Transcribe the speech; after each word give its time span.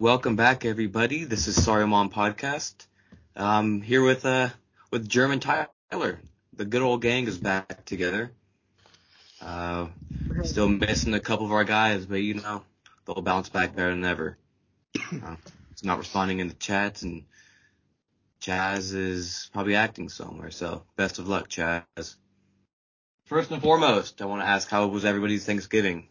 Welcome 0.00 0.34
back, 0.34 0.64
everybody. 0.64 1.22
This 1.22 1.46
is 1.46 1.62
Sorry 1.62 1.86
Mom 1.86 2.10
Podcast. 2.10 2.74
I'm 3.36 3.80
here 3.80 4.02
with 4.02 4.26
uh 4.26 4.48
with 4.90 5.08
German 5.08 5.38
Tyler. 5.38 5.68
The 6.52 6.64
good 6.64 6.82
old 6.82 7.00
gang 7.00 7.28
is 7.28 7.38
back 7.38 7.84
together. 7.84 8.32
Uh, 9.40 9.86
still 10.42 10.66
missing 10.68 11.14
a 11.14 11.20
couple 11.20 11.46
of 11.46 11.52
our 11.52 11.62
guys, 11.62 12.06
but 12.06 12.16
you 12.16 12.34
know 12.34 12.64
they'll 13.06 13.22
bounce 13.22 13.48
back 13.50 13.76
better 13.76 13.90
than 13.90 14.04
ever. 14.04 14.36
Uh, 15.12 15.36
it's 15.70 15.84
not 15.84 15.98
responding 15.98 16.40
in 16.40 16.48
the 16.48 16.54
chats, 16.54 17.02
and 17.02 17.26
Chaz 18.40 18.92
is 18.92 19.48
probably 19.52 19.76
acting 19.76 20.08
somewhere. 20.08 20.50
So 20.50 20.82
best 20.96 21.20
of 21.20 21.28
luck, 21.28 21.48
Chaz. 21.48 22.16
First 23.26 23.52
and 23.52 23.62
foremost, 23.62 24.20
I 24.20 24.24
want 24.24 24.42
to 24.42 24.48
ask 24.48 24.68
how 24.68 24.88
was 24.88 25.04
everybody's 25.04 25.46
Thanksgiving? 25.46 26.08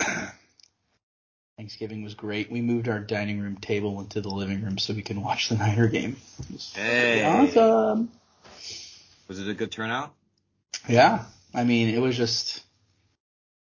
Thanksgiving 1.64 2.02
was 2.02 2.14
great. 2.14 2.50
We 2.50 2.62
moved 2.62 2.88
our 2.88 3.00
dining 3.00 3.38
room 3.38 3.56
table 3.58 4.00
into 4.00 4.22
the 4.22 4.30
living 4.30 4.64
room 4.64 4.78
so 4.78 4.94
we 4.94 5.02
can 5.02 5.20
watch 5.20 5.50
the 5.50 5.56
Niner 5.58 5.88
game. 5.88 6.16
Hey. 6.72 7.22
awesome. 7.22 8.10
Was 9.28 9.38
it 9.38 9.46
a 9.46 9.52
good 9.52 9.70
turnout? 9.70 10.14
Yeah, 10.88 11.26
I 11.52 11.64
mean, 11.64 11.90
it 11.94 12.00
was 12.00 12.16
just 12.16 12.62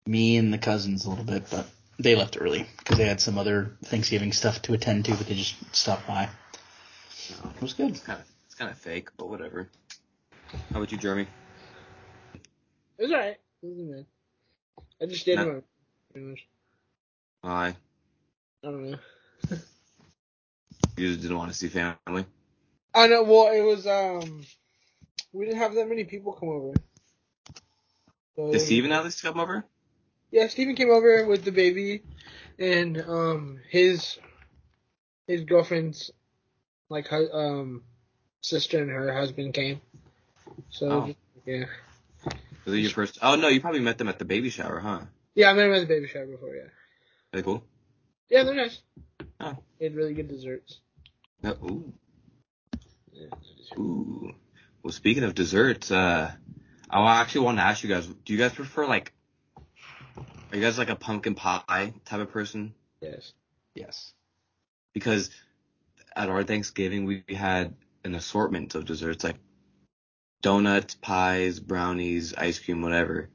me 0.05 0.37
and 0.37 0.53
the 0.53 0.57
cousins 0.57 1.03
a 1.05 1.09
little 1.09 1.25
bit, 1.25 1.47
but 1.51 1.67
they 1.99 2.15
left 2.15 2.37
early 2.39 2.65
because 2.77 2.97
they 2.97 3.05
had 3.05 3.19
some 3.19 3.37
other 3.37 3.73
Thanksgiving 3.83 4.31
stuff 4.31 4.61
to 4.61 4.73
attend 4.73 5.03
to, 5.03 5.11
but 5.15 5.27
they 5.27 5.35
just 5.35 5.55
stopped 5.75 6.07
by. 6.07 6.29
No. 7.43 7.49
It 7.53 7.61
was 7.61 7.73
good. 7.73 7.89
It's 7.89 7.99
kind 7.99 8.21
of 8.21 8.25
it's 8.45 8.55
kind 8.55 8.71
of 8.71 8.77
fake, 8.77 9.09
but 9.17 9.27
whatever. 9.27 9.67
How 10.71 10.77
about 10.77 10.89
you, 10.93 10.97
Jeremy? 10.97 11.27
It 12.97 13.01
was 13.03 13.11
alright. 13.11 13.35
It 13.61 13.65
wasn't 13.65 13.91
bad. 13.91 14.05
I 15.01 15.05
just 15.07 15.25
did 15.25 15.35
No. 15.35 15.45
my 15.47 15.59
pretty 16.13 16.27
much. 16.27 16.47
Hi. 17.43 17.75
I 18.63 18.67
don't 18.67 18.91
know. 18.91 18.97
You 20.97 21.07
just 21.07 21.21
didn't 21.21 21.37
want 21.37 21.51
to 21.51 21.57
see 21.57 21.69
family. 21.69 22.25
I 22.93 23.07
know. 23.07 23.23
Well, 23.23 23.51
it 23.53 23.61
was 23.61 23.87
um, 23.87 24.43
we 25.31 25.45
didn't 25.45 25.59
have 25.59 25.75
that 25.75 25.87
many 25.87 26.03
people 26.03 26.33
come 26.33 26.49
over. 26.49 26.73
So, 28.35 28.51
Did 28.51 28.59
Steven 28.59 28.91
at 28.91 29.03
least 29.05 29.21
come 29.21 29.39
over? 29.39 29.65
Yeah, 30.31 30.47
Steven 30.47 30.75
came 30.75 30.89
over 30.91 31.25
with 31.25 31.43
the 31.45 31.51
baby, 31.51 32.03
and 32.57 32.99
um, 33.01 33.59
his 33.69 34.19
his 35.27 35.43
girlfriend's 35.45 36.11
like 36.89 37.07
hu- 37.07 37.31
um 37.31 37.83
sister 38.41 38.81
and 38.81 38.89
her 38.89 39.13
husband 39.13 39.53
came. 39.53 39.79
So 40.69 40.89
Oh. 40.89 41.15
yeah, 41.45 41.65
Was 42.65 42.73
it 42.75 42.79
your 42.79 42.91
first? 42.91 43.19
Oh 43.21 43.35
no, 43.35 43.47
you 43.47 43.61
probably 43.61 43.79
met 43.79 43.97
them 43.97 44.09
at 44.09 44.19
the 44.19 44.25
baby 44.25 44.49
shower, 44.49 44.79
huh? 44.79 45.01
yeah, 45.35 45.49
I 45.49 45.53
met 45.53 45.67
him 45.67 45.73
at 45.73 45.79
the 45.81 45.85
baby 45.87 46.07
shower 46.07 46.25
before. 46.25 46.55
Yeah, 46.55 46.69
they 47.31 47.41
cool? 47.41 47.63
Yeah, 48.29 48.43
they're 48.43 48.55
nice. 48.55 48.81
Oh. 49.39 49.57
They 49.79 49.85
had 49.85 49.95
really 49.95 50.13
good 50.13 50.27
desserts. 50.27 50.79
No. 51.41 51.51
Ooh. 51.63 51.93
Yeah. 53.11 53.27
Ooh. 53.77 54.31
Well, 54.83 54.91
speaking 54.91 55.23
of 55.23 55.35
desserts, 55.35 55.91
uh, 55.91 56.31
I 56.89 57.21
actually 57.21 57.45
want 57.45 57.57
to 57.57 57.63
ask 57.63 57.83
you 57.83 57.89
guys: 57.89 58.07
Do 58.07 58.33
you 58.33 58.39
guys 58.39 58.53
prefer 58.53 58.85
like? 58.85 59.13
Are 60.51 60.57
you 60.57 60.61
guys 60.61 60.77
like 60.77 60.89
a 60.89 60.95
pumpkin 60.95 61.35
pie 61.35 61.93
type 62.05 62.19
of 62.19 62.31
person? 62.31 62.73
Yes. 63.01 63.33
Yes. 63.75 64.13
Because 64.93 65.29
at 66.15 66.29
our 66.29 66.43
Thanksgiving 66.43 67.05
we 67.05 67.23
had 67.29 67.75
an 68.03 68.15
assortment 68.15 68.75
of 68.75 68.85
desserts 68.85 69.23
like 69.23 69.37
donuts, 70.41 70.95
pies, 70.95 71.59
brownies, 71.59 72.33
ice 72.33 72.59
cream, 72.59 72.81
whatever. 72.81 73.29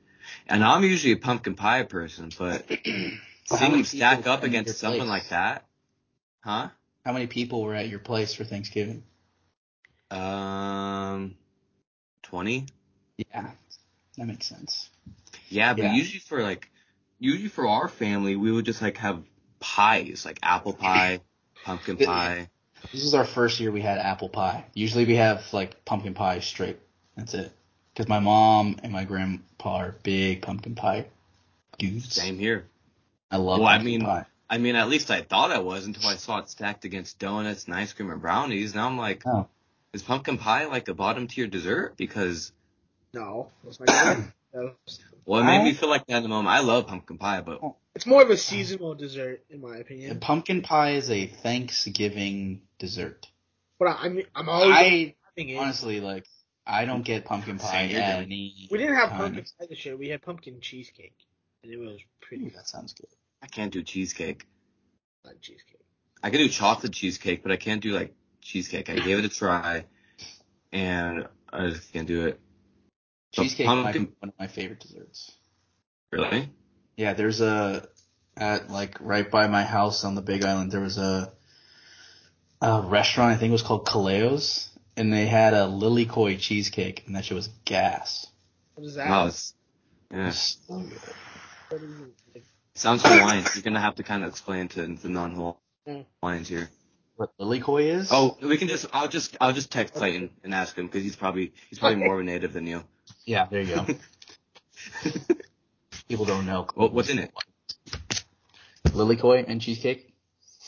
And 0.47 0.65
I'm 0.65 0.83
usually 0.83 1.13
a 1.13 1.19
pumpkin 1.19 1.55
pie 1.55 1.83
person, 1.85 2.31
but 2.37 2.69
How 3.51 3.57
seeing 3.57 3.73
them 3.73 3.85
stack 3.85 4.27
up 4.27 4.41
were 4.41 4.47
in 4.47 4.53
your 4.53 4.61
against 4.61 4.81
something 4.81 5.01
place? 5.01 5.09
like 5.09 5.29
that, 5.31 5.65
huh? 6.41 6.69
How 7.05 7.13
many 7.13 7.27
people 7.27 7.63
were 7.63 7.75
at 7.75 7.89
your 7.89 7.99
place 7.99 8.35
for 8.35 8.45
Thanksgiving? 8.45 9.03
Um, 10.11 11.37
twenty. 12.23 12.67
Yeah, 13.17 13.51
that 14.17 14.27
makes 14.27 14.47
sense. 14.47 14.91
Yeah, 15.49 15.75
but 15.75 15.83
Yeah. 15.83 15.95
usually 15.95 16.21
for 16.21 16.43
like, 16.43 16.71
usually 17.19 17.49
for 17.49 17.67
our 17.69 17.89
family, 17.89 18.37
we 18.37 18.51
would 18.51 18.65
just 18.65 18.81
like 18.83 18.97
have 18.99 19.23
pies, 19.61 20.25
like 20.25 20.39
apple 20.43 20.73
pie, 20.85 21.21
pumpkin 21.65 21.97
pie. 21.97 22.49
This 22.93 23.05
is 23.05 23.15
our 23.15 23.25
first 23.25 23.61
year 23.61 23.71
we 23.71 23.81
had 23.83 23.99
apple 23.99 24.29
pie. 24.29 24.65
Usually 24.75 25.05
we 25.05 25.17
have 25.17 25.53
like 25.53 25.85
pumpkin 25.85 26.15
pie 26.15 26.41
straight. 26.41 26.79
That's 27.17 27.35
it. 27.35 27.53
Because 27.93 28.09
my 28.09 28.21
mom 28.21 28.77
and 28.83 28.93
my 28.93 29.05
grandpa 29.05 29.77
are 29.77 29.95
big 30.03 30.43
pumpkin 30.43 30.75
pie 30.75 31.07
dudes. 31.79 32.13
Same 32.15 32.39
here. 32.39 32.67
I 33.35 33.37
love 33.37 33.59
Well, 33.59 33.69
I 33.69 33.79
mean- 33.79 34.03
pie. 34.03 34.27
I 34.49 34.59
mean, 34.59 34.77
at 34.77 34.89
least 34.89 35.11
I 35.11 35.23
thought 35.23 35.51
I 35.51 35.59
was 35.59 35.87
until 35.87 36.09
I 36.09 36.15
saw 36.15 36.39
it 36.39 36.49
stacked 36.49 36.85
against 36.85 37.19
donuts 37.19 37.65
and 37.65 37.75
ice 37.75 37.93
cream 37.93 38.11
and 38.11 38.21
brownies. 38.21 38.75
Now 38.77 38.87
I'm 38.87 38.97
like, 38.97 39.27
Oh. 39.27 39.49
is 39.93 40.03
pumpkin 40.05 40.39
pie 40.39 40.67
like 40.67 40.87
a 40.87 40.95
bottom 40.95 41.27
tier 41.27 41.49
dessert? 41.49 41.97
Because, 41.97 42.53
No, 43.13 43.51
that's 43.65 43.81
not 43.81 43.89
good. 43.89 44.33
No. 44.55 44.75
well, 45.25 45.41
it 45.41 45.47
made 45.47 45.61
I- 45.63 45.65
me 45.65 45.73
feel 45.73 45.89
like 45.89 46.07
that 46.07 46.19
in 46.19 46.23
the 46.23 46.29
moment. 46.29 46.55
I 46.55 46.61
love 46.61 46.87
pumpkin 46.87 47.19
pie, 47.19 47.41
but 47.41 47.59
oh. 47.61 47.75
It's 47.97 48.07
more 48.07 48.23
of 48.23 48.31
a 48.31 48.37
seasonal 48.37 48.95
dessert, 48.95 49.45
in 49.51 49.61
my 49.61 49.79
opinion. 49.79 50.21
Pumpkin 50.21 50.63
pie 50.63 50.93
is 50.93 51.11
a 51.11 51.27
Thanksgiving 51.27 52.63
dessert. 52.79 53.27
But 53.81 53.89
I, 53.89 53.93
I'm, 54.05 54.23
I'm 54.37 54.49
always 54.49 54.73
I 54.77 55.15
honestly 55.59 56.01
like. 56.01 56.27
I 56.67 56.85
don't 56.85 57.03
get 57.05 57.25
pumpkin 57.25 57.59
pie 57.59 57.89
at 57.89 58.23
any. 58.23 58.69
we 58.71 58.79
didn't 58.79 58.95
have 58.97 59.11
pumpkin 59.11 59.45
pie 59.59 59.67
this 59.69 59.85
year. 59.85 59.97
We 59.97 60.09
had 60.09 60.23
pumpkin 60.23 60.61
cheesecake, 60.61 61.17
and 61.63 61.73
it 61.73 61.79
was 61.79 61.99
pretty 62.21 62.47
Ooh, 62.47 62.51
that 62.51 62.69
sounds 62.69 62.95
good. 62.95 63.09
I 63.45 63.47
can't 63.47 63.71
do 63.71 63.83
cheesecake. 63.83 64.47
Like 65.23 65.39
cheesecake. 65.43 65.83
I 66.23 66.31
can 66.31 66.39
do 66.39 66.49
chocolate 66.49 66.95
cheesecake, 66.95 67.43
but 67.43 67.53
I 67.53 67.57
can't 67.57 67.83
do 67.83 67.91
like 67.93 68.15
cheesecake. 68.41 68.89
I 68.89 68.95
gave 68.95 69.19
it 69.19 69.25
a 69.27 69.29
try, 69.29 69.85
and 70.73 71.29
I 71.53 71.69
just 71.69 71.93
can't 71.93 72.09
do 72.09 72.27
it. 72.27 72.41
Cheesecake 73.33 73.67
might 73.67 73.93
be 73.93 73.99
pumpkin- 73.99 74.17
one 74.21 74.29
of 74.31 74.35
my 74.39 74.47
favorite 74.47 74.81
desserts. 74.81 75.31
Really? 76.11 76.49
Yeah, 76.97 77.13
there's 77.13 77.43
a 77.43 77.87
at 78.35 78.71
like 78.71 78.97
right 79.01 79.31
by 79.31 79.47
my 79.47 79.63
house 79.63 80.05
on 80.05 80.15
the 80.15 80.23
Big 80.23 80.43
Island. 80.43 80.73
There 80.73 80.81
was 80.81 80.97
a 80.97 81.31
a 82.63 82.81
restaurant. 82.81 83.33
I 83.33 83.37
think 83.37 83.51
it 83.51 83.53
was 83.53 83.63
called 83.63 83.85
Kaleo's, 83.87 84.71
and 84.97 85.13
they 85.13 85.27
had 85.27 85.53
a 85.53 85.67
lilikoi 85.67 86.39
cheesecake, 86.39 87.03
and 87.07 87.15
that 87.15 87.27
shit 87.27 87.35
was 87.35 87.49
gas. 87.67 88.27
What 88.75 88.87
is 88.87 88.95
that? 88.95 89.11
Wow, 89.11 89.27
it's, 89.27 89.53
yeah. 90.11 90.27
was 90.29 90.59
so 90.67 90.79
good. 90.79 90.99
What 91.69 91.83
is 91.83 92.01
it? 92.01 92.45
Sounds 92.77 93.03
Hawaiian. 93.03 93.45
You're 93.55 93.63
gonna 93.63 93.81
have 93.81 93.97
to 93.97 94.03
kind 94.03 94.25
of 94.25 94.31
explain 94.31 94.69
to 94.69 94.87
the 94.87 95.09
non-Hawaiians 95.09 96.07
mm. 96.23 96.47
here. 96.47 96.69
What 97.17 97.31
lilikoi 97.39 97.85
is? 97.85 98.09
Oh, 98.11 98.37
we 98.43 98.57
can 98.57 98.67
just. 98.67 98.87
I'll 98.93 99.07
just. 99.07 99.37
I'll 99.41 99.53
just 99.53 99.71
text 99.71 99.95
Clayton 99.95 100.31
and 100.43 100.53
ask 100.53 100.77
him 100.77 100.87
because 100.87 101.05
he's 101.05 101.15
probably 101.15 101.53
he's 101.71 101.79
probably 101.79 102.03
more 102.05 102.15
of 102.15 102.21
a 102.21 102.25
native 102.25 102.53
than 102.53 102.67
you. 102.67 102.83
yeah, 103.25 103.47
there 103.47 103.63
you 103.63 103.75
go. 103.77 103.87
People 106.09 106.25
don't 106.25 106.47
know. 106.47 106.67
What, 106.75 106.93
what's 106.93 107.09
in 107.09 107.21
it? 107.21 107.33
Lilikoi 108.89 109.45
and 109.47 109.61
cheesecake? 109.61 110.13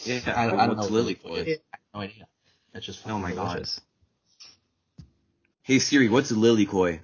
Yeah. 0.04 0.20
I, 0.26 0.46
I 0.46 0.66
don't 0.66 0.76
what's 0.76 0.90
know. 0.90 1.02
lilikoi? 1.02 1.46
is. 1.46 1.58
I 1.72 1.76
have 1.76 1.80
no 1.94 2.00
idea. 2.00 2.28
That's 2.72 2.86
just 2.86 3.06
Oh 3.06 3.18
my 3.18 3.30
fucking 3.30 3.36
god. 3.36 3.52
delicious. 3.54 3.80
Hey 5.62 5.80
Siri, 5.80 6.08
what's 6.08 6.30
lilikoi? 6.30 7.00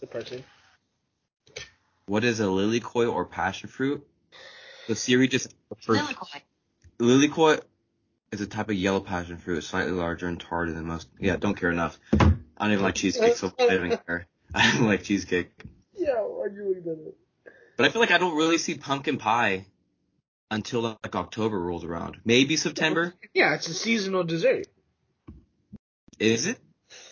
The 0.00 0.06
person. 0.06 0.44
What 2.08 2.24
is 2.24 2.40
a 2.40 2.44
lilikoi 2.44 3.12
or 3.12 3.26
passion 3.26 3.68
fruit? 3.68 4.06
So 4.86 4.94
Siri 4.94 5.28
just 5.28 5.54
Fruit. 5.82 6.00
Lilikoi 6.98 7.60
is 8.32 8.40
a 8.40 8.46
type 8.46 8.70
of 8.70 8.74
yellow 8.76 9.00
passion 9.00 9.36
fruit, 9.36 9.62
slightly 9.62 9.92
larger 9.92 10.26
and 10.26 10.40
tarder 10.40 10.72
than 10.72 10.86
most. 10.86 11.08
Yeah, 11.20 11.36
don't 11.36 11.54
care 11.54 11.70
enough. 11.70 11.98
I 12.12 12.18
don't 12.60 12.72
even 12.72 12.82
like 12.82 12.94
cheesecake, 12.94 13.36
so 13.36 13.52
I 13.58 13.66
don't 13.66 13.86
even 13.86 13.98
care. 14.06 14.26
I 14.54 14.72
don't 14.72 14.86
like 14.86 15.02
cheesecake. 15.02 15.50
Yeah, 15.94 16.12
I 16.12 16.46
really 16.50 16.80
don't. 16.80 17.14
But 17.76 17.86
I 17.86 17.90
feel 17.90 18.00
like 18.00 18.10
I 18.10 18.18
don't 18.18 18.36
really 18.36 18.56
see 18.56 18.74
pumpkin 18.74 19.18
pie 19.18 19.66
until 20.50 20.80
like 20.80 21.14
October 21.14 21.60
rolls 21.60 21.84
around. 21.84 22.16
Maybe 22.24 22.56
September. 22.56 23.14
Yeah, 23.34 23.54
it's 23.54 23.68
a 23.68 23.74
seasonal 23.74 24.24
dessert. 24.24 24.66
Is 26.18 26.46
it? 26.46 26.58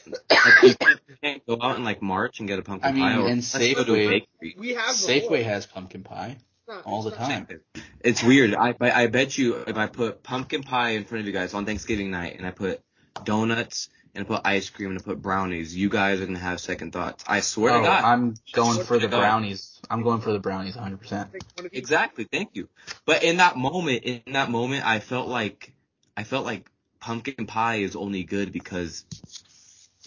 Like, 0.06 0.62
you 1.08 1.14
can't- 1.22 1.46
go 1.46 1.58
out 1.62 1.76
in 1.76 1.84
like 1.84 2.02
March 2.02 2.38
and 2.40 2.48
get 2.48 2.58
a 2.58 2.62
pumpkin 2.62 2.90
I 2.90 2.92
mean, 2.92 3.02
pie. 3.02 3.16
Or 3.16 3.28
and 3.28 3.36
let's 3.36 3.52
go 3.74 3.84
to 3.84 3.94
a 3.94 3.96
Safeway- 3.96 4.08
bakery. 4.40 4.54
We 4.58 4.74
have 4.74 4.94
Safeway 4.94 5.44
has 5.44 5.66
pumpkin 5.66 6.02
pie 6.02 6.36
not- 6.68 6.84
all 6.84 7.02
the 7.02 7.10
it's 7.10 7.18
not- 7.18 7.28
time. 7.28 7.60
It's 8.00 8.22
weird. 8.22 8.54
I 8.54 8.74
I 8.80 9.06
bet 9.08 9.36
you 9.38 9.54
if 9.66 9.76
I 9.76 9.86
put 9.86 10.22
pumpkin 10.22 10.62
pie 10.62 10.90
in 10.90 11.04
front 11.04 11.20
of 11.20 11.26
you 11.26 11.32
guys 11.32 11.54
on 11.54 11.64
Thanksgiving 11.66 12.10
night 12.10 12.36
and 12.38 12.46
I 12.46 12.50
put 12.50 12.80
donuts 13.24 13.88
and 14.14 14.24
I 14.24 14.28
put 14.28 14.42
ice 14.46 14.70
cream 14.70 14.90
and 14.90 14.98
I 14.98 15.02
put 15.02 15.20
brownies, 15.20 15.76
you 15.76 15.88
guys 15.88 16.20
are 16.20 16.26
gonna 16.26 16.38
have 16.38 16.60
second 16.60 16.92
thoughts. 16.92 17.24
I 17.26 17.40
swear 17.40 17.74
Oh, 17.74 17.80
to 17.80 17.86
God. 17.86 18.04
I'm 18.04 18.34
going 18.52 18.84
for 18.84 18.98
the 18.98 19.08
brownies. 19.08 19.80
I'm 19.90 20.02
going 20.02 20.20
for 20.20 20.32
the 20.32 20.38
brownies 20.38 20.74
100%. 20.76 21.32
Like, 21.32 21.42
what 21.54 21.66
if 21.66 21.72
you- 21.72 21.78
Exactly. 21.78 22.24
Thank 22.30 22.50
you. 22.54 22.68
But 23.04 23.22
in 23.24 23.38
that 23.38 23.56
moment, 23.56 24.04
in 24.04 24.32
that 24.32 24.50
moment, 24.50 24.86
I 24.86 25.00
felt 25.00 25.28
like 25.28 25.72
I 26.16 26.24
felt 26.24 26.46
like 26.46 26.70
pumpkin 27.00 27.46
pie 27.46 27.76
is 27.76 27.94
only 27.94 28.24
good 28.24 28.52
because 28.52 29.04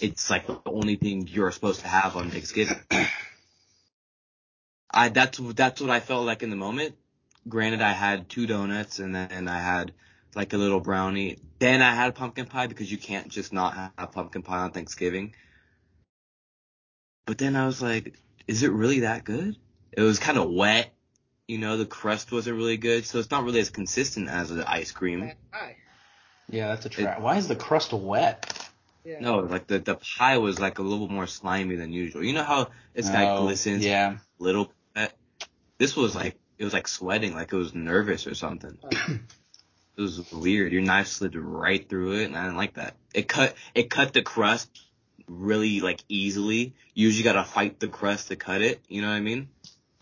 it's 0.02 0.30
like 0.30 0.48
the 0.48 0.60
only 0.66 0.96
thing 0.96 1.28
you're 1.28 1.52
supposed 1.52 1.82
to 1.82 1.88
have 1.88 2.16
on 2.16 2.30
Thanksgiving. 2.30 2.80
I 4.92 5.10
that's 5.10 5.38
that's 5.38 5.82
what 5.82 5.90
I 5.90 6.00
felt 6.00 6.26
like 6.26 6.44
in 6.44 6.50
the 6.50 6.56
moment. 6.56 6.96
granted, 7.48 7.82
I 7.82 7.92
had 7.92 8.30
two 8.30 8.48
donuts 8.48 9.00
and 9.00 9.14
then 9.14 9.48
I 9.48 9.60
had 9.60 9.94
like 10.36 10.54
a 10.54 10.58
little 10.58 10.80
brownie. 10.80 11.38
Then 11.60 11.82
I 11.82 11.94
had 11.94 12.16
pumpkin 12.16 12.46
pie 12.46 12.68
because 12.68 12.92
you 12.92 12.98
can't 12.98 13.30
just 13.30 13.54
not 13.54 13.92
have 13.98 14.12
pumpkin 14.12 14.42
pie 14.42 14.60
on 14.60 14.72
Thanksgiving. 14.72 15.36
But 17.26 17.38
then 17.38 17.56
I 17.56 17.66
was 17.66 17.82
like, 17.82 18.16
is 18.48 18.64
it 18.64 18.72
really 18.72 19.02
that 19.02 19.24
good? 19.24 19.56
It 19.92 20.02
was 20.02 20.20
kind 20.20 20.38
of 20.38 20.50
wet. 20.50 20.94
You 21.48 21.58
know, 21.58 21.78
the 21.78 21.86
crust 21.86 22.32
wasn't 22.32 22.58
really 22.58 22.78
good, 22.78 23.06
so 23.06 23.20
it's 23.20 23.32
not 23.32 23.44
really 23.44 23.60
as 23.60 23.70
consistent 23.70 24.30
as 24.30 24.50
the 24.50 24.70
ice 24.70 24.92
cream. 24.92 25.32
Yeah, 26.48 26.70
that's 26.70 26.86
a 26.86 26.90
trap. 26.90 27.22
Why 27.22 27.38
is 27.38 27.48
the 27.48 27.56
crust 27.56 27.94
wet? 27.94 28.59
Yeah. 29.10 29.20
No, 29.22 29.40
like 29.40 29.66
the 29.66 29.80
the 29.80 29.96
pie 29.96 30.38
was 30.38 30.60
like 30.60 30.78
a 30.78 30.84
little 30.84 31.08
more 31.08 31.26
slimy 31.26 31.76
than 31.76 31.92
usual. 31.92 32.24
You 32.24 32.34
know 32.34 32.44
how 32.44 32.70
it's 32.94 33.10
got 33.10 33.38
Oh, 33.38 33.42
glistens 33.44 33.84
Yeah. 33.84 34.18
little 34.38 34.72
bit. 34.94 35.12
This 35.80 35.96
was 35.96 36.14
like 36.16 36.38
it 36.60 36.64
was 36.64 36.74
like 36.74 36.88
sweating, 36.88 37.34
like 37.34 37.52
it 37.52 37.56
was 37.58 37.74
nervous 37.74 38.28
or 38.28 38.36
something. 38.36 38.78
Oh. 38.84 38.90
It 39.98 40.04
was 40.04 40.32
weird. 40.32 40.72
Your 40.72 40.82
knife 40.82 41.08
slid 41.08 41.36
right 41.36 41.90
through 41.90 42.20
it, 42.22 42.24
and 42.28 42.38
I 42.38 42.44
didn't 42.44 42.56
like 42.56 42.76
that. 42.76 42.96
It 43.14 43.28
cut 43.28 43.54
it 43.76 43.90
cut 43.90 44.14
the 44.14 44.22
crust 44.22 44.70
really 45.28 45.82
like 45.82 46.00
easily. 46.08 46.74
You 46.94 47.08
usually 47.08 47.24
gotta 47.26 47.44
fight 47.44 47.82
the 47.82 47.90
crust 47.90 48.30
to 48.30 48.38
cut 48.38 48.62
it. 48.62 48.80
You 48.88 49.02
know 49.02 49.10
what 49.10 49.16
I 49.16 49.20
mean? 49.20 49.50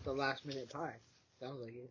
The 0.04 0.12
last 0.12 0.44
minute 0.46 0.70
pie. 0.72 0.94
Sounds 1.40 1.58
like 1.60 1.74
it. 1.74 1.90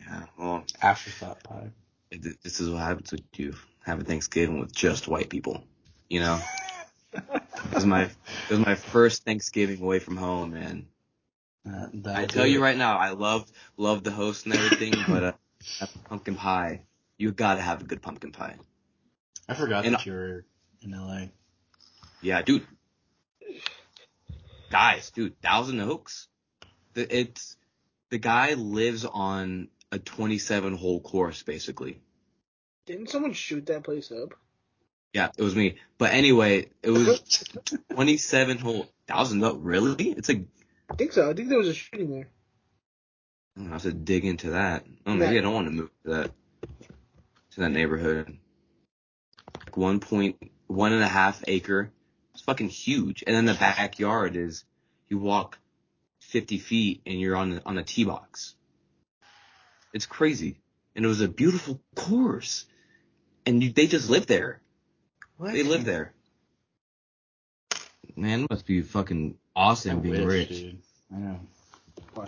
Yeah. 0.00 0.24
Well, 0.38 0.64
Afterthought 0.82 1.42
pie. 1.42 1.70
it, 2.10 2.42
this 2.42 2.60
is 2.60 2.68
what 2.68 2.80
happens 2.82 3.12
with 3.12 3.22
you 3.36 3.54
having 3.80 4.04
Thanksgiving 4.04 4.60
with 4.60 4.72
just 4.74 5.08
white 5.08 5.30
people. 5.30 5.64
You 6.08 6.20
know, 6.20 6.40
it 7.12 7.74
was 7.74 7.86
my 7.86 8.04
it 8.04 8.50
was 8.50 8.60
my 8.60 8.74
first 8.74 9.24
Thanksgiving 9.24 9.82
away 9.82 9.98
from 9.98 10.16
home, 10.16 10.52
man. 10.52 10.86
Uh, 11.68 11.88
I 12.06 12.24
tell 12.24 12.44
do 12.44 12.50
you 12.50 12.62
right 12.62 12.76
now, 12.76 12.96
I 12.96 13.10
loved 13.10 13.52
love 13.76 14.04
the 14.04 14.10
host 14.10 14.46
and 14.46 14.54
everything, 14.54 14.94
but 15.08 15.22
uh, 15.80 15.86
pumpkin 16.08 16.34
pie, 16.34 16.82
you 17.18 17.32
gotta 17.32 17.60
have 17.60 17.82
a 17.82 17.84
good 17.84 18.00
pumpkin 18.00 18.32
pie. 18.32 18.56
I 19.48 19.54
forgot 19.54 19.84
and- 19.84 19.94
that 19.94 20.06
you 20.06 20.12
were 20.12 20.44
in 20.82 20.92
LA. 20.92 21.26
Yeah, 22.20 22.42
dude. 22.42 22.66
Guys, 24.70 25.10
dude, 25.10 25.40
Thousand 25.40 25.80
Oaks. 25.80 26.28
The, 26.94 27.16
it's 27.16 27.56
the 28.10 28.18
guy 28.18 28.54
lives 28.54 29.04
on 29.04 29.68
a 29.92 29.98
27 29.98 30.76
hole 30.76 31.00
course, 31.00 31.42
basically. 31.42 32.00
Didn't 32.86 33.08
someone 33.08 33.32
shoot 33.32 33.66
that 33.66 33.84
place 33.84 34.10
up? 34.10 34.34
Yeah, 35.12 35.30
it 35.36 35.42
was 35.42 35.54
me. 35.56 35.76
But 35.96 36.12
anyway, 36.12 36.68
it 36.82 36.90
was 36.90 37.44
27 37.92 38.58
hole. 38.58 38.88
Thousand 39.06 39.42
Oaks, 39.42 39.58
really? 39.62 40.10
It's 40.10 40.28
a. 40.28 40.44
I 40.90 40.94
think 40.94 41.12
so. 41.12 41.30
I 41.30 41.34
think 41.34 41.48
there 41.48 41.58
was 41.58 41.68
a 41.68 41.74
shooting 41.74 42.10
there. 42.10 42.28
I 43.58 43.70
have 43.70 43.82
to 43.82 43.92
dig 43.92 44.24
into 44.24 44.50
that. 44.50 44.84
Oh, 45.06 45.14
maybe 45.14 45.34
Yeah. 45.34 45.40
I 45.40 45.42
don't 45.42 45.54
want 45.54 45.66
to 45.68 45.72
move 45.72 45.90
to 46.04 46.10
that 46.10 46.30
to 47.52 47.60
that 47.60 47.70
neighborhood. 47.70 48.36
Like 49.56 49.76
one 49.76 50.00
point 50.00 50.36
one 50.66 50.92
and 50.92 51.02
a 51.02 51.08
half 51.08 51.42
acre. 51.48 51.90
It's 52.34 52.42
fucking 52.42 52.68
huge. 52.68 53.24
And 53.26 53.34
then 53.34 53.46
the 53.46 53.54
backyard 53.54 54.36
is 54.36 54.64
you 55.08 55.18
walk 55.18 55.58
fifty 56.20 56.58
feet 56.58 57.00
and 57.06 57.18
you're 57.18 57.36
on 57.36 57.60
on 57.64 57.78
a 57.78 57.82
tee 57.82 58.04
box. 58.04 58.54
It's 59.94 60.06
crazy. 60.06 60.60
And 60.94 61.04
it 61.04 61.08
was 61.08 61.22
a 61.22 61.28
beautiful 61.28 61.80
course. 61.94 62.66
And 63.46 63.62
you, 63.62 63.72
they 63.72 63.86
just 63.86 64.10
live 64.10 64.26
there. 64.26 64.60
What? 65.38 65.52
They 65.52 65.62
live 65.62 65.84
there. 65.84 66.12
Man, 68.16 68.46
must 68.50 68.66
be 68.66 68.82
fucking 68.82 69.36
awesome 69.54 69.98
I 69.98 70.00
being 70.00 70.26
wish, 70.26 70.26
rich. 70.26 70.48
dude. 70.48 70.78
I 71.14 71.18
know. 71.18 71.40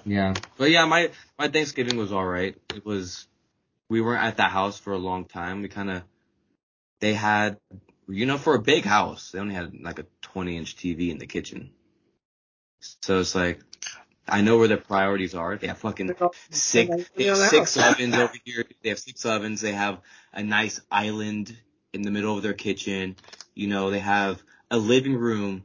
Yeah, 0.04 0.34
but 0.56 0.70
yeah, 0.70 0.84
my 0.86 1.10
my 1.36 1.48
Thanksgiving 1.48 1.96
was 1.96 2.12
all 2.12 2.24
right. 2.24 2.56
It 2.74 2.86
was 2.86 3.26
we 3.88 4.00
weren't 4.00 4.22
at 4.22 4.36
that 4.36 4.52
house 4.52 4.78
for 4.78 4.92
a 4.92 4.98
long 4.98 5.24
time. 5.24 5.62
We 5.62 5.68
kind 5.68 5.90
of 5.90 6.02
they 7.00 7.14
had 7.14 7.58
you 8.08 8.26
know 8.26 8.38
for 8.38 8.54
a 8.54 8.62
big 8.62 8.84
house 8.84 9.32
they 9.32 9.40
only 9.40 9.54
had 9.54 9.74
like 9.80 9.98
a 9.98 10.06
20 10.22 10.56
inch 10.56 10.76
TV 10.76 11.10
in 11.10 11.18
the 11.18 11.26
kitchen. 11.26 11.70
So 13.02 13.18
it's 13.18 13.34
like 13.34 13.60
I 14.28 14.42
know 14.42 14.58
where 14.58 14.68
their 14.68 14.76
priorities 14.76 15.34
are. 15.34 15.56
They 15.56 15.66
have 15.66 15.78
fucking 15.78 16.14
six 16.50 17.10
they 17.16 17.24
have 17.24 17.38
six 17.38 17.76
ovens 17.76 18.14
over 18.14 18.34
here. 18.44 18.64
They 18.82 18.90
have 18.90 19.00
six 19.00 19.26
ovens. 19.26 19.60
They 19.60 19.72
have 19.72 19.98
a 20.32 20.44
nice 20.44 20.80
island 20.90 21.56
in 21.92 22.02
the 22.02 22.10
middle 22.10 22.36
of 22.36 22.42
their 22.42 22.54
kitchen. 22.54 23.16
You 23.54 23.68
know 23.68 23.90
they 23.90 23.98
have 24.00 24.42
a 24.70 24.78
living 24.78 25.16
room 25.16 25.64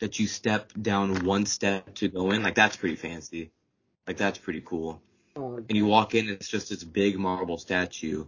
that 0.00 0.18
you 0.18 0.26
step 0.26 0.72
down 0.80 1.24
one 1.24 1.46
step 1.46 1.94
to 1.96 2.08
go 2.08 2.30
in. 2.30 2.42
Like 2.42 2.54
that's 2.54 2.76
pretty 2.76 2.96
fancy. 2.96 3.50
Like 4.06 4.16
that's 4.16 4.38
pretty 4.38 4.62
cool. 4.64 5.00
Oh, 5.36 5.56
And 5.56 5.70
you 5.70 5.86
walk 5.86 6.14
in, 6.14 6.28
it's 6.28 6.48
just 6.48 6.68
this 6.70 6.84
big 6.84 7.18
marble 7.18 7.58
statue, 7.58 8.26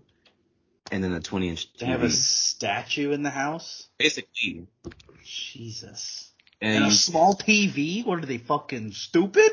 and 0.91 1.05
then 1.05 1.13
a 1.13 1.21
20 1.21 1.49
inch 1.49 1.73
They 1.79 1.87
have 1.87 2.03
a 2.03 2.11
statue 2.11 3.13
in 3.13 3.23
the 3.23 3.31
house. 3.31 3.89
Basically, 3.99 4.67
Jesus. 5.23 6.33
and 6.61 6.85
And 6.85 6.93
a 6.93 6.97
small 6.97 7.35
TV. 7.35 8.05
What 8.05 8.19
are 8.21 8.27
they 8.27 8.39
fucking 8.39 8.93
stupid? 8.93 9.53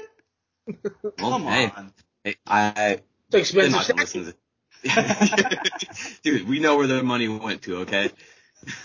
well, 0.65 1.11
Come 1.17 1.43
hey, 1.43 1.71
on. 1.75 1.93
hey, 2.23 2.35
I 2.47 2.99
It's 3.31 3.51
expensive. 3.51 4.35
Not 4.85 4.95
gonna 4.95 5.17
listen 5.21 5.37
to 5.37 6.21
Dude, 6.23 6.47
we 6.47 6.59
know 6.59 6.77
where 6.77 6.87
their 6.87 7.03
money 7.03 7.27
went 7.27 7.63
to, 7.63 7.77
okay? 7.79 8.11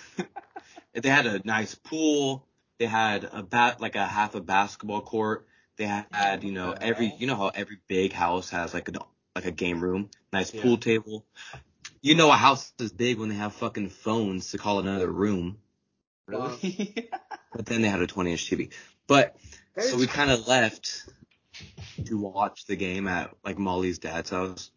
they 0.94 1.08
had 1.08 1.26
a 1.26 1.40
nice 1.44 1.74
pool. 1.74 2.46
They 2.78 2.86
had 2.86 3.28
a 3.32 3.42
bat, 3.42 3.80
like 3.80 3.96
a 3.96 4.06
half 4.06 4.34
a 4.34 4.40
basketball 4.40 5.00
court. 5.00 5.46
They 5.76 5.86
had, 5.86 6.42
you 6.42 6.52
know, 6.52 6.74
every, 6.80 7.12
you 7.18 7.26
know 7.26 7.36
how 7.36 7.48
every 7.48 7.78
big 7.86 8.12
house 8.12 8.50
has 8.50 8.74
like 8.74 8.88
a, 8.88 8.92
like 9.34 9.44
a 9.44 9.50
game 9.52 9.80
room, 9.80 10.10
nice 10.32 10.52
Yeah. 10.52 10.62
pool 10.62 10.76
table. 10.78 11.24
You 12.02 12.14
know 12.14 12.30
a 12.30 12.36
house 12.36 12.72
is 12.78 12.92
big 12.92 13.18
when 13.18 13.28
they 13.28 13.34
have 13.36 13.54
fucking 13.54 13.90
phones 13.90 14.50
to 14.52 14.58
call 14.58 14.78
another 14.80 15.10
room. 15.10 15.58
Really? 16.26 17.08
But 17.50 17.64
then 17.64 17.80
they 17.80 17.88
had 17.88 18.02
a 18.02 18.06
20 18.06 18.32
inch 18.32 18.50
TV. 18.50 18.72
But 19.06 19.34
so 19.78 19.96
we 19.96 20.06
kind 20.06 20.30
of 20.30 20.46
left 20.46 21.04
to 22.04 22.18
watch 22.18 22.66
the 22.66 22.76
game 22.76 23.08
at 23.08 23.34
like 23.42 23.58
Molly's 23.58 23.98
dad's 23.98 24.30
house. 24.30 24.70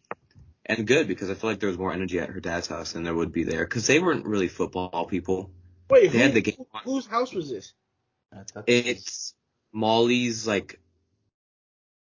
And 0.66 0.86
good 0.86 1.08
because 1.08 1.28
I 1.30 1.34
feel 1.34 1.50
like 1.50 1.60
there 1.60 1.68
was 1.68 1.78
more 1.78 1.92
energy 1.92 2.20
at 2.20 2.28
her 2.28 2.40
dad's 2.40 2.68
house 2.68 2.92
than 2.92 3.02
there 3.02 3.14
would 3.14 3.32
be 3.32 3.44
there 3.44 3.64
because 3.64 3.86
they 3.86 3.98
weren't 3.98 4.26
really 4.26 4.48
football 4.48 5.06
people. 5.06 5.50
Wait, 5.90 6.12
They 6.12 6.18
who, 6.18 6.24
had 6.24 6.34
the 6.34 6.40
game 6.40 6.64
on. 6.72 6.82
whose 6.84 7.06
house 7.06 7.32
was 7.34 7.50
this? 7.50 7.72
It's 8.66 9.34
Molly's 9.72 10.46
like, 10.46 10.80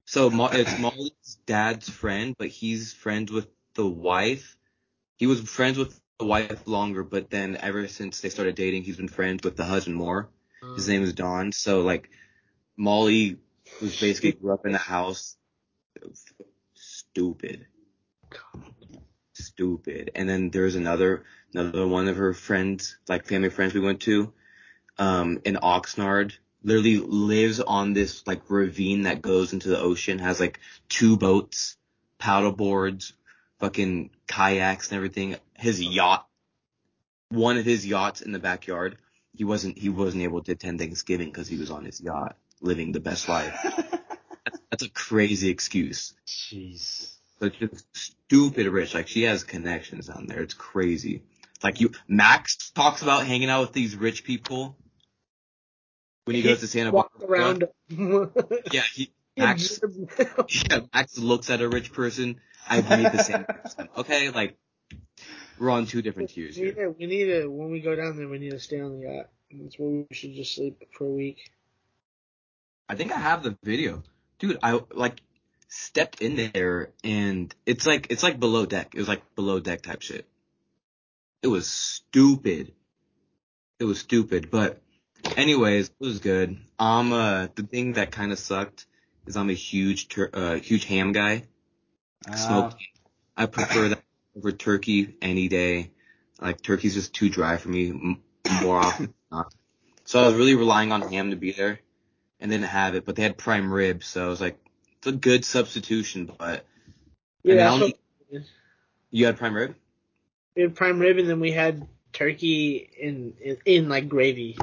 so 0.06 0.30
Mo- 0.30 0.50
it's 0.52 0.78
Molly's 0.80 1.40
dad's 1.46 1.90
friend, 1.90 2.36
but 2.38 2.48
he's 2.48 2.94
friends 2.94 3.32
with 3.32 3.48
the 3.74 3.88
wife. 3.88 4.56
He 5.18 5.26
was 5.28 5.42
friends 5.42 5.78
with 5.78 6.00
the 6.20 6.26
wife 6.26 6.68
longer, 6.68 7.04
but 7.04 7.30
then 7.30 7.58
ever 7.58 7.88
since 7.88 8.22
they 8.22 8.30
started 8.30 8.56
dating, 8.56 8.84
he's 8.84 8.98
been 8.98 9.08
friends 9.08 9.44
with 9.44 9.58
the 9.58 9.66
husband 9.66 9.96
more. 9.98 10.30
Oh. 10.64 10.76
His 10.76 10.88
name 10.88 11.02
is 11.02 11.14
Don. 11.14 11.52
So 11.52 11.82
like, 11.82 12.10
Molly 12.78 13.38
was 13.82 14.00
basically 14.00 14.34
grew 14.34 14.54
up 14.54 14.66
in 14.66 14.72
the 14.72 14.78
house. 14.78 15.36
Stupid. 16.76 17.66
Stupid. 19.34 20.12
And 20.16 20.30
then 20.30 20.50
there's 20.50 20.76
another, 20.76 21.24
another 21.54 21.88
one 21.88 22.08
of 22.08 22.18
her 22.18 22.34
friends, 22.34 22.98
like 23.08 23.26
family 23.26 23.50
friends 23.50 23.74
we 23.74 23.80
went 23.80 24.02
to, 24.02 24.34
um, 24.98 25.42
in 25.46 25.56
Oxnard. 25.56 26.34
Literally 26.64 26.98
lives 26.98 27.60
on 27.60 27.94
this 27.94 28.26
like 28.28 28.50
ravine 28.50 29.04
that 29.04 29.22
goes 29.22 29.52
into 29.52 29.70
the 29.70 29.80
ocean, 29.80 30.20
has 30.20 30.40
like 30.40 30.60
two 30.90 31.18
boats, 31.18 31.78
paddle 32.20 32.52
boards, 32.52 33.14
fucking 33.60 34.12
kayaks 34.28 34.90
and 34.90 34.98
everything. 34.98 35.38
His 35.56 35.82
yacht, 35.82 36.28
one 37.30 37.58
of 37.58 37.66
his 37.66 37.86
yachts 37.86 38.22
in 38.22 38.32
the 38.32 38.40
backyard. 38.40 38.98
He 39.34 39.44
wasn't, 39.44 39.78
he 39.78 39.90
wasn't 39.90 40.24
able 40.24 40.44
to 40.44 40.52
attend 40.52 40.78
Thanksgiving 40.78 41.30
because 41.30 41.48
he 41.48 41.58
was 41.58 41.72
on 41.72 41.86
his 41.86 42.00
yacht 42.00 42.36
living 42.62 42.92
the 42.92 43.00
best 43.00 43.28
life. 43.28 43.56
That's 44.70 44.84
a 44.84 44.90
crazy 44.90 45.50
excuse. 45.50 46.14
Jeez. 46.28 47.16
So 47.40 47.50
just 47.50 48.16
stupid 48.32 48.68
rich. 48.68 48.94
Like 48.94 49.10
she 49.10 49.24
has 49.24 49.44
connections 49.44 50.08
down 50.08 50.26
there. 50.28 50.42
It's 50.42 50.54
crazy. 50.54 51.24
Like 51.62 51.82
you, 51.82 51.92
Max 52.08 52.72
talks 52.72 53.02
about 53.02 53.26
hanging 53.26 53.50
out 53.50 53.62
with 53.62 53.74
these 53.74 53.96
rich 53.96 54.24
people 54.24 54.78
when 56.24 56.36
he 56.38 56.42
goes 56.42 56.62
to 56.62 56.68
Santa 56.68 56.92
Barbara. 56.92 57.28
around. 57.28 57.68
Yeah, 58.72 58.84
he 58.94 59.12
Max. 59.38 59.82
Yeah, 60.70 60.80
Max 60.94 61.18
looks 61.18 61.50
at 61.50 61.62
a 61.62 61.68
rich 61.68 61.92
person. 61.92 62.40
I 62.70 62.78
meet 62.78 63.12
the 63.12 63.24
same 63.24 63.44
person. 63.44 63.90
Okay, 63.98 64.30
like 64.30 64.58
we're 65.60 65.70
on 65.70 65.86
two 65.86 66.02
different 66.02 66.30
tiers 66.30 66.56
here. 66.56 66.90
we 66.98 67.06
need 67.08 67.26
to 67.26 67.48
when 67.48 67.70
we 67.70 67.82
go 67.82 67.96
down 67.96 68.16
there. 68.16 68.30
We 68.30 68.40
need 68.40 68.52
to 68.52 68.60
stay 68.60 68.80
on 68.80 69.00
the 69.00 69.08
yacht. 69.08 69.30
That's 69.52 69.78
where 69.78 69.90
we 69.90 70.06
should 70.14 70.34
just 70.36 70.56
sleep 70.56 70.82
for 70.94 71.04
a 71.04 71.12
week. 71.12 71.52
I 72.88 72.96
think 72.96 73.12
I 73.12 73.18
have 73.18 73.44
the 73.44 73.58
video, 73.62 74.04
dude. 74.40 74.58
I 74.64 74.80
like 74.94 75.22
stepped 75.72 76.22
in 76.22 76.52
there 76.54 76.92
and 77.04 77.56
it's 77.66 77.88
like 77.88 78.08
it's 78.10 78.24
like 78.24 78.40
below 78.40 78.66
deck. 78.66 78.94
It 78.94 79.00
was 79.00 79.08
like 79.08 79.36
below 79.36 79.60
deck 79.60 79.82
type 79.82 80.02
shit. 80.02 80.28
It 81.42 81.48
was 81.48 81.68
stupid. 81.68 82.74
It 83.80 83.86
was 83.86 84.00
stupid, 84.00 84.52
but 84.52 84.80
anyways, 85.36 85.88
it 85.88 85.96
was 86.00 86.20
good. 86.20 86.60
Um, 86.78 87.14
uh, 87.14 87.48
the 87.56 87.64
thing 87.64 87.94
that 87.94 88.12
kind 88.12 88.32
of 88.32 88.38
sucked 88.38 88.86
is 89.26 89.36
I'm 89.36 89.50
a 89.50 89.54
huge 89.54 90.10
tur- 90.10 90.30
uh 90.34 90.56
huge 90.56 90.86
ham 90.86 91.14
guy. 91.14 91.46
Ah, 92.30 92.36
Smoked 92.36 92.76
I 93.38 93.46
prefer 93.46 93.90
that 93.90 94.04
over 94.38 94.52
turkey 94.52 95.16
any 95.22 95.48
day. 95.48 95.92
Like 96.40 96.62
turkey's 96.62 96.94
just 96.94 97.14
too 97.14 97.30
dry 97.30 97.58
for 97.58 97.70
me 97.70 98.18
more 98.62 98.78
often 98.78 99.06
than 99.06 99.14
not. 99.32 99.54
So 100.04 100.22
I 100.22 100.26
was 100.28 100.36
really 100.36 100.56
relying 100.56 100.92
on 100.92 101.02
ham 101.02 101.30
to 101.30 101.38
be 101.38 101.54
there, 101.54 101.80
and 102.40 102.52
didn't 102.52 102.66
have 102.66 102.96
it. 102.96 103.06
But 103.06 103.16
they 103.16 103.24
had 103.24 103.38
prime 103.38 103.72
rib, 103.72 104.04
so 104.04 104.26
I 104.26 104.28
was 104.28 104.42
like, 104.42 104.60
it's 105.02 105.08
a 105.08 105.12
good 105.18 105.44
substitution. 105.44 106.32
But 106.38 106.66
Yeah, 107.44 107.54
and 107.54 107.62
I 107.62 107.64
that's 107.64 107.74
only, 107.74 107.96
what- 108.30 108.44
you 109.10 109.26
had 109.26 109.38
prime 109.38 109.54
rib. 109.56 109.76
we 110.56 110.62
had 110.62 110.76
prime 110.76 111.00
rib 111.00 111.18
and 111.18 111.28
then 111.30 111.40
we 111.40 111.52
had 111.52 111.88
turkey 112.14 112.90
in 113.00 113.34
in, 113.42 113.58
in 113.66 113.90
like 113.90 114.08
gravy. 114.08 114.58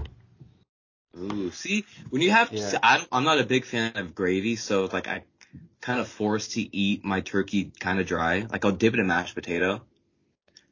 Ooh, 1.18 1.50
see, 1.50 1.84
when 2.10 2.22
you 2.22 2.30
have, 2.30 2.52
Yeah. 2.52 2.78
I, 2.82 3.04
I'm 3.10 3.24
not 3.24 3.40
a 3.40 3.44
big 3.44 3.64
fan 3.64 3.96
of 3.96 4.14
gravy, 4.14 4.54
so 4.56 4.84
it's 4.84 4.92
like 4.92 5.08
I 5.08 5.24
kind 5.80 5.98
of 5.98 6.06
forced 6.06 6.52
to 6.52 6.76
eat 6.76 7.04
my 7.04 7.20
turkey 7.20 7.72
kind 7.80 7.98
of 7.98 8.06
dry. 8.06 8.46
Like 8.50 8.64
I'll 8.64 8.72
dip 8.72 8.94
it 8.94 9.00
in 9.00 9.06
mashed 9.08 9.34
potato, 9.34 9.82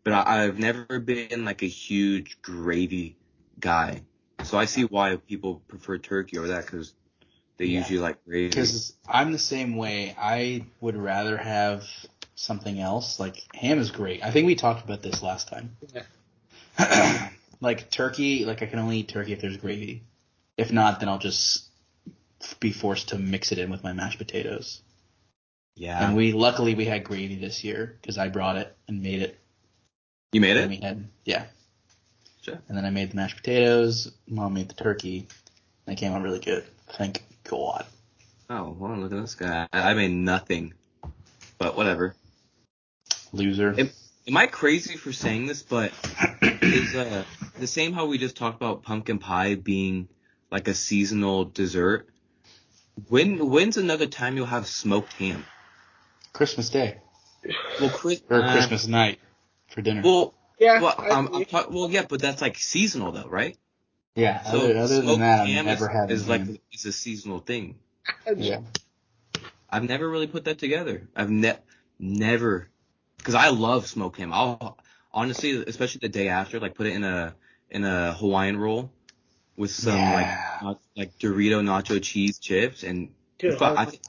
but 0.05 0.13
I, 0.13 0.45
I've 0.45 0.59
never 0.59 1.01
been 1.01 1.45
like 1.45 1.63
a 1.63 1.69
huge 1.69 2.41
gravy 2.43 3.17
guy. 3.59 4.03
So 4.45 4.57
I 4.59 4.67
see 4.67 4.85
why 4.85 5.17
people 5.17 5.63
prefer 5.67 5.99
turkey 5.99 6.39
over 6.39 6.49
that 6.49 6.67
because 6.67 6.95
they 7.59 7.67
Yeah. 7.67 7.79
usually 7.81 7.99
like 7.99 8.25
gravy. 8.25 8.49
Because 8.49 8.93
I'm 9.09 9.33
the 9.33 9.39
same 9.39 9.77
way. 9.77 10.15
I 10.19 10.65
would 10.81 10.97
rather 10.97 11.37
have 11.37 11.85
something 12.35 12.79
else. 12.81 13.19
Like 13.19 13.43
ham 13.55 13.79
is 13.79 13.91
great. 13.91 14.23
I 14.25 14.31
think 14.31 14.47
we 14.47 14.55
talked 14.55 14.85
about 14.85 15.03
this 15.03 15.23
last 15.23 15.49
time. 15.49 15.77
Yeah. 15.95 17.31
like 17.61 17.91
turkey, 17.91 18.45
like 18.45 18.63
I 18.63 18.67
can 18.67 18.79
only 18.79 18.99
eat 18.99 19.09
turkey 19.09 19.33
if 19.33 19.41
there's 19.41 19.57
gravy. 19.57 20.03
If 20.57 20.73
not, 20.73 21.01
then 21.01 21.09
I'll 21.09 21.19
just 21.19 21.65
be 22.61 22.73
forced 22.73 23.09
to 23.09 23.19
mix 23.19 23.53
it 23.53 23.59
in 23.59 23.71
with 23.71 23.83
my 23.83 23.93
mashed 23.93 24.19
potatoes. 24.19 24.81
Yeah, 25.75 26.07
And 26.07 26.17
we 26.17 26.33
luckily 26.33 26.75
we 26.75 26.87
had 26.87 27.05
gravy 27.05 27.37
this 27.37 27.63
year 27.63 27.97
because 28.01 28.17
I 28.17 28.29
brought 28.29 28.57
it 28.57 28.75
and 28.89 29.03
made 29.03 29.21
it. 29.21 29.39
you 30.33 30.41
made 30.41 30.57
And 30.57 30.73
it. 30.73 30.81
we 30.81 30.87
had 30.87 31.09
yeah. 31.25 31.45
Sure. 32.41 32.59
And 32.69 32.77
then 32.79 32.85
I 32.87 32.91
made 32.91 33.11
the 33.11 33.17
mashed 33.17 33.37
potatoes. 33.37 34.11
Mom 34.27 34.55
made 34.55 34.69
the 34.69 34.75
turkey. 34.75 35.27
And 35.87 35.97
it 35.97 36.01
came 36.01 36.13
out 36.13 36.23
really 36.23 36.39
good. 36.39 36.65
Thank 36.93 37.23
God. 37.49 37.87
Oh, 38.49 38.77
well, 38.79 38.97
look 38.97 39.13
at 39.13 39.21
this 39.21 39.35
guy. 39.35 39.67
I 39.73 39.91
I 39.91 39.95
made 39.95 40.13
nothing, 40.13 40.75
but 41.59 41.77
whatever. 41.77 42.15
Loser. 43.33 43.75
It- 43.77 43.95
Am 44.29 44.37
I 44.37 44.49
crazy 44.49 44.97
for 44.97 45.13
saying 45.13 45.47
this? 45.47 45.63
But 45.63 45.93
is 46.43 46.95
uh 46.97 47.25
the 47.59 47.67
same 47.69 47.93
how 47.93 48.07
we 48.07 48.19
just 48.19 48.37
talked 48.37 48.57
about 48.57 48.83
pumpkin 48.83 49.19
pie 49.21 49.55
being 49.55 50.09
like 50.51 50.67
a 50.67 50.75
seasonal 50.75 51.45
dessert? 51.45 52.09
When 53.09 53.51
when's 53.51 53.77
another 53.77 54.07
time 54.07 54.37
you'll 54.37 54.47
have 54.47 54.67
smoked 54.67 55.13
ham? 55.15 55.45
Christmas 56.33 56.71
Day 56.71 56.97
Well, 57.81 57.91
Chris, 57.91 58.21
or 58.29 58.43
uh, 58.43 58.53
Christmas 58.53 58.87
night 58.89 59.21
for 59.69 59.81
dinner. 59.83 60.03
Well, 60.05 60.35
Yeah. 60.59 60.81
well, 60.81 60.95
I 60.99 61.09
um, 61.11 61.27
agree. 61.27 61.39
I'm 61.39 61.45
talk- 61.45 61.71
well, 61.71 61.89
yeah, 61.91 62.05
but 62.09 62.21
that's 62.21 62.43
like 62.43 62.59
seasonal 62.59 63.13
though, 63.13 63.29
right? 63.29 63.57
Yeah. 64.17 64.43
other, 64.47 64.77
other 64.79 65.03
than 65.03 65.21
that, 65.21 65.41
I'm 65.43 65.47
ham 65.47 65.67
never 65.67 65.87
is, 65.89 65.93
having 65.93 66.17
is 66.17 66.29
like 66.29 66.43
it's 66.73 66.85
a 66.85 66.93
seasonal 66.93 67.39
thing. 67.39 67.77
Yeah. 68.37 68.61
I've 69.71 69.85
never 69.85 70.09
really 70.09 70.27
put 70.27 70.45
that 70.45 70.59
together. 70.59 71.09
I've 71.15 71.31
ne- 71.31 71.59
never, 71.99 72.69
because 73.19 73.35
I 73.35 73.49
love 73.49 73.87
smoked 73.87 74.17
ham. 74.19 74.33
I'll 74.33 74.79
honestly, 75.13 75.63
especially 75.67 76.01
the 76.03 76.09
day 76.09 76.29
after, 76.29 76.61
like 76.61 76.75
put 76.75 76.87
it 76.87 76.95
in 76.95 77.05
a 77.05 77.35
in 77.71 77.85
a 77.85 78.13
Hawaiian 78.15 78.57
roll 78.59 78.91
with 79.57 79.71
some 79.71 79.97
Yeah. 79.97 80.15
like 80.15 80.63
not, 80.63 80.81
like 80.97 81.19
Dorito 81.19 81.63
nacho 81.63 82.03
cheese 82.03 82.39
chips 82.39 82.83
and 82.85 83.11
Dude, 83.39 83.59
fu- 83.59 83.65
I 83.65 83.85
th- 83.85 84.01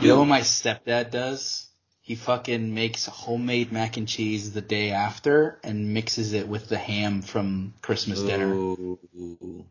You 0.00 0.08
know 0.08 0.18
what 0.20 0.26
my 0.28 0.40
stepdad 0.40 1.10
does? 1.10 1.68
He 2.12 2.16
fucking 2.16 2.74
makes 2.74 3.06
homemade 3.06 3.72
mac 3.72 3.96
and 3.96 4.06
cheese 4.06 4.52
the 4.52 4.60
day 4.60 4.90
after 4.90 5.58
and 5.64 5.94
mixes 5.94 6.34
it 6.34 6.46
with 6.46 6.68
the 6.68 6.76
ham 6.76 7.22
from 7.22 7.72
Christmas 7.80 8.20
dinner, 8.20 8.66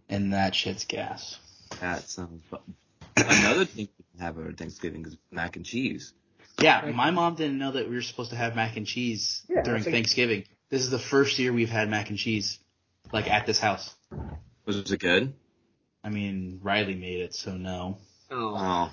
and 0.09 0.33
that 0.33 0.55
shit's 0.55 0.85
gas. 0.85 1.37
that 1.81 2.09
sounds 2.09 2.41
fun. 2.49 2.61
Another 3.15 3.65
thing 3.65 3.89
we 3.95 4.05
can 4.17 4.25
have 4.25 4.39
over 4.39 4.53
Thanksgiving 4.53 5.05
is 5.05 5.17
mac 5.29 5.55
and 5.55 5.63
cheese. 5.63 6.13
Yeah, 6.59 6.89
my 6.95 7.11
mom 7.11 7.35
didn't 7.35 7.59
know 7.59 7.73
that 7.73 7.87
we 7.87 7.93
were 7.93 8.01
supposed 8.01 8.31
to 8.31 8.35
have 8.37 8.55
mac 8.55 8.75
and 8.75 8.87
cheese 8.87 9.43
Yeah, 9.47 9.61
during 9.61 9.83
like- 9.83 9.93
Thanksgiving. 9.93 10.45
This 10.69 10.81
is 10.81 10.89
the 10.89 10.97
first 10.97 11.37
year 11.37 11.53
we've 11.53 11.69
had 11.69 11.89
mac 11.91 12.09
and 12.09 12.17
cheese, 12.17 12.57
like 13.13 13.29
at 13.29 13.45
this 13.45 13.59
house. 13.59 13.93
Was 14.65 14.77
it 14.91 14.99
good? 14.99 15.31
I 16.03 16.09
mean, 16.09 16.59
Riley 16.63 16.95
made 16.95 17.19
it, 17.19 17.35
so 17.35 17.55
no. 17.55 17.99
Oh. 18.31 18.55
Oh, 18.57 18.91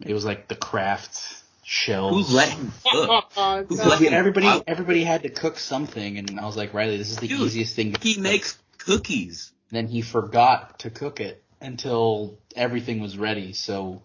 It 0.00 0.14
was 0.14 0.24
like 0.24 0.48
the 0.48 0.56
Kraft 0.56 1.36
shells. 1.64 2.28
who 2.28 2.34
let 2.36 2.48
him 2.50 2.72
cook? 2.90 3.32
Oh, 3.36 3.64
Who 3.68 3.74
let 3.76 4.00
him- 4.00 4.12
everybody, 4.12 4.46
I- 4.46 4.62
everybody 4.66 5.04
had 5.04 5.22
to 5.22 5.28
cook 5.30 5.58
something, 5.58 6.18
and 6.18 6.38
I 6.40 6.46
was 6.46 6.56
like, 6.56 6.74
Riley, 6.74 6.96
this 6.96 7.10
is 7.10 7.16
the 7.18 7.28
Dude, 7.28 7.40
easiest 7.40 7.76
thing. 7.76 7.92
To 7.92 8.00
He 8.00 8.14
cook. 8.14 8.22
makes 8.22 8.58
cookies. 8.78 9.52
Then 9.70 9.86
he 9.86 10.02
forgot 10.02 10.80
to 10.80 10.90
cook 10.90 11.20
it 11.20 11.42
until 11.60 12.38
everything 12.56 13.00
was 13.00 13.16
ready. 13.16 13.52
So 13.52 14.02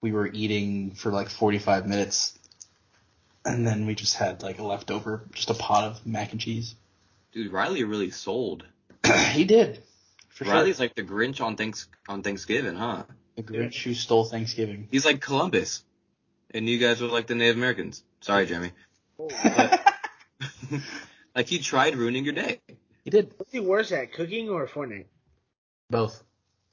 we 0.00 0.12
were 0.12 0.26
eating 0.26 0.92
for 0.92 1.10
like 1.12 1.28
45 1.28 1.86
minutes. 1.86 2.38
And 3.44 3.66
then 3.66 3.86
we 3.86 3.94
just 3.94 4.14
had 4.14 4.42
like 4.42 4.58
a 4.58 4.64
leftover, 4.64 5.24
just 5.32 5.50
a 5.50 5.54
pot 5.54 5.84
of 5.84 6.06
mac 6.06 6.32
and 6.32 6.40
cheese. 6.40 6.74
Dude, 7.32 7.52
Riley 7.52 7.84
really 7.84 8.10
sold. 8.10 8.64
he 9.32 9.44
did. 9.44 9.82
For 10.30 10.44
Riley's 10.44 10.76
sure. 10.76 10.84
like 10.86 10.94
the 10.94 11.02
Grinch 11.02 11.40
on 11.40 11.56
thanks 11.56 11.86
on 12.08 12.22
Thanksgiving, 12.22 12.76
huh? 12.76 13.04
The 13.36 13.42
Grinch 13.42 13.82
who 13.82 13.94
stole 13.94 14.24
Thanksgiving. 14.24 14.88
He's 14.90 15.04
like 15.04 15.20
Columbus, 15.20 15.82
and 16.52 16.68
you 16.68 16.78
guys 16.78 17.00
were 17.00 17.08
like 17.08 17.26
the 17.26 17.34
Native 17.34 17.56
Americans. 17.56 18.02
Sorry, 18.20 18.46
Jeremy. 18.46 18.72
Oh. 19.18 19.28
Like 21.36 21.48
he 21.48 21.58
tried 21.58 21.94
ruining 21.96 22.24
your 22.24 22.32
day. 22.32 22.60
He 23.04 23.10
did. 23.10 23.34
What's 23.36 23.52
he 23.52 23.60
worse 23.60 23.92
at, 23.92 24.14
cooking 24.14 24.48
or 24.48 24.66
Fortnite? 24.66 25.04
Both. 25.90 26.24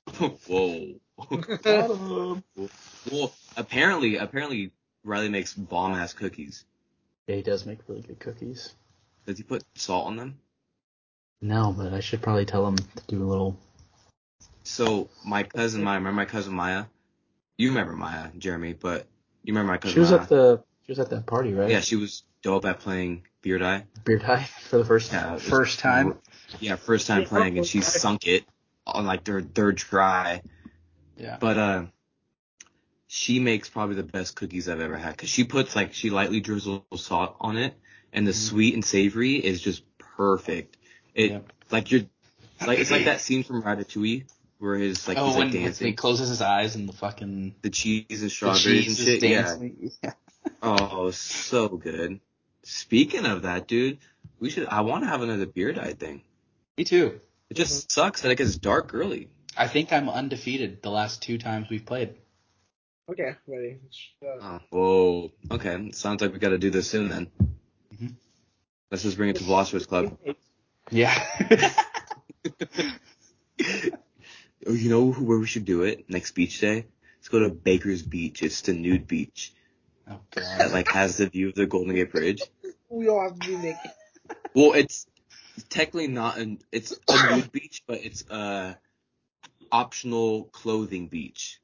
Whoa. 0.47 0.95
well, 3.11 3.33
apparently, 3.57 4.15
apparently 4.15 4.71
Riley 5.03 5.27
makes 5.29 5.53
bomb 5.53 5.93
ass 5.93 6.13
cookies. 6.13 6.63
Yeah, 7.27 7.35
he 7.35 7.41
does 7.41 7.65
make 7.65 7.79
really 7.87 8.01
good 8.01 8.19
cookies. 8.19 8.73
Does 9.25 9.37
he 9.37 9.43
put 9.43 9.63
salt 9.75 10.07
on 10.07 10.15
them? 10.15 10.39
No, 11.41 11.75
but 11.77 11.93
I 11.93 11.99
should 11.99 12.21
probably 12.21 12.45
tell 12.45 12.65
him 12.65 12.77
to 12.77 13.03
do 13.07 13.21
a 13.21 13.27
little. 13.27 13.59
So 14.63 15.09
my 15.25 15.43
cousin 15.43 15.83
Maya, 15.83 15.97
remember 15.97 16.15
my 16.15 16.25
cousin 16.25 16.53
Maya? 16.53 16.85
You 17.57 17.69
remember 17.69 17.93
Maya, 17.93 18.29
Jeremy, 18.37 18.73
but 18.73 19.05
you 19.43 19.53
remember 19.53 19.71
my 19.71 19.77
cousin 19.77 19.93
She 19.95 19.99
was 19.99 20.11
at 20.11 20.29
the 20.29 20.63
she 20.85 20.91
was 20.91 20.99
at 20.99 21.09
that 21.09 21.25
party, 21.25 21.53
right? 21.53 21.69
yeah, 21.69 21.79
she 21.81 21.95
was 21.95 22.23
dope 22.41 22.65
at 22.65 22.79
playing 22.79 23.23
beer 23.41 23.57
die. 23.57 23.85
Beard 24.05 24.23
high 24.23 24.43
for 24.69 24.77
the 24.77 24.85
first 24.85 25.11
Yeah, 25.11 25.35
it 25.35 25.41
first 25.41 25.79
time. 25.79 26.17
Yeah, 26.59 26.75
first 26.75 27.07
time 27.07 27.25
playing, 27.25 27.57
and 27.57 27.65
she 27.65 27.81
sunk 27.81 28.27
it 28.27 28.45
on 28.85 29.05
like 29.05 29.23
their 29.23 29.41
third 29.41 29.77
try. 29.77 30.41
Yeah. 31.17 31.37
But 31.39 31.57
uh, 31.57 31.85
she 33.07 33.39
makes 33.39 33.69
probably 33.69 33.95
the 33.95 34.03
best 34.03 34.35
cookies 34.35 34.67
I've 34.67 34.79
ever 34.79 34.97
had 34.97 35.11
because 35.11 35.29
she 35.29 35.43
puts 35.43 35.75
like 35.75 35.93
she 35.93 36.09
lightly 36.09 36.39
drizzles 36.39 36.83
salt 36.95 37.35
on 37.39 37.57
it, 37.57 37.73
and 38.11 38.25
the 38.25 38.31
Mhm. 38.31 38.35
sweet 38.35 38.73
and 38.73 38.83
savory 38.83 39.35
is 39.35 39.61
just 39.61 39.83
perfect. 39.97 40.77
It 41.13 41.31
Yeah. 41.31 41.39
like 41.71 41.91
you're 41.91 42.01
like 42.65 42.79
it's 42.79 42.91
like 42.91 43.05
that 43.05 43.21
scene 43.21 43.43
from 43.43 43.61
Ratatouille 43.63 44.25
where 44.63 44.77
his 44.77 45.07
like 45.07 45.17
oh, 45.17 45.27
he's 45.27 45.35
when 45.35 45.47
like 45.47 45.53
dancing, 45.53 45.87
he 45.87 45.93
closes 45.93 46.29
his 46.29 46.41
eyes 46.41 46.75
and 46.75 46.87
the 46.87 46.93
fucking 46.93 47.55
the 47.61 47.69
cheese 47.69 48.05
and 48.09 48.19
the 48.21 48.29
strawberries 48.29 48.63
cheese 48.63 48.99
and 48.99 49.07
shit. 49.07 49.23
Yeah. 49.23 49.41
dancing. 49.41 49.91
Yeah. 50.03 50.13
Oh, 50.61 51.11
so 51.11 51.69
good. 51.69 52.19
Speaking 52.63 53.25
of 53.25 53.43
that, 53.43 53.67
dude, 53.67 53.99
we 54.39 54.49
should. 54.49 54.67
I 54.67 54.81
want 54.81 55.03
to 55.03 55.09
have 55.09 55.21
another 55.21 55.45
beer 55.45 55.71
die 55.73 55.93
thing. 55.93 56.21
Me 56.77 56.83
too. 56.83 57.19
It 57.49 57.55
just 57.55 57.91
sucks 57.91 58.21
that 58.21 58.31
it 58.31 58.37
gets 58.37 58.57
dark 58.57 58.93
early. 58.93 59.29
I 59.57 59.67
think 59.67 59.93
I'm 59.93 60.09
undefeated 60.09 60.81
the 60.81 60.89
last 60.89 61.21
two 61.21 61.37
times 61.37 61.67
we've 61.69 61.85
played. 61.85 62.15
Okay, 63.09 63.35
ready. 63.47 63.79
Uh, 64.25 64.39
Oh, 64.41 64.59
whoa. 64.69 65.31
Okay. 65.51 65.91
Sounds 65.91 66.21
like 66.21 66.33
we 66.33 66.39
got 66.39 66.49
to 66.49 66.57
do 66.57 66.69
this 66.71 66.89
soon 66.89 67.09
then. 67.09 67.27
Mhm. 67.93 68.13
Let's 68.89 69.03
just 69.03 69.17
bring 69.17 69.29
it 69.29 69.35
to 69.37 69.43
Philosophers 69.43 69.85
Club. 69.85 70.17
Yeah. 70.91 71.13
Oh, 74.67 74.73
you 74.73 74.89
know 74.89 75.11
where 75.11 75.37
we 75.37 75.47
should 75.47 75.65
do 75.65 75.83
it 75.83 76.09
next 76.09 76.31
beach 76.31 76.59
day? 76.59 76.85
Let's 77.17 77.29
go 77.29 77.39
to 77.39 77.49
Baker's 77.49 78.01
Beach. 78.01 78.43
It's 78.43 78.61
the 78.61 78.73
nude 78.73 79.07
beach 79.07 79.53
oh 80.09 80.19
that 80.35 80.71
like 80.71 80.89
has 80.89 81.17
the 81.17 81.27
view 81.27 81.49
of 81.49 81.55
the 81.55 81.65
Golden 81.65 81.95
Gate 81.95 82.11
Bridge. 82.11 82.43
we 82.89 83.07
all 83.07 83.21
have 83.21 83.39
to 83.39 83.47
be 83.47 83.57
naked. 83.57 83.91
Well, 84.53 84.73
it's 84.73 85.05
technically 85.69 86.07
not 86.07 86.37
an. 86.37 86.59
It's 86.71 86.93
a 87.07 87.35
nude 87.35 87.51
beach, 87.51 87.83
but 87.87 88.03
it's 88.03 88.23
a 88.29 88.77
optional 89.71 90.45
clothing 90.45 91.07
beach. 91.07 91.59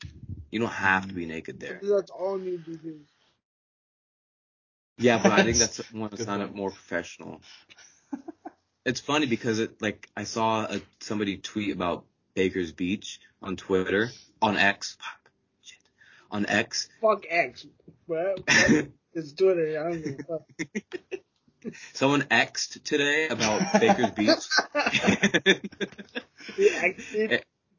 You 0.52 0.60
don't 0.60 0.70
have 0.70 1.08
to 1.08 1.14
be 1.14 1.26
naked 1.26 1.60
there. 1.60 1.80
That's 1.84 2.10
all 2.10 2.38
new 2.38 2.58
beaches. 2.58 3.02
Yeah, 4.98 5.22
but 5.22 5.32
I 5.32 5.44
think 5.44 5.58
that's 5.60 5.78
one 5.92 6.10
Good 6.10 6.20
that's 6.20 6.28
not 6.28 6.40
point. 6.40 6.56
more 6.56 6.72
professional. 6.72 7.42
It's 8.86 9.00
funny 9.00 9.28
because 9.28 9.60
it 9.60 9.82
like 9.82 10.10
I 10.16 10.24
saw 10.24 10.66
a, 10.66 10.82
somebody 11.00 11.38
tweet 11.38 11.74
about 11.74 12.06
Baker's 12.40 12.72
Beach 12.72 13.20
on 13.42 13.58
Twitter 13.58 14.12
on 14.42 14.56
X. 14.56 14.96
Fuck, 14.98 15.30
shit, 15.62 15.78
on 16.32 16.46
X. 16.46 16.88
Fuck 17.02 17.26
X, 17.30 17.66
bro. 18.08 18.36
It's 19.12 19.34
Twitter. 19.34 19.84
I 19.84 19.92
don't 19.92 20.02
give 20.02 20.20
a 20.20 20.24
fuck. 20.24 21.74
Someone 21.94 22.22
xed 22.22 22.82
today 22.84 23.28
about 23.28 23.74
Baker's 23.74 24.12
Beach. 24.12 24.46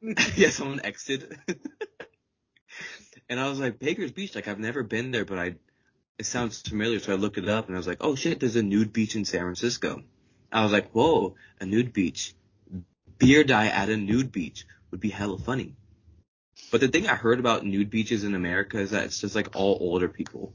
Yeah, 0.36 0.50
someone 0.50 0.80
exited. 0.84 1.38
and 3.28 3.40
I 3.40 3.48
was 3.48 3.60
like, 3.60 3.78
Baker's 3.78 4.12
Beach, 4.12 4.34
like 4.34 4.48
I've 4.48 4.58
never 4.58 4.82
been 4.82 5.10
there, 5.10 5.24
but 5.24 5.38
I, 5.38 5.54
it 6.18 6.26
sounds 6.26 6.60
familiar. 6.60 6.98
So 6.98 7.12
I 7.12 7.16
looked 7.16 7.38
it 7.38 7.48
up 7.48 7.66
and 7.66 7.76
I 7.76 7.78
was 7.78 7.86
like, 7.86 7.98
oh 8.02 8.14
shit, 8.14 8.40
there's 8.40 8.56
a 8.56 8.62
nude 8.62 8.92
beach 8.92 9.16
in 9.16 9.24
San 9.24 9.40
Francisco. 9.40 10.02
I 10.52 10.62
was 10.62 10.72
like, 10.72 10.90
whoa, 10.90 11.36
a 11.60 11.66
nude 11.66 11.94
beach. 11.94 12.34
Beer 13.20 13.44
die 13.44 13.68
at 13.68 13.90
a 13.90 13.96
nude 13.96 14.32
beach 14.32 14.66
would 14.90 15.00
be 15.00 15.10
hella 15.10 15.38
funny. 15.38 15.76
But 16.72 16.80
the 16.80 16.88
thing 16.88 17.06
I 17.06 17.14
heard 17.14 17.38
about 17.38 17.64
nude 17.64 17.90
beaches 17.90 18.24
in 18.24 18.34
America 18.34 18.78
is 18.78 18.90
that 18.90 19.04
it's 19.04 19.20
just 19.20 19.36
like 19.36 19.54
all 19.54 19.78
older 19.80 20.08
people. 20.08 20.52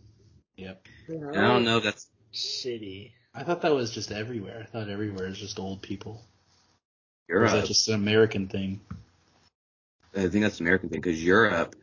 Yep. 0.58 0.88
And 1.08 1.38
I 1.38 1.42
don't 1.42 1.64
know 1.64 1.78
if 1.78 1.84
that's, 1.84 2.10
shitty. 2.34 3.12
I 3.34 3.44
thought 3.44 3.62
that 3.62 3.74
was 3.74 3.92
just 3.92 4.12
everywhere. 4.12 4.62
I 4.62 4.66
thought 4.66 4.90
everywhere 4.90 5.28
is 5.28 5.38
just 5.38 5.60
old 5.60 5.82
people. 5.82 6.22
Or 7.30 7.38
Europe. 7.38 7.48
is 7.48 7.54
that 7.54 7.66
just 7.66 7.88
an 7.88 7.96
American 7.96 8.48
thing? 8.48 8.82
I 10.16 10.28
think 10.28 10.44
that's 10.44 10.60
an 10.60 10.66
American 10.66 10.90
thing 10.90 11.02
because 11.02 11.24
Europe 11.24 11.76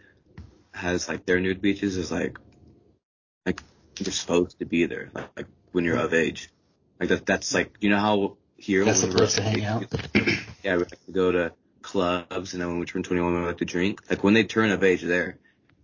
has 0.72 1.08
like 1.08 1.26
their 1.26 1.40
nude 1.40 1.60
beaches 1.60 1.96
is 1.96 2.10
like, 2.10 2.38
like 3.46 3.62
you're 3.98 4.12
supposed 4.12 4.58
to 4.58 4.64
be 4.64 4.86
there, 4.86 5.10
like, 5.12 5.28
like 5.36 5.46
when 5.72 5.84
you're 5.84 5.98
of 5.98 6.14
age. 6.14 6.48
Like 6.98 7.10
that, 7.10 7.26
that's 7.26 7.54
like, 7.54 7.76
you 7.80 7.90
know 7.90 7.98
how 7.98 8.36
here 8.62 8.84
That's 8.84 9.00
the 9.00 9.08
when 9.08 9.16
we're 9.16 9.18
place 9.18 9.34
to 9.34 9.42
hang 9.42 9.64
out. 9.64 9.84
Yeah, 10.62 10.76
we 10.76 10.84
like 10.84 11.04
to 11.06 11.12
go 11.12 11.32
to 11.32 11.52
clubs, 11.82 12.52
and 12.52 12.62
then 12.62 12.68
when 12.68 12.78
we 12.78 12.86
turn 12.86 13.02
21, 13.02 13.34
we 13.34 13.46
like 13.46 13.58
to 13.58 13.64
drink. 13.64 14.00
Like 14.08 14.22
when 14.22 14.34
they 14.34 14.44
turn 14.44 14.70
of 14.70 14.84
age, 14.84 15.02
there, 15.02 15.38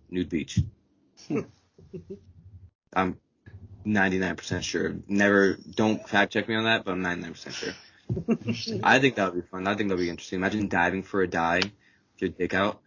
nude 0.08 0.28
beach. 0.28 0.61
Hmm. 1.26 1.40
I'm 2.94 3.16
99% 3.85 4.62
sure. 4.62 4.94
Never, 5.08 5.54
don't 5.54 6.08
fact 6.08 6.32
check 6.32 6.49
me 6.49 6.54
on 6.54 6.64
that, 6.64 6.85
but 6.85 6.92
I'm 6.92 7.02
99% 7.02 7.50
sure. 7.52 7.75
I 8.85 9.00
think 9.00 9.16
that 9.16 9.35
would 9.35 9.42
be 9.42 9.49
fun. 9.49 9.66
I 9.66 9.75
think 9.75 9.88
that 9.88 9.97
would 9.97 10.02
be 10.02 10.11
interesting. 10.11 10.38
Imagine 10.38 10.68
diving 10.68 11.02
for 11.02 11.23
a 11.23 11.28
die, 11.28 11.56
with 11.56 11.73
your 12.18 12.30
dick 12.30 12.54
out, 12.54 12.80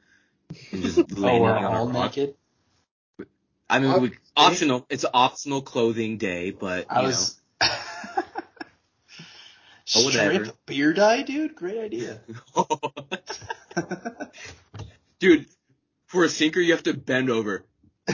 and 0.72 0.82
just 0.82 0.98
Oh, 1.00 1.06
landing 1.18 1.42
we're 1.42 1.58
on 1.58 1.64
a 1.64 1.70
all 1.70 1.90
naked. 1.90 2.36
I 3.70 3.80
mean, 3.80 4.02
we, 4.02 4.12
optional. 4.36 4.86
It's 4.90 5.06
optional 5.14 5.62
clothing 5.62 6.18
day, 6.18 6.52
but 6.52 6.88
I 6.90 7.02
you 7.02 7.08
was. 7.08 7.41
Oh, 9.96 10.06
whatever. 10.06 10.46
Strip 10.46 10.66
beer 10.66 10.94
die, 10.94 11.22
dude. 11.24 11.56
Great 11.56 11.80
idea. 11.80 12.22
Dude, 15.20 15.46
for 16.08 16.24
a 16.24 16.30
sinker, 16.30 16.60
you 16.60 16.72
have 16.74 16.84
to 16.84 16.94
bend 16.94 17.30
over. 17.30 17.66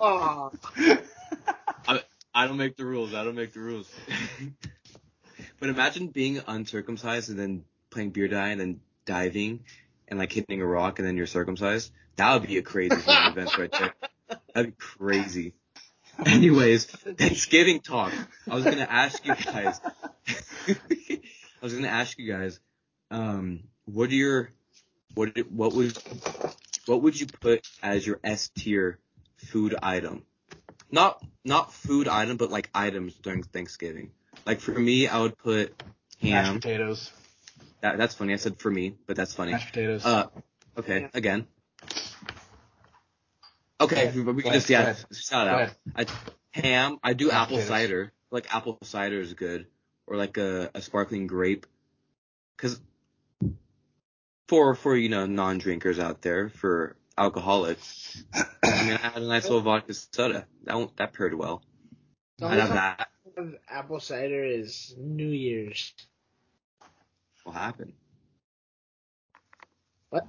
Aw. 0.00 0.50
I 2.34 2.46
don't 2.46 2.56
make 2.56 2.76
the 2.76 2.84
rules. 2.84 3.14
I 3.14 3.24
don't 3.24 3.34
make 3.34 3.52
the 3.52 3.60
rules. 3.60 3.90
but 5.60 5.68
imagine 5.68 6.08
being 6.08 6.40
uncircumcised 6.46 7.30
and 7.30 7.38
then 7.38 7.64
playing 7.90 8.10
beer 8.10 8.28
die 8.28 8.48
and 8.48 8.60
then 8.60 8.80
diving 9.04 9.64
and 10.08 10.18
like 10.18 10.32
hitting 10.32 10.60
a 10.60 10.66
rock 10.66 10.98
and 10.98 11.06
then 11.06 11.16
you're 11.16 11.26
circumcised. 11.26 11.92
That 12.16 12.34
would 12.34 12.48
be 12.48 12.58
a 12.58 12.62
crazy 12.62 12.94
event 13.06 13.56
right 13.56 13.72
there. 13.72 13.94
That'd 14.54 14.70
be 14.70 14.76
crazy. 14.78 15.54
Anyways, 16.26 16.86
Thanksgiving 16.86 17.80
talk. 17.80 18.12
I 18.50 18.54
was 18.54 18.64
gonna 18.64 18.86
ask 18.88 19.24
you 19.24 19.34
guys. 19.34 19.80
I 20.68 21.62
was 21.62 21.74
gonna 21.74 21.88
ask 21.88 22.18
you 22.18 22.30
guys, 22.30 22.60
um, 23.10 23.60
what 23.86 24.10
are 24.10 24.14
your, 24.14 24.50
what 25.14 25.36
what 25.50 25.72
would, 25.74 25.96
what 26.86 27.02
would 27.02 27.20
you 27.20 27.26
put 27.26 27.66
as 27.82 28.06
your 28.06 28.20
S 28.22 28.50
tier 28.54 28.98
food 29.36 29.74
item? 29.82 30.24
Not 30.90 31.24
not 31.44 31.72
food 31.72 32.08
item, 32.08 32.36
but 32.36 32.50
like 32.50 32.68
items 32.74 33.14
during 33.14 33.42
Thanksgiving. 33.42 34.10
Like 34.44 34.60
for 34.60 34.72
me, 34.72 35.08
I 35.08 35.20
would 35.20 35.38
put 35.38 35.82
Mashed 36.22 36.46
ham. 36.46 36.54
potatoes. 36.56 37.10
That, 37.80 37.98
that's 37.98 38.14
funny. 38.14 38.32
I 38.32 38.36
said 38.36 38.58
for 38.58 38.70
me, 38.70 38.94
but 39.06 39.16
that's 39.16 39.34
funny. 39.34 39.52
Mashed 39.52 39.68
potatoes. 39.68 40.04
Uh, 40.04 40.26
okay, 40.78 41.08
again. 41.14 41.46
Okay, 43.82 44.12
Go 44.12 44.32
we, 44.32 44.42
can 44.42 44.52
just 44.52 44.68
yeah, 44.70 44.80
ahead. 44.82 45.04
shout 45.14 45.48
out. 45.48 45.70
I, 45.96 46.06
ham. 46.50 46.98
I 47.02 47.12
do 47.14 47.26
Mashed 47.26 47.36
apple 47.36 47.56
potatoes. 47.56 47.68
cider. 47.68 48.12
Like 48.30 48.54
apple 48.54 48.78
cider 48.82 49.20
is 49.20 49.34
good, 49.34 49.66
or 50.06 50.16
like 50.16 50.36
a, 50.38 50.70
a 50.74 50.80
sparkling 50.82 51.26
grape. 51.26 51.66
Cause 52.56 52.80
for 54.48 54.74
for 54.74 54.96
you 54.96 55.08
know 55.08 55.26
non 55.26 55.58
drinkers 55.58 55.98
out 55.98 56.22
there, 56.22 56.48
for 56.48 56.96
alcoholics, 57.18 58.22
I 58.34 58.84
mean 58.84 58.92
I 58.92 58.96
had 58.98 59.22
a 59.22 59.26
nice 59.26 59.44
little 59.44 59.60
vodka 59.60 59.94
soda. 59.94 60.46
That 60.64 60.76
won't, 60.76 60.96
that 60.96 61.12
paired 61.12 61.34
well. 61.34 61.62
The 62.38 62.46
I 62.46 62.54
have 62.56 62.68
that. 62.70 63.08
Apple 63.68 64.00
cider 64.00 64.44
is 64.44 64.94
New 64.98 65.28
Year's. 65.28 65.92
What 67.44 67.56
happened? 67.56 67.94
What? 70.10 70.26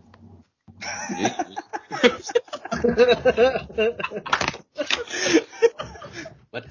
What? 6.51 6.65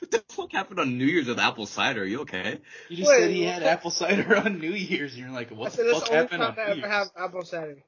What 0.00 0.10
the 0.10 0.24
fuck 0.28 0.52
happened 0.52 0.80
on 0.80 0.98
New 0.98 1.04
Year's 1.06 1.26
with 1.28 1.38
apple 1.38 1.66
cider? 1.66 2.02
Are 2.02 2.04
you 2.04 2.20
okay? 2.22 2.60
You 2.88 2.96
just 2.96 3.10
Wait, 3.10 3.20
said 3.20 3.30
he 3.30 3.44
what? 3.44 3.54
had 3.54 3.62
apple 3.62 3.90
cider 3.90 4.36
on 4.44 4.58
New 4.58 4.72
Year's, 4.72 5.14
and 5.14 5.22
you're 5.22 5.30
like, 5.30 5.50
what 5.50 5.72
the 5.72 5.84
that's 5.84 6.00
fuck 6.00 6.08
the 6.08 6.14
only 6.14 6.22
happened 6.22 6.42
time 6.42 6.52
on 6.52 6.58
I 6.58 6.62
New 6.66 6.70
ever 6.72 6.88
Year's? 6.88 6.92
have 6.92 7.10
apple 7.16 7.44
cider. 7.44 7.78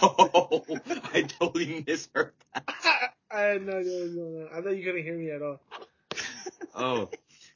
Oh, 0.00 0.64
I 1.14 1.22
totally 1.22 1.84
misheard 1.86 2.32
that. 2.54 2.64
I 3.30 3.58
no, 3.58 3.80
no, 3.80 3.82
no, 3.82 4.22
no. 4.40 4.48
I 4.52 4.62
thought 4.62 4.76
you 4.76 4.84
couldn't 4.84 5.02
hear 5.04 5.16
me 5.16 5.30
at 5.30 5.42
all. 5.42 5.60
Oh, 6.74 7.10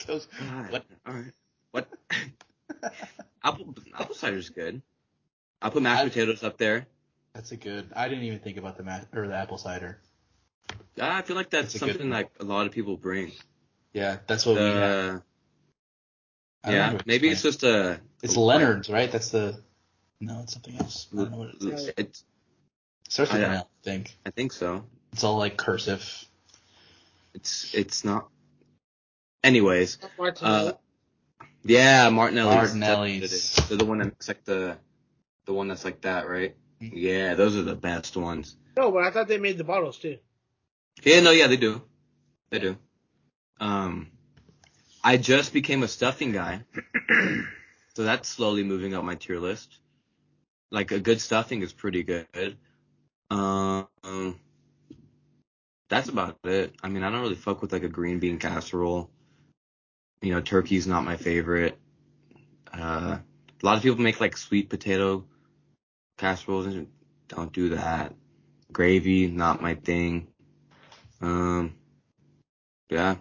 Goes, 0.07 0.27
God. 0.39 0.71
What? 0.71 0.85
All 1.07 1.15
right. 1.15 1.33
What? 1.71 1.89
apple 3.45 3.75
apple 3.99 4.15
cider's 4.15 4.51
good. 4.51 4.83
I'll 5.63 5.71
put 5.71 5.83
mashed 5.83 6.03
I- 6.05 6.09
potatoes 6.09 6.43
up 6.43 6.59
there. 6.59 6.87
That's 7.35 7.51
a 7.53 7.57
good. 7.57 7.91
I 7.97 8.09
didn't 8.09 8.25
even 8.25 8.41
think 8.41 8.59
about 8.59 8.77
the 8.77 8.83
ma- 8.83 9.01
or 9.15 9.27
the 9.27 9.35
apple 9.35 9.57
cider. 9.57 9.99
Ah, 11.01 11.17
I 11.17 11.23
feel 11.23 11.35
like 11.37 11.49
that's, 11.49 11.73
That's 11.73 11.77
a 11.77 11.79
good 11.87 11.93
something 11.93 12.11
one. 12.11 12.19
like 12.19 12.31
a 12.41 12.45
lot 12.45 12.67
of 12.67 12.73
people 12.73 12.97
bring. 12.99 13.33
Yeah, 13.95 14.19
that's 14.27 14.45
what 14.45 14.57
we 14.57 14.63
had. 14.63 14.77
Uh, 14.77 15.19
I 16.65 16.71
don't 16.71 16.75
yeah, 16.95 17.01
maybe 17.07 17.29
it's 17.31 17.41
playing. 17.41 17.53
just 17.53 17.63
a. 17.65 18.01
It's 18.23 18.37
a- 18.37 18.41
Leonard's, 18.41 18.91
right? 18.91 19.11
That's 19.11 19.31
the. 19.31 19.59
No, 20.21 20.41
it's 20.43 20.53
something 20.53 20.77
else. 20.77 21.09
I 21.13 21.17
don't 21.17 21.31
know 21.33 21.39
what 21.39 21.49
it 21.49 21.57
is. 21.63 21.65
is. 21.65 21.89
It's. 21.97 22.25
It 23.07 23.13
starts 23.13 23.33
with 23.33 23.43
I- 23.43 23.47
an 23.47 23.53
L, 23.55 23.71
I 23.83 23.85
think. 23.85 24.17
I 24.27 24.31
think 24.31 24.53
so. 24.53 24.85
It's 25.15 25.25
all 25.25 25.39
like 25.39 25.57
cursive. 25.57 26.27
It's. 27.35 27.73
It's 27.75 28.05
not. 28.05 28.29
Anyways, 29.43 29.99
Martinelli. 30.19 30.69
uh, 30.71 30.73
yeah, 31.65 32.09
Martinelli's. 32.11 32.75
Martinelli's. 32.75 33.21
That's 33.31 33.59
what. 33.59 33.69
They're 33.71 33.79
the 33.79 33.85
one 33.87 33.99
that's 33.99 34.29
like 34.29 34.45
the, 34.45 34.77
the 35.45 35.53
one 35.53 35.69
that's 35.69 35.85
like 35.85 36.01
that, 36.03 36.29
right? 36.29 36.55
Mhm. 36.81 36.93
Yeah, 36.95 37.35
those 37.35 37.57
are 37.57 37.63
the 37.63 37.75
best 37.75 38.17
ones. 38.17 38.57
no, 38.77 38.91
but 38.91 39.05
I 39.05 39.11
thought 39.11 39.29
they 39.29 39.39
made 39.39 39.59
the 39.59 39.65
bottles 39.65 39.99
too. 39.99 40.19
Yeah, 41.03 41.21
no, 41.21 41.31
yeah, 41.31 41.47
they 41.47 41.57
do. 41.57 41.83
They 42.51 42.59
do. 42.59 42.77
Um, 43.61 44.11
I 45.05 45.17
just 45.17 45.53
became 45.53 45.83
a 45.83 45.89
stuffing 45.89 46.33
guy, 46.33 46.65
so 47.95 48.03
that's 48.05 48.29
slowly 48.29 48.63
moving 48.63 48.95
up 48.95 49.05
my 49.05 49.15
tier 49.15 49.39
list. 49.41 49.79
Like 50.71 50.91
a 50.91 51.01
good 51.01 51.21
stuffing 51.21 51.63
is 51.63 51.73
pretty 51.73 52.03
good. 52.03 52.57
Um, 53.31 54.39
that's 55.89 56.09
about 56.09 56.39
it. 56.45 56.75
I 56.83 56.89
mean, 56.89 57.03
I 57.03 57.11
don't 57.11 57.21
really 57.21 57.35
fuck 57.35 57.63
with 57.63 57.73
like 57.73 57.83
a 57.83 57.89
green 57.89 58.19
bean 58.19 58.39
casserole. 58.39 59.11
You 60.23 60.33
know, 60.33 60.41
turkey's 60.41 60.87
not 60.87 61.05
my 61.05 61.17
favorite. 61.17 61.79
Uh, 62.73 63.19
a 63.19 63.67
lot 63.67 63.77
of 63.77 63.83
people 63.83 64.01
make 64.01 64.21
like 64.21 64.37
sweet 64.37 64.69
potato 64.71 65.25
casseroles 66.27 66.67
and 66.67 66.87
don't 67.27 67.53
do 67.53 67.71
that. 67.71 68.15
Gravy, 68.73 69.27
not 69.27 69.61
my 69.61 69.75
thing. 69.75 70.29
Um, 71.21 71.75
yeah. 72.89 73.17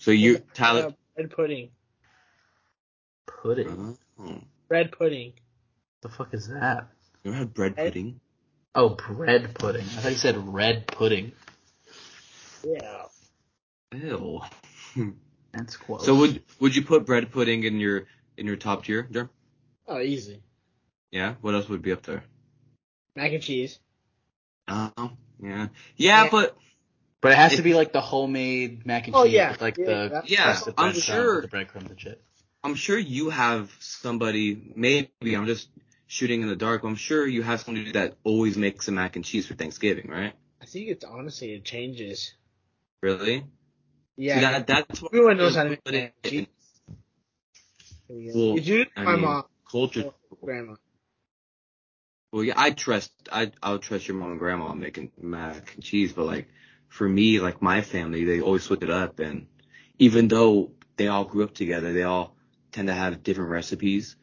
So 0.00 0.10
you, 0.10 0.38
Tyler, 0.52 0.86
Uh, 0.88 0.90
bread 1.14 1.30
pudding. 1.30 1.70
Pudding. 3.26 3.96
oh, 4.18 4.40
Bread 4.68 4.90
pudding. 4.92 5.34
the 6.02 6.08
fuck 6.08 6.34
is 6.34 6.48
that? 6.48 6.88
you 7.22 7.30
ever 7.30 7.38
had 7.38 7.54
bread 7.54 7.74
Ed- 7.78 7.84
pudding? 7.84 8.20
Oh, 8.74 8.88
bread 8.90 9.54
pudding. 9.54 9.82
I 9.82 10.00
thought 10.00 10.10
you 10.12 10.18
said 10.18 10.36
red 10.52 10.88
pudding. 10.88 11.32
Yeah. 12.64 13.04
Ew. 13.94 14.40
That's 15.52 15.76
close. 15.76 16.04
so 16.04 16.16
would 16.16 16.42
would 16.58 16.74
you 16.74 16.82
put 16.82 17.06
bread 17.06 17.30
pudding 17.30 17.62
in 17.62 17.78
your 17.78 18.06
in 18.36 18.44
your 18.46 18.56
top 18.56 18.84
tier, 18.84 19.04
Jerm? 19.12 19.28
Oh, 19.86 20.00
easy. 20.00 20.42
Yeah. 21.14 21.34
What 21.42 21.54
else 21.54 21.68
would 21.68 21.80
be 21.80 21.92
up 21.92 22.02
there? 22.02 22.24
Mac 23.14 23.32
and 23.32 23.40
cheese. 23.42 23.78
Oh, 24.66 24.90
yeah. 25.40 25.68
Yeah, 25.96 26.24
Yeah. 26.24 26.28
but 26.30 26.56
But 27.20 27.32
it 27.32 27.38
has 27.38 27.54
to 27.56 27.62
be 27.62 27.72
like 27.72 27.92
the 27.92 28.00
homemade 28.00 28.84
mac 28.84 29.06
and 29.06 29.14
Oh, 29.14 29.22
cheese 29.24 29.34
yeah. 29.34 29.52
with 29.52 29.60
like 29.62 29.76
Yeah, 29.78 29.84
the 29.86 30.08
that- 30.08 30.28
Yeah, 30.28 30.42
crusted 30.42 30.74
I'm 30.76 30.88
um, 30.88 30.94
sure- 30.94 31.40
the 31.42 31.48
breadcrumbs 31.48 31.88
and 31.90 32.00
shit. 32.00 32.20
I'm 32.64 32.74
sure 32.74 32.98
you 32.98 33.30
have 33.30 33.70
somebody. 33.78 34.72
Maybe 34.74 35.34
I'm 35.36 35.46
just 35.46 35.68
shooting 36.08 36.42
in 36.42 36.48
the 36.48 36.56
dark. 36.56 36.82
I'm 36.82 36.96
sure 36.96 37.24
you 37.26 37.42
have 37.42 37.60
somebody 37.60 37.92
that 37.92 38.16
always 38.24 38.56
makes 38.56 38.88
a 38.88 38.92
mac 38.92 39.14
and 39.16 39.24
cheese 39.24 39.46
for 39.46 39.54
Thanksgiving, 39.54 40.08
right? 40.10 40.32
I 40.60 40.66
think 40.66 40.88
it's 40.88 41.04
honestly 41.04 41.52
it 41.54 41.64
changes. 41.64 42.34
Really? 43.02 43.44
Yeah, 44.16 44.34
See, 44.34 44.40
that, 44.40 44.66
that's 44.66 45.00
what 45.02 45.12
everyone 45.12 45.36
knows 45.36 45.54
how 45.54 45.62
to 45.64 45.70
make 45.70 45.84
put 45.84 45.94
mac 45.94 46.02
it 46.02 46.14
and 46.24 46.32
cheese. 46.32 46.46
Well, 48.34 48.56
it's 48.56 48.66
usually 48.66 48.90
I 48.96 49.04
my 49.04 49.12
mean, 49.12 49.20
mom 49.22 49.44
culture. 49.70 50.10
grandma. 50.42 50.74
Well, 52.34 52.42
yeah, 52.42 52.54
I 52.56 52.72
trust 52.72 53.12
I 53.30 53.52
I'll 53.62 53.78
trust 53.78 54.08
your 54.08 54.16
mom 54.16 54.32
and 54.32 54.40
grandma 54.40 54.74
making 54.74 55.12
mac 55.22 55.76
and 55.76 55.84
cheese, 55.84 56.12
but 56.12 56.26
like 56.26 56.48
for 56.88 57.08
me, 57.08 57.38
like 57.38 57.62
my 57.62 57.80
family, 57.80 58.24
they 58.24 58.40
always 58.40 58.64
switch 58.64 58.82
it 58.82 58.90
up, 58.90 59.20
and 59.20 59.46
even 60.00 60.26
though 60.26 60.72
they 60.96 61.06
all 61.06 61.24
grew 61.24 61.44
up 61.44 61.54
together, 61.54 61.92
they 61.92 62.02
all 62.02 62.34
tend 62.72 62.88
to 62.88 62.92
have 62.92 63.22
different 63.22 63.50
recipes. 63.50 64.16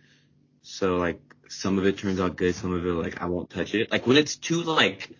So 0.61 0.97
like 0.97 1.21
some 1.47 1.77
of 1.79 1.85
it 1.85 1.99
turns 1.99 2.19
out 2.19 2.35
good, 2.35 2.53
some 2.53 2.73
of 2.73 2.85
it 2.85 2.91
like 2.91 3.21
I 3.21 3.27
won't 3.27 3.49
touch 3.49 3.73
it. 3.75 3.89
Like 3.89 4.05
when 4.05 4.17
it's 4.17 4.35
too 4.35 4.61
like 4.61 5.11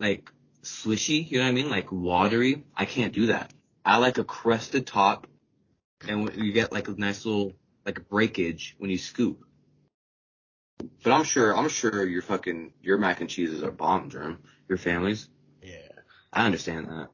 like 0.00 0.32
swishy, 0.64 1.30
you 1.30 1.38
know 1.38 1.44
what 1.44 1.50
I 1.50 1.52
mean, 1.52 1.70
like 1.70 1.92
watery, 1.92 2.64
I 2.76 2.86
can't 2.86 3.12
do 3.12 3.26
that. 3.26 3.52
I 3.84 3.98
like 3.98 4.18
a 4.18 4.24
crusted 4.24 4.84
top, 4.84 5.28
and 6.08 6.28
you 6.34 6.50
get 6.50 6.72
like 6.72 6.88
a 6.88 6.90
nice 6.90 7.24
little 7.24 7.52
like 7.86 8.08
breakage 8.08 8.74
when 8.78 8.90
you 8.90 8.98
scoop. 8.98 9.44
But 11.02 11.12
I'm 11.12 11.24
sure, 11.24 11.56
I'm 11.56 11.68
sure 11.68 12.06
your 12.06 12.22
fucking, 12.22 12.72
your 12.82 12.98
mac 12.98 13.20
and 13.20 13.30
cheeses 13.30 13.62
are 13.62 13.70
bomb, 13.70 14.10
Germ. 14.10 14.42
Your 14.68 14.78
family's. 14.78 15.28
Yeah. 15.62 15.76
I 16.32 16.46
understand 16.46 16.86
that. 16.88 17.08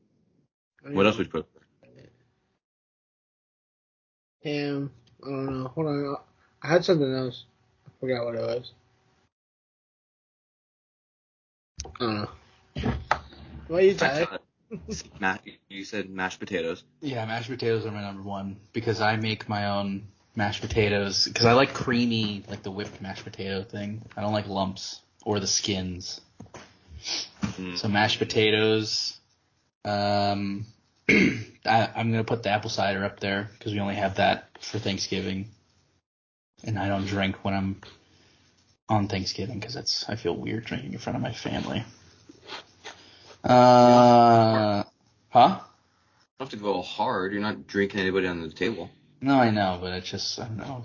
I 0.84 0.88
mean, 0.88 0.96
What 0.96 1.06
else 1.06 1.18
would 1.18 1.26
you 1.26 1.32
put? 1.32 1.46
Ham. 4.44 4.92
I 5.24 5.28
don't 5.28 5.62
know. 5.62 5.68
Hold 5.68 5.86
on. 5.88 6.16
I 6.62 6.68
had 6.68 6.84
something 6.84 7.12
else. 7.12 7.44
I 7.86 7.90
forgot 8.00 8.24
what 8.24 8.34
it 8.36 8.40
was. 8.40 8.72
I 11.84 12.04
don't 12.04 12.14
know. 12.14 12.92
What 13.68 13.84
you 13.84 13.94
Tyler? 13.94 14.38
Ma- 15.20 15.38
you 15.68 15.84
said 15.84 16.10
mashed 16.10 16.40
potatoes. 16.40 16.84
Yeah, 17.00 17.24
mashed 17.26 17.48
potatoes 17.48 17.86
are 17.86 17.90
my 17.90 18.02
number 18.02 18.22
one 18.22 18.56
because 18.72 19.00
I 19.00 19.16
make 19.16 19.48
my 19.48 19.66
own 19.66 20.08
mashed 20.36 20.60
potatoes 20.60 21.24
because 21.24 21.46
I 21.46 21.54
like 21.54 21.74
creamy, 21.74 22.44
like 22.48 22.62
the 22.62 22.70
whipped 22.70 23.00
mashed 23.00 23.24
potato 23.24 23.62
thing. 23.62 24.02
I 24.16 24.20
don't 24.20 24.32
like 24.32 24.46
lumps 24.46 25.00
or 25.24 25.40
the 25.40 25.46
skins. 25.46 26.20
Mm. 27.42 27.78
So 27.78 27.88
mashed 27.88 28.18
potatoes. 28.18 29.16
Um, 29.84 30.66
I, 31.08 31.90
I'm 31.96 32.10
gonna 32.10 32.24
put 32.24 32.42
the 32.42 32.50
apple 32.50 32.70
cider 32.70 33.04
up 33.04 33.20
there 33.20 33.50
because 33.58 33.72
we 33.72 33.80
only 33.80 33.94
have 33.94 34.16
that 34.16 34.50
for 34.60 34.78
Thanksgiving, 34.78 35.48
and 36.64 36.78
I 36.78 36.88
don't 36.88 37.06
drink 37.06 37.44
when 37.44 37.54
I'm 37.54 37.80
on 38.88 39.08
Thanksgiving 39.08 39.58
because 39.58 39.74
that's 39.74 40.08
I 40.08 40.16
feel 40.16 40.36
weird 40.36 40.64
drinking 40.64 40.92
in 40.92 40.98
front 40.98 41.16
of 41.16 41.22
my 41.22 41.32
family. 41.32 41.84
Uh, 43.42 44.82
huh? 45.30 45.60
You 45.60 46.44
have 46.44 46.50
to 46.50 46.56
go 46.56 46.82
hard. 46.82 47.32
You're 47.32 47.40
not 47.40 47.66
drinking 47.66 48.00
anybody 48.00 48.26
on 48.26 48.42
the 48.42 48.50
table. 48.50 48.90
No, 49.26 49.40
I 49.40 49.50
know, 49.50 49.78
but 49.82 49.92
it's 49.94 50.08
just 50.08 50.38
I 50.38 50.44
don't 50.44 50.56
know. 50.58 50.84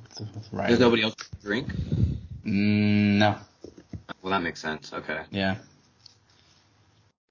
Riley. 0.51 0.69
There's 0.69 0.79
nobody 0.79 1.03
else 1.03 1.13
drink. 1.43 1.71
Mm, 2.43 3.19
no. 3.19 3.35
Well, 4.23 4.31
that 4.31 4.41
makes 4.41 4.59
sense. 4.59 4.91
Okay. 4.91 5.19
Yeah. 5.29 5.57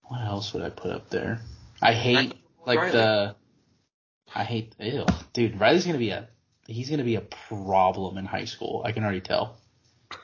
What 0.02 0.20
else 0.20 0.54
would 0.54 0.62
I 0.62 0.70
put 0.70 0.92
up 0.92 1.10
there? 1.10 1.40
I 1.82 1.94
hate 1.94 2.32
like 2.64 2.78
Riley. 2.78 2.92
the. 2.92 3.36
I 4.32 4.44
hate. 4.44 4.76
Ew, 4.78 5.04
dude. 5.32 5.58
Riley's 5.58 5.84
gonna 5.84 5.98
be 5.98 6.10
a. 6.10 6.28
He's 6.68 6.88
gonna 6.88 7.02
be 7.02 7.16
a 7.16 7.22
problem 7.22 8.16
in 8.16 8.24
high 8.24 8.44
school. 8.44 8.82
I 8.84 8.92
can 8.92 9.02
already 9.02 9.20
tell. 9.20 9.56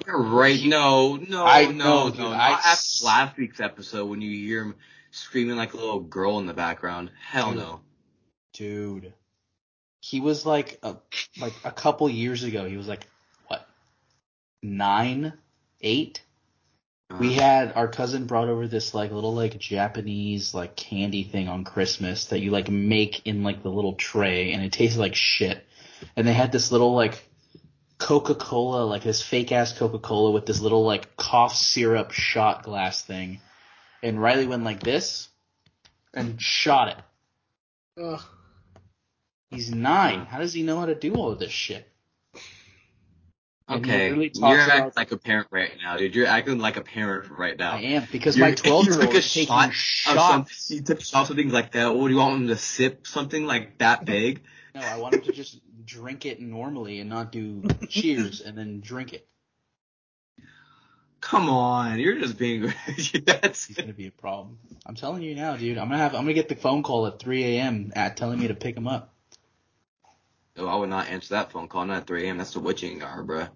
You're 0.07 0.23
right. 0.23 0.61
No, 0.65 1.17
no, 1.17 1.45
I 1.45 1.65
no, 1.65 1.73
know, 1.73 2.05
no. 2.05 2.11
dude. 2.11 2.21
Not 2.21 2.33
I 2.35 2.51
after 2.53 3.05
last 3.05 3.37
week's 3.37 3.59
episode 3.59 4.07
when 4.07 4.21
you 4.21 4.31
hear 4.47 4.63
him 4.63 4.77
screaming 5.11 5.57
like 5.57 5.75
a 5.75 5.79
little 5.79 5.99
girl 5.99 6.39
in 6.39 6.47
the 6.47 6.55
background. 6.55 7.11
Hell 7.29 7.51
Dude. 7.51 7.59
no. 7.59 7.81
Dude. 8.53 9.13
He 10.09 10.21
was 10.21 10.47
like 10.47 10.79
a 10.85 10.97
like 11.41 11.55
a 11.65 11.73
couple 11.73 12.09
years 12.09 12.45
ago. 12.45 12.65
He 12.67 12.77
was 12.77 12.87
like 12.87 13.05
what 13.49 13.67
nine, 14.63 15.33
eight. 15.81 16.23
We 17.19 17.35
Uh, 17.35 17.41
had 17.41 17.73
our 17.75 17.89
cousin 17.89 18.27
brought 18.27 18.49
over 18.49 18.69
this 18.69 18.95
like 18.95 19.11
little 19.11 19.35
like 19.35 19.59
Japanese 19.59 20.55
like 20.55 20.77
candy 20.77 21.25
thing 21.25 21.49
on 21.49 21.65
Christmas 21.65 22.27
that 22.27 22.39
you 22.39 22.53
like 22.53 22.71
make 22.71 23.27
in 23.27 23.43
like 23.43 23.65
the 23.65 23.69
little 23.69 23.95
tray 23.95 24.53
and 24.53 24.63
it 24.63 24.73
tasted 24.73 25.01
like 25.01 25.17
shit. 25.17 25.67
And 26.15 26.25
they 26.25 26.35
had 26.35 26.53
this 26.53 26.71
little 26.71 26.95
like 26.95 27.29
Coca-Cola, 27.99 28.85
like 28.85 29.03
this 29.03 29.23
fake 29.23 29.51
ass 29.51 29.77
Coca-Cola 29.77 30.31
with 30.31 30.47
this 30.47 30.61
little 30.61 30.85
like 30.85 31.17
cough 31.17 31.57
syrup 31.57 32.13
shot 32.13 32.63
glass 32.63 33.03
thing. 33.03 33.41
And 34.05 34.23
Riley 34.23 34.47
went 34.47 34.63
like 34.63 34.81
this 34.81 35.29
and 36.15 36.41
shot 36.41 36.89
it. 36.89 38.01
Ugh. 38.01 38.23
He's 39.51 39.71
nine. 39.71 40.27
How 40.27 40.39
does 40.39 40.53
he 40.53 40.63
know 40.63 40.79
how 40.81 40.87
to 40.87 40.95
do 40.95 41.15
all 41.15 41.31
of 41.31 41.39
this 41.39 41.53
shit? 41.53 41.91
And 43.69 43.85
Okay, 43.85 44.11
really 44.13 44.31
you're 44.35 44.59
acting 44.61 44.81
about- 44.81 44.97
like 44.97 45.11
a 45.13 45.17
parent 45.17 45.49
right 45.51 45.73
now, 45.83 45.97
dude. 45.97 46.15
You're 46.15 46.27
acting 46.29 46.59
like 46.59 46.77
a 46.77 46.83
parent 46.83 47.31
right 47.37 47.59
now. 47.59 47.73
I 47.73 47.81
am 47.81 48.07
because 48.13 48.37
You're- 48.37 48.51
my 48.51 48.55
twelve 48.55 48.85
year 48.85 48.95
you 48.95 49.01
took 49.01 49.09
old 49.09 49.15
a 49.17 49.19
is 49.19 49.33
taking 49.35 49.47
shot 49.49 49.69
Of 49.71 49.75
some, 49.75 50.45
shots. 50.45 50.71
you 50.71 50.83
took 50.83 51.01
shot 51.01 51.27
something 51.27 51.51
like 51.51 51.73
that. 51.73 51.95
What 51.95 52.07
do 52.09 52.15
you 52.15 52.21
want 52.21 52.43
him 52.43 52.49
to 52.49 52.57
sip 52.57 53.07
something 53.09 53.45
like 53.45 53.79
that 53.79 54.05
big? 54.05 54.43
No, 54.75 54.83
I 54.83 54.99
want 54.99 55.15
him 55.15 55.23
to 55.23 55.33
just 55.33 55.61
drink 55.85 56.27
it 56.27 56.41
normally 56.41 57.01
and 57.01 57.11
not 57.11 57.33
do 57.33 57.65
cheers 57.89 58.41
and 58.41 58.57
then 58.57 58.81
drink 58.81 59.13
it. 59.13 59.27
Come 61.21 61.49
on, 61.49 61.99
you're 61.99 62.21
just 62.21 62.39
being. 62.39 62.73
That's 63.27 63.65
He's 63.67 63.77
gonna 63.77 63.93
be 63.93 64.07
a 64.07 64.13
problem. 64.13 64.59
I'm 64.85 64.95
telling 64.95 65.23
you 65.23 65.35
now, 65.35 65.57
dude. 65.57 65.77
I'm 65.77 65.89
gonna 65.89 65.99
have 65.99 66.15
I'm 66.15 66.23
gonna 66.23 66.35
get 66.35 66.49
the 66.49 66.55
phone 66.55 66.85
call 66.85 67.07
at 67.09 67.19
3 67.19 67.43
a.m. 67.57 67.93
at 67.97 68.17
telling 68.17 68.39
me 68.39 68.47
to 68.47 68.55
pick 68.55 68.77
him 68.77 68.87
up. 68.87 69.13
No, 70.57 70.69
I 70.69 70.77
would 70.77 70.89
not 70.89 71.09
answer 71.09 71.35
that 71.35 71.53
phone 71.53 71.69
call. 71.69 71.85
Not 71.85 71.99
at 71.99 72.07
3 72.07 72.27
a.m. 72.27 72.39
That's 72.39 72.55
the 72.55 72.61
witching 72.61 73.03
hour, 73.03 73.23
bruh. 73.23 73.51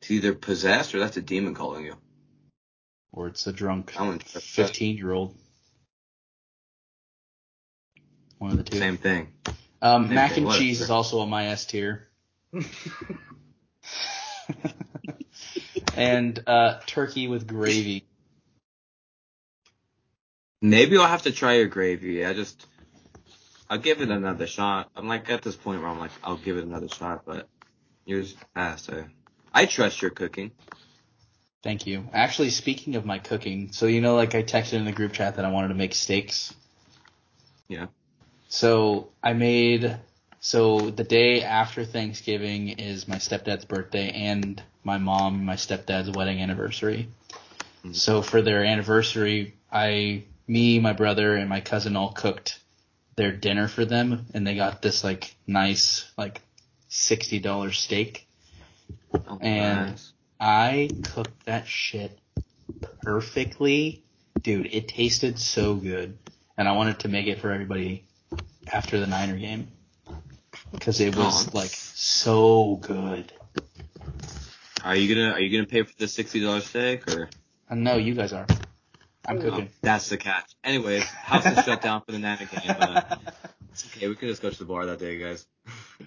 It's 0.00 0.10
either 0.10 0.34
possessed 0.34 0.94
or 0.94 0.98
that's 0.98 1.18
a 1.18 1.22
demon 1.22 1.54
calling 1.54 1.84
you. 1.84 1.96
Or 3.12 3.26
it's 3.26 3.46
a 3.46 3.52
drunk 3.52 3.92
I 3.98 4.02
wouldn't 4.02 4.24
trust 4.26 4.56
that. 4.56 4.68
15 4.68 4.96
year 4.96 5.12
old. 5.12 5.36
One 8.38 8.52
of 8.52 8.56
the 8.56 8.64
two. 8.64 8.78
Same 8.78 8.96
thing. 8.96 9.32
Um, 9.82 10.06
Same 10.06 10.14
mac 10.14 10.32
thing, 10.32 10.44
and 10.44 10.52
cheese 10.54 10.80
is 10.80 10.90
also 10.90 11.20
on 11.20 11.28
my 11.28 11.48
S 11.48 11.66
tier. 11.66 12.08
and 15.96 16.42
uh, 16.46 16.80
turkey 16.86 17.28
with 17.28 17.46
gravy. 17.46 18.06
Maybe 20.62 20.96
I'll 20.96 21.06
have 21.06 21.22
to 21.22 21.32
try 21.32 21.54
your 21.56 21.66
gravy. 21.66 22.24
I 22.24 22.32
just, 22.32 22.66
I'll 23.70 23.78
give 23.78 24.00
it 24.00 24.10
another 24.10 24.48
shot. 24.48 24.90
I'm 24.96 25.06
like 25.06 25.30
at 25.30 25.42
this 25.42 25.54
point 25.54 25.80
where 25.80 25.88
I'm 25.88 26.00
like, 26.00 26.10
I'll 26.24 26.36
give 26.36 26.56
it 26.56 26.64
another 26.64 26.88
shot, 26.88 27.22
but 27.24 27.48
yours 28.04 28.34
passed. 28.52 28.90
I, 28.90 29.04
I 29.54 29.66
trust 29.66 30.02
your 30.02 30.10
cooking. 30.10 30.50
Thank 31.62 31.86
you. 31.86 32.08
Actually, 32.12 32.50
speaking 32.50 32.96
of 32.96 33.04
my 33.06 33.20
cooking, 33.20 33.70
so 33.70 33.86
you 33.86 34.00
know, 34.00 34.16
like 34.16 34.34
I 34.34 34.42
texted 34.42 34.72
in 34.72 34.86
the 34.86 34.92
group 34.92 35.12
chat 35.12 35.36
that 35.36 35.44
I 35.44 35.52
wanted 35.52 35.68
to 35.68 35.74
make 35.74 35.94
steaks. 35.94 36.52
Yeah. 37.68 37.86
So 38.48 39.10
I 39.22 39.34
made. 39.34 39.98
So 40.40 40.90
the 40.90 41.04
day 41.04 41.42
after 41.42 41.84
Thanksgiving 41.84 42.70
is 42.70 43.06
my 43.06 43.16
stepdad's 43.16 43.66
birthday 43.66 44.10
and 44.10 44.60
my 44.82 44.98
mom 44.98 45.34
and 45.36 45.46
my 45.46 45.54
stepdad's 45.56 46.10
wedding 46.10 46.40
anniversary. 46.40 47.08
Mhm. 47.84 47.94
So 47.94 48.22
for 48.22 48.42
their 48.42 48.64
anniversary, 48.64 49.54
I, 49.70 50.24
me, 50.48 50.80
my 50.80 50.94
brother, 50.94 51.36
and 51.36 51.48
my 51.48 51.60
cousin 51.60 51.94
all 51.94 52.12
cooked 52.12 52.58
their 53.16 53.32
dinner 53.32 53.68
for 53.68 53.84
them, 53.84 54.26
and 54.34 54.46
they 54.46 54.54
got 54.54 54.82
this 54.82 55.02
like 55.04 55.34
nice 55.46 56.10
like 56.16 56.40
sixty 56.88 57.38
dollar 57.38 57.72
steak. 57.72 58.26
Oh, 59.14 59.38
And- 59.40 59.90
nice. 59.90 60.12
I 60.42 60.88
cooked 61.04 61.44
that 61.46 61.66
shit 61.68 62.18
perfectly. 63.02 64.02
Dude, 64.40 64.68
it 64.72 64.88
tasted 64.88 65.38
so 65.38 65.74
good. 65.74 66.16
And 66.56 66.66
I 66.66 66.72
wanted 66.72 67.00
to 67.00 67.08
make 67.08 67.26
it 67.26 67.40
for 67.40 67.50
everybody 67.52 68.04
after 68.72 68.98
the 68.98 69.06
Niner 69.06 69.36
game. 69.36 69.68
Cause 70.80 71.00
it 71.00 71.14
was 71.16 71.48
Aw. 71.48 71.50
like 71.52 71.70
so 71.70 72.76
good. 72.76 73.32
Are 74.84 74.96
you 74.96 75.14
gonna, 75.14 75.32
are 75.32 75.40
you 75.40 75.50
gonna 75.58 75.68
pay 75.68 75.82
for 75.82 75.92
the 75.98 76.08
sixty 76.08 76.40
dollar 76.40 76.60
steak 76.60 77.06
or? 77.14 77.24
Uh, 77.24 77.26
I 77.70 77.74
know 77.74 77.96
you 77.96 78.14
guys 78.14 78.32
are. 78.32 78.46
I'm 79.30 79.38
Oh. 79.38 79.42
cooking. 79.42 79.68
That's 79.80 80.08
the 80.08 80.16
catch. 80.16 80.50
Anyways, 80.64 81.04
house 81.04 81.46
is 81.46 81.64
shut 81.64 81.82
down 81.82 82.02
for 82.04 82.12
the 82.12 82.18
Niner 82.18 82.46
game. 82.46 82.76
Uh, 82.78 83.16
it's 83.70 83.86
okay. 83.86 84.08
We 84.08 84.16
can 84.16 84.28
just 84.28 84.42
go 84.42 84.50
to 84.50 84.58
the 84.58 84.64
bar 84.64 84.86
that 84.86 84.98
day, 84.98 85.18
guys. 85.18 85.46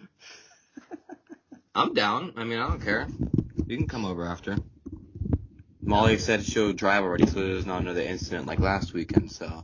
I'm 1.75 1.93
down. 1.93 2.33
I 2.35 2.43
mean, 2.43 2.59
I 2.59 2.67
don't 2.67 2.81
care. 2.81 3.07
You 3.65 3.77
can 3.77 3.87
come 3.87 4.05
over 4.05 4.25
after. 4.25 4.57
Molly 5.81 6.17
said 6.17 6.43
she'll 6.43 6.73
drive 6.73 7.03
already, 7.03 7.25
so 7.25 7.39
there's 7.39 7.65
not 7.65 7.81
another 7.81 8.01
incident 8.01 8.45
like 8.45 8.59
last 8.59 8.93
weekend. 8.93 9.31
So 9.31 9.63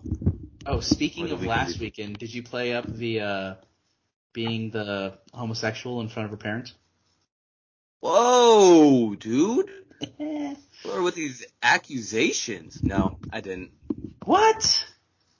oh, 0.65 0.79
speaking 0.79 1.25
of 1.25 1.41
weekend 1.41 1.47
last 1.47 1.79
we- 1.79 1.85
weekend, 1.87 2.17
did 2.17 2.33
you 2.33 2.43
play 2.43 2.73
up 2.73 2.85
the 2.87 3.21
uh 3.21 3.55
being 4.33 4.71
the 4.71 5.17
homosexual 5.33 6.01
in 6.01 6.09
front 6.09 6.25
of 6.25 6.31
her 6.31 6.37
parents? 6.37 6.73
Whoa, 8.01 9.15
dude. 9.15 9.69
Or 10.85 11.01
with 11.01 11.15
these 11.15 11.45
accusations. 11.61 12.81
No, 12.83 13.19
I 13.31 13.41
didn't. 13.41 13.71
what? 14.25 14.85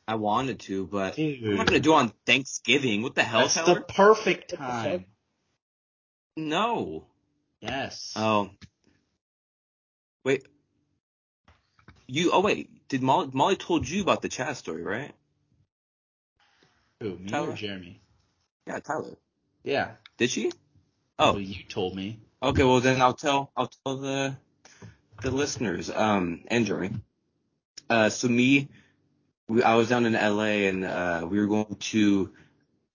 I 0.08 0.16
wanted 0.16 0.60
to, 0.62 0.88
but 0.88 1.20
I'm 1.20 1.56
not 1.56 1.68
gonna 1.68 1.80
do 1.80 1.94
it 1.94 1.98
on 1.98 2.14
Thanksgiving. 2.26 3.04
What 3.04 3.14
the 3.14 3.22
hell, 3.24 3.42
That's 3.42 3.54
Tyler? 3.54 3.76
the 3.76 3.82
perfect 3.82 4.56
time. 4.56 5.06
No. 6.36 7.06
Yes. 7.62 8.14
Oh. 8.16 8.50
Wait. 10.24 10.48
You. 12.08 12.32
Oh 12.32 12.40
wait. 12.42 12.88
Did 12.88 13.04
Molly? 13.04 13.30
Molly 13.34 13.56
told 13.56 13.88
you 13.88 14.02
about 14.02 14.22
the 14.24 14.30
Chaz 14.30 14.56
story, 14.56 14.82
right? 14.84 15.14
Who, 17.02 17.18
me 17.18 17.30
Tyler? 17.30 17.52
or 17.52 17.54
Jeremy? 17.54 18.02
Yeah, 18.66 18.80
Tyler. 18.80 19.16
Yeah. 19.64 19.92
Did 20.18 20.32
she? 20.32 20.52
Oh. 21.20 21.34
Well, 21.34 21.42
you 21.42 21.64
told 21.66 21.96
me. 21.96 22.20
Okay. 22.42 22.64
Well, 22.64 22.80
then 22.80 23.02
I'll 23.02 23.14
tell. 23.14 23.52
I'll 23.56 23.72
tell 23.86 23.98
the 23.98 24.36
the 25.22 25.32
listeners. 25.32 25.90
Um, 25.90 26.42
and 26.48 26.66
Jeremy. 26.66 26.92
Uh, 27.90 28.10
so 28.10 28.28
me, 28.28 28.70
we, 29.48 29.64
I 29.64 29.76
was 29.76 29.90
down 29.90 30.06
in 30.06 30.14
LA 30.14 30.68
and 30.68 30.86
uh, 30.86 31.28
we 31.30 31.40
were 31.40 31.48
going 31.48 31.76
to 31.76 32.32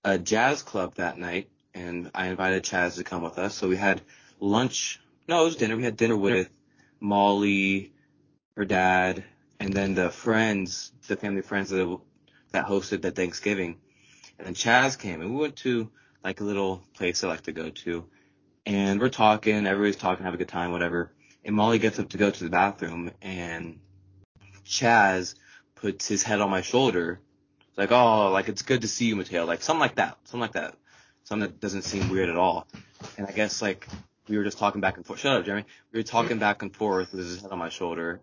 a 0.04 0.18
jazz 0.18 0.62
club 0.62 0.94
that 0.96 1.18
night, 1.18 1.48
and 1.72 2.10
I 2.14 2.28
invited 2.28 2.62
Chaz 2.62 2.96
to 2.96 3.04
come 3.04 3.22
with 3.22 3.38
us. 3.38 3.54
So 3.54 3.68
we 3.68 3.76
had 3.76 4.02
lunch. 4.38 5.00
No, 5.26 5.42
it 5.42 5.44
was 5.44 5.56
dinner. 5.56 5.76
We 5.76 5.84
had 5.84 5.96
dinner 5.96 6.16
with 6.16 6.50
Molly, 7.00 7.92
her 8.56 8.64
dad, 8.64 9.24
and 9.58 9.72
then 9.72 9.94
the 9.94 10.10
friends, 10.10 10.92
the 11.08 11.16
family 11.16 11.42
friends 11.42 11.70
that 11.70 11.98
that 12.52 12.66
hosted 12.66 13.02
that 13.02 13.16
Thanksgiving. 13.16 13.76
And 14.38 14.46
then 14.46 14.54
Chaz 14.54 14.98
came, 14.98 15.20
and 15.22 15.30
we 15.30 15.40
went 15.40 15.56
to 15.56 15.90
like 16.22 16.40
a 16.40 16.44
little 16.44 16.82
place 16.94 17.24
I 17.24 17.28
like 17.28 17.42
to 17.42 17.52
go 17.52 17.70
to, 17.70 18.04
and 18.66 19.00
we're 19.00 19.08
talking. 19.08 19.66
Everybody's 19.66 19.96
talking, 19.96 20.24
have 20.24 20.34
a 20.34 20.38
good 20.38 20.48
time, 20.48 20.70
whatever. 20.70 21.10
And 21.44 21.54
Molly 21.54 21.78
gets 21.78 21.98
up 21.98 22.08
to 22.10 22.18
go 22.18 22.30
to 22.30 22.44
the 22.44 22.50
bathroom, 22.50 23.10
and 23.20 23.80
Chaz 24.64 25.34
puts 25.74 26.08
his 26.08 26.22
head 26.22 26.40
on 26.40 26.50
my 26.50 26.62
shoulder. 26.62 27.20
It's 27.68 27.78
like, 27.78 27.92
oh, 27.92 28.30
like 28.30 28.48
it's 28.48 28.62
good 28.62 28.82
to 28.82 28.88
see 28.88 29.06
you, 29.06 29.16
Mateo. 29.16 29.44
Like 29.44 29.62
something 29.62 29.80
like 29.80 29.96
that. 29.96 30.16
Something 30.24 30.40
like 30.40 30.52
that. 30.52 30.76
Something 31.24 31.48
that 31.48 31.60
doesn't 31.60 31.82
seem 31.82 32.08
weird 32.08 32.28
at 32.28 32.36
all. 32.36 32.66
And 33.18 33.26
I 33.26 33.32
guess 33.32 33.60
like 33.60 33.86
we 34.28 34.38
were 34.38 34.44
just 34.44 34.58
talking 34.58 34.80
back 34.80 34.96
and 34.96 35.04
forth. 35.04 35.20
Shut 35.20 35.36
up, 35.36 35.44
Jeremy. 35.44 35.66
We 35.92 35.98
were 35.98 36.04
talking 36.04 36.38
back 36.38 36.62
and 36.62 36.74
forth 36.74 37.12
with 37.12 37.24
his 37.24 37.42
head 37.42 37.50
on 37.50 37.58
my 37.58 37.68
shoulder. 37.68 38.20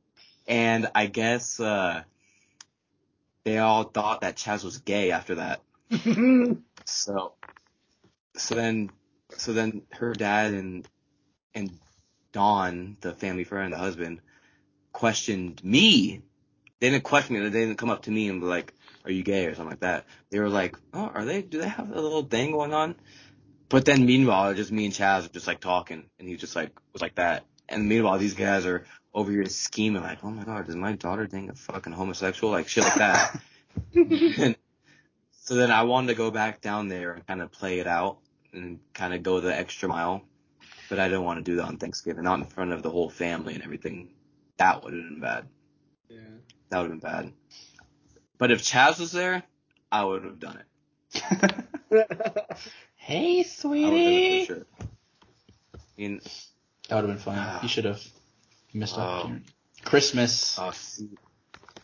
And 0.47 0.89
I 0.95 1.05
guess 1.05 1.59
uh 1.59 2.03
they 3.43 3.57
all 3.57 3.83
thought 3.83 4.21
that 4.21 4.35
Chaz 4.35 4.63
was 4.63 4.79
gay 4.79 5.11
after 5.11 5.35
that. 5.35 5.61
So 6.85 7.33
so 8.35 8.55
then 8.55 8.89
so 9.37 9.53
then 9.53 9.83
her 9.91 10.13
dad 10.13 10.53
and 10.53 10.87
and 11.53 11.71
Don, 12.31 12.97
the 13.01 13.13
family 13.13 13.43
friend, 13.43 13.73
the 13.73 13.77
husband, 13.77 14.21
questioned 14.91 15.63
me. 15.63 16.21
They 16.79 16.89
didn't 16.89 17.03
question 17.03 17.35
me. 17.35 17.49
They 17.49 17.61
didn't 17.61 17.77
come 17.77 17.89
up 17.89 18.03
to 18.03 18.11
me 18.11 18.29
and 18.29 18.41
be 18.41 18.47
like, 18.47 18.73
"Are 19.05 19.11
you 19.11 19.23
gay?" 19.23 19.45
or 19.45 19.55
something 19.55 19.69
like 19.69 19.81
that. 19.81 20.05
They 20.29 20.39
were 20.39 20.49
like, 20.49 20.75
"Oh, 20.93 21.11
are 21.13 21.25
they? 21.25 21.41
Do 21.41 21.59
they 21.59 21.67
have 21.67 21.91
a 21.91 22.01
little 22.01 22.23
thing 22.23 22.51
going 22.51 22.73
on?" 22.73 22.95
But 23.69 23.85
then 23.85 24.05
meanwhile, 24.05 24.53
just 24.53 24.71
me 24.71 24.85
and 24.85 24.93
Chaz 24.93 25.23
were 25.23 25.33
just 25.33 25.47
like 25.47 25.59
talking, 25.59 26.05
and 26.19 26.27
he 26.27 26.35
just 26.35 26.55
like 26.55 26.71
was 26.93 27.01
like 27.01 27.15
that. 27.15 27.45
And 27.69 27.87
meanwhile, 27.87 28.17
these 28.17 28.33
guys 28.33 28.65
are 28.65 28.85
over 29.13 29.31
here 29.31 29.45
scheming 29.45 30.01
like, 30.01 30.23
"Oh 30.23 30.31
my 30.31 30.43
god, 30.43 30.65
does 30.65 30.75
my 30.75 30.93
daughter 30.93 31.27
think 31.27 31.51
a 31.51 31.55
fucking 31.55 31.93
homosexual?" 31.93 32.51
Like 32.51 32.67
shit 32.67 32.83
like 32.83 32.95
that. 32.95 33.41
and 33.95 34.55
so 35.31 35.55
then 35.55 35.71
I 35.71 35.83
wanted 35.83 36.07
to 36.07 36.15
go 36.15 36.31
back 36.31 36.61
down 36.61 36.87
there 36.87 37.13
and 37.13 37.25
kind 37.25 37.41
of 37.41 37.51
play 37.51 37.79
it 37.79 37.87
out 37.87 38.19
and 38.53 38.79
kind 38.93 39.13
of 39.13 39.23
go 39.23 39.39
the 39.39 39.55
extra 39.55 39.87
mile, 39.89 40.23
but 40.91 40.99
I 40.99 41.07
didn't 41.07 41.23
want 41.23 41.37
to 41.43 41.49
do 41.49 41.55
that 41.55 41.63
on 41.63 41.77
Thanksgiving, 41.77 42.25
not 42.25 42.39
in 42.39 42.45
front 42.45 42.73
of 42.73 42.83
the 42.83 42.89
whole 42.89 43.09
family 43.09 43.53
and 43.53 43.63
everything. 43.63 44.09
That 44.57 44.83
would 44.83 44.93
have 44.93 45.03
been 45.03 45.21
bad. 45.21 45.47
yeah. 46.09 46.17
That 46.69 46.81
would 46.81 46.91
have 46.91 46.99
been 46.99 47.09
bad. 47.09 47.31
But 48.37 48.51
if 48.51 48.61
Chaz 48.61 48.99
was 48.99 49.13
there, 49.13 49.41
I 49.89 50.03
would 50.03 50.25
have 50.25 50.37
done 50.41 50.57
it. 50.59 50.65
hey, 52.95 53.39
I 53.39 53.39
would 53.39 53.45
have 53.45 53.45
done 53.45 53.45
sweetie. 53.45 54.41
it 54.41 54.47
for 54.47 54.53
sure. 54.53 54.65
I 54.81 54.85
mean, 55.97 56.21
That 56.89 56.95
would 56.95 57.09
have 57.09 57.23
been 57.23 57.35
fun. 57.35 57.59
You 57.63 57.69
should 57.69 57.85
have 57.85 58.03
missed 58.73 58.97
Oh. 58.97 58.99
opportunity. 59.01 59.45
Christmas. 59.85 60.59
oh, 60.59 60.71
see, 60.71 61.09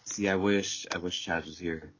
see, 0.03 0.27
I 0.27 0.35
wish, 0.35 0.85
I 0.93 0.97
wish 0.97 1.25
Chaz 1.25 1.45
was 1.45 1.57
here. 1.57 1.93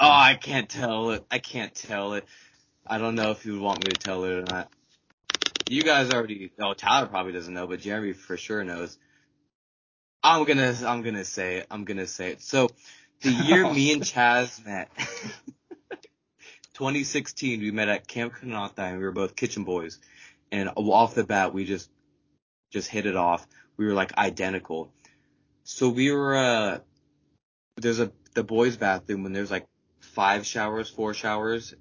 Oh, 0.00 0.08
I 0.08 0.36
can't 0.40 0.70
tell 0.70 1.10
it. 1.10 1.22
I 1.30 1.38
can't 1.38 1.74
tell 1.74 2.14
it. 2.14 2.24
I 2.86 2.98
don't 2.98 3.14
know 3.14 3.30
if 3.30 3.46
you 3.46 3.52
would 3.52 3.62
want 3.62 3.84
me 3.84 3.92
to 3.92 3.98
tell 3.98 4.24
it 4.24 4.32
or 4.32 4.42
not. 4.42 4.70
You 5.68 5.82
guys 5.82 6.12
already, 6.12 6.50
oh, 6.60 6.74
Tyler 6.74 7.06
probably 7.06 7.32
doesn't 7.32 7.54
know, 7.54 7.66
but 7.66 7.80
Jeremy 7.80 8.12
for 8.12 8.36
sure 8.36 8.62
knows. 8.62 8.98
I'm 10.22 10.44
gonna, 10.44 10.74
I'm 10.86 11.02
gonna 11.02 11.24
say 11.24 11.56
it. 11.58 11.66
I'm 11.70 11.84
gonna 11.84 12.06
say 12.06 12.32
it. 12.32 12.42
So, 12.42 12.68
the 13.22 13.30
year 13.30 13.70
me 13.72 13.92
and 13.92 14.02
Chaz 14.02 14.64
met, 14.64 14.90
2016, 16.74 17.60
we 17.60 17.70
met 17.70 17.88
at 17.88 18.06
Camp 18.06 18.34
Kanata 18.34 18.78
and 18.78 18.98
we 18.98 19.04
were 19.04 19.12
both 19.12 19.34
kitchen 19.34 19.64
boys. 19.64 19.98
And 20.52 20.70
off 20.76 21.14
the 21.14 21.24
bat, 21.24 21.54
we 21.54 21.64
just, 21.64 21.90
just 22.70 22.88
hit 22.88 23.06
it 23.06 23.16
off. 23.16 23.46
We 23.78 23.86
were 23.86 23.94
like 23.94 24.16
identical. 24.18 24.92
So 25.64 25.88
we 25.88 26.12
were, 26.12 26.36
uh, 26.36 26.78
there's 27.76 28.00
a, 28.00 28.12
the 28.34 28.44
boys 28.44 28.76
bathroom 28.76 29.22
when 29.22 29.32
there's 29.32 29.50
like 29.50 29.66
five 30.00 30.46
showers, 30.46 30.90
four 30.90 31.14
showers, 31.14 31.74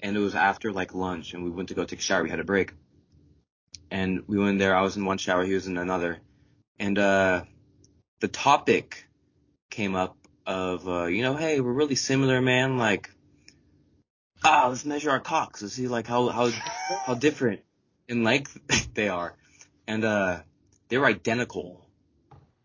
and 0.00 0.16
it 0.16 0.20
was 0.20 0.34
after 0.34 0.72
like 0.72 0.94
lunch 0.94 1.34
and 1.34 1.44
we 1.44 1.50
went 1.50 1.68
to 1.70 1.74
go 1.74 1.84
take 1.84 1.98
a 1.98 2.02
shower. 2.02 2.22
We 2.22 2.30
had 2.30 2.40
a 2.40 2.44
break. 2.44 2.72
And 3.90 4.24
we 4.26 4.38
went 4.38 4.58
there. 4.58 4.76
I 4.76 4.82
was 4.82 4.96
in 4.96 5.04
one 5.04 5.18
shower. 5.18 5.44
He 5.44 5.54
was 5.54 5.66
in 5.66 5.78
another. 5.78 6.18
And, 6.78 6.98
uh, 6.98 7.44
the 8.20 8.28
topic 8.28 9.06
came 9.70 9.94
up 9.94 10.16
of, 10.46 10.86
uh, 10.88 11.06
you 11.06 11.22
know, 11.22 11.36
hey, 11.36 11.60
we're 11.60 11.72
really 11.72 11.94
similar, 11.94 12.40
man. 12.40 12.76
Like, 12.76 13.10
ah, 14.44 14.66
let's 14.68 14.84
measure 14.84 15.10
our 15.10 15.20
cocks 15.20 15.60
to 15.60 15.68
see 15.68 15.88
like 15.88 16.06
how, 16.06 16.28
how, 16.28 16.50
how 17.06 17.14
different 17.14 17.60
in 18.08 18.24
length 18.24 18.58
they 18.94 19.08
are. 19.08 19.34
And, 19.86 20.04
uh, 20.04 20.40
they 20.88 20.98
were 20.98 21.06
identical. 21.06 21.84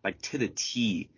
Like 0.03 0.21
to 0.23 0.37
the 0.37 0.49
T. 0.49 1.09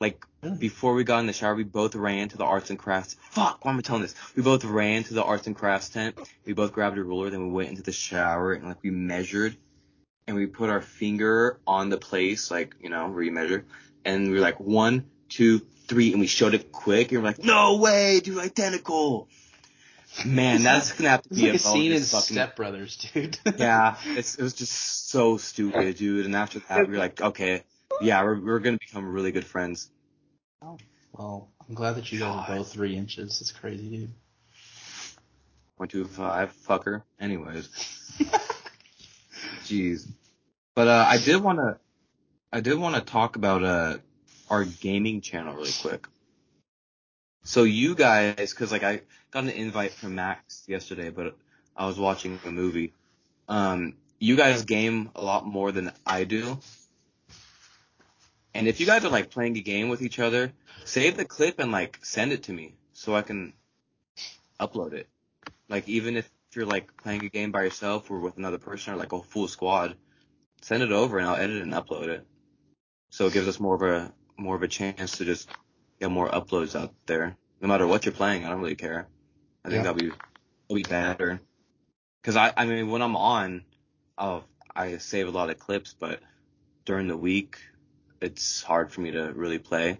Like 0.00 0.24
Really? 0.42 0.58
before 0.58 0.94
we 0.94 1.04
got 1.04 1.20
in 1.20 1.26
the 1.26 1.32
shower, 1.32 1.54
we 1.54 1.64
both 1.64 1.94
ran 1.94 2.28
to 2.28 2.36
the 2.36 2.44
arts 2.44 2.70
and 2.70 2.78
crafts. 2.78 3.16
Fuck, 3.30 3.64
why 3.64 3.72
am 3.72 3.78
I 3.78 3.80
telling 3.80 4.02
this? 4.02 4.14
We 4.36 4.42
both 4.42 4.64
ran 4.64 5.04
to 5.04 5.14
the 5.14 5.24
arts 5.24 5.46
and 5.46 5.56
crafts 5.56 5.88
tent. 5.88 6.18
We 6.44 6.52
both 6.52 6.72
grabbed 6.72 6.98
a 6.98 7.02
ruler, 7.02 7.30
then 7.30 7.46
we 7.48 7.52
went 7.52 7.70
into 7.70 7.82
the 7.82 7.92
shower 7.92 8.52
and 8.52 8.66
like 8.68 8.82
we 8.82 8.90
measured 8.90 9.56
and 10.26 10.36
we 10.36 10.46
put 10.46 10.70
our 10.70 10.80
finger 10.80 11.58
on 11.66 11.88
the 11.88 11.96
place, 11.96 12.50
like, 12.50 12.74
you 12.80 12.90
know, 12.90 13.08
where 13.08 13.22
you 13.22 13.32
measure. 13.32 13.64
And 14.04 14.28
we 14.28 14.34
were 14.34 14.40
like, 14.40 14.60
one, 14.60 15.06
two, 15.28 15.60
three, 15.88 16.12
and 16.12 16.20
we 16.20 16.26
showed 16.26 16.54
it 16.54 16.72
quick. 16.72 17.12
And 17.12 17.22
we're 17.22 17.28
like, 17.28 17.42
no 17.42 17.76
way, 17.76 18.20
dude, 18.20 18.38
identical. 18.38 19.28
Man, 20.24 20.62
that's 20.62 20.92
gonna 20.92 21.10
have 21.10 21.22
to 21.22 21.28
be 21.28 21.42
like 21.42 21.54
a 21.54 21.58
scene 21.58 21.92
in 21.92 22.02
fucking 22.02 22.34
Step 22.34 22.56
Brothers, 22.56 22.96
dude. 22.96 23.38
yeah, 23.58 23.96
it's, 24.06 24.36
it 24.36 24.42
was 24.42 24.54
just 24.54 25.08
so 25.10 25.36
stupid, 25.36 25.96
dude. 25.96 26.24
And 26.26 26.34
after 26.34 26.60
that, 26.60 26.86
we 26.86 26.92
were 26.92 26.98
like, 26.98 27.20
okay, 27.20 27.64
yeah, 28.00 28.22
we're, 28.22 28.40
we're 28.40 28.58
gonna 28.58 28.78
become 28.78 29.06
really 29.12 29.32
good 29.32 29.44
friends. 29.46 29.90
Well, 31.12 31.48
I'm 31.66 31.74
glad 31.74 31.96
that 31.96 32.12
you 32.12 32.18
guys 32.20 32.48
are 32.48 32.56
both 32.56 32.72
three 32.72 32.96
inches. 32.96 33.40
It's 33.40 33.52
crazy, 33.52 33.88
dude. 33.88 34.10
One, 35.76 35.88
two, 35.88 36.04
five, 36.04 36.52
fucker. 36.66 37.02
Anyways, 37.20 37.68
jeez. 39.64 40.08
But 40.74 40.88
uh, 40.88 41.06
I 41.08 41.18
did 41.18 41.42
want 41.42 41.58
to, 41.58 41.78
I 42.52 42.60
did 42.60 42.78
want 42.78 42.94
to 42.96 43.00
talk 43.00 43.36
about 43.36 43.62
uh 43.62 43.98
our 44.50 44.64
gaming 44.64 45.20
channel 45.20 45.54
really 45.54 45.72
quick. 45.80 46.06
So 47.44 47.62
you 47.62 47.94
guys, 47.94 48.50
because 48.50 48.72
like 48.72 48.82
I 48.82 49.02
got 49.30 49.44
an 49.44 49.50
invite 49.50 49.92
from 49.92 50.14
Max 50.14 50.64
yesterday, 50.66 51.10
but 51.10 51.36
I 51.76 51.86
was 51.86 51.98
watching 51.98 52.38
a 52.44 52.50
movie. 52.50 52.92
Um, 53.48 53.94
you 54.18 54.36
guys 54.36 54.64
game 54.64 55.10
a 55.14 55.22
lot 55.22 55.46
more 55.46 55.72
than 55.72 55.92
I 56.04 56.24
do. 56.24 56.58
And 58.56 58.66
if 58.68 58.80
you 58.80 58.86
guys 58.86 59.04
are 59.04 59.10
like 59.10 59.30
playing 59.30 59.56
a 59.58 59.60
game 59.60 59.90
with 59.90 60.00
each 60.00 60.18
other, 60.18 60.52
save 60.84 61.16
the 61.16 61.26
clip 61.26 61.58
and 61.58 61.70
like 61.70 61.98
send 62.02 62.32
it 62.32 62.44
to 62.44 62.52
me 62.52 62.74
so 62.94 63.14
I 63.14 63.22
can 63.22 63.52
upload 64.58 64.94
it. 64.94 65.08
Like 65.68 65.86
even 65.88 66.16
if 66.16 66.30
you're 66.54 66.64
like 66.64 66.96
playing 66.96 67.24
a 67.24 67.28
game 67.28 67.52
by 67.52 67.64
yourself 67.64 68.10
or 68.10 68.18
with 68.18 68.38
another 68.38 68.56
person 68.56 68.94
or 68.94 68.96
like 68.96 69.12
a 69.12 69.22
full 69.22 69.46
squad, 69.46 69.96
send 70.62 70.82
it 70.82 70.90
over 70.90 71.18
and 71.18 71.28
I'll 71.28 71.36
edit 71.36 71.56
it 71.56 71.62
and 71.62 71.72
upload 71.74 72.08
it. 72.08 72.26
So 73.10 73.26
it 73.26 73.34
gives 73.34 73.46
us 73.46 73.60
more 73.60 73.74
of 73.74 73.82
a 73.82 74.12
more 74.38 74.56
of 74.56 74.62
a 74.62 74.68
chance 74.68 75.18
to 75.18 75.24
just 75.26 75.50
get 76.00 76.10
more 76.10 76.28
uploads 76.30 76.78
out 76.78 76.94
there. 77.04 77.36
No 77.60 77.68
matter 77.68 77.86
what 77.86 78.06
you're 78.06 78.14
playing, 78.14 78.46
I 78.46 78.50
don't 78.50 78.60
really 78.60 78.74
care. 78.74 79.06
I 79.64 79.68
think 79.68 79.84
Yeah. 79.84 79.92
that'll 79.92 80.00
be 80.00 80.08
that'll 80.68 80.76
be 80.76 80.82
better. 80.82 81.40
Cause 82.22 82.36
I 82.36 82.54
I 82.56 82.64
mean 82.64 82.90
when 82.90 83.02
I'm 83.02 83.16
on, 83.16 83.64
I'll 84.16 84.44
I 84.74 84.96
save 84.96 85.28
a 85.28 85.30
lot 85.30 85.50
of 85.50 85.58
clips, 85.58 85.94
but 85.98 86.20
during 86.86 87.06
the 87.08 87.16
week 87.16 87.58
it's 88.20 88.62
hard 88.62 88.92
for 88.92 89.00
me 89.00 89.12
to 89.12 89.32
really 89.32 89.58
play 89.58 89.98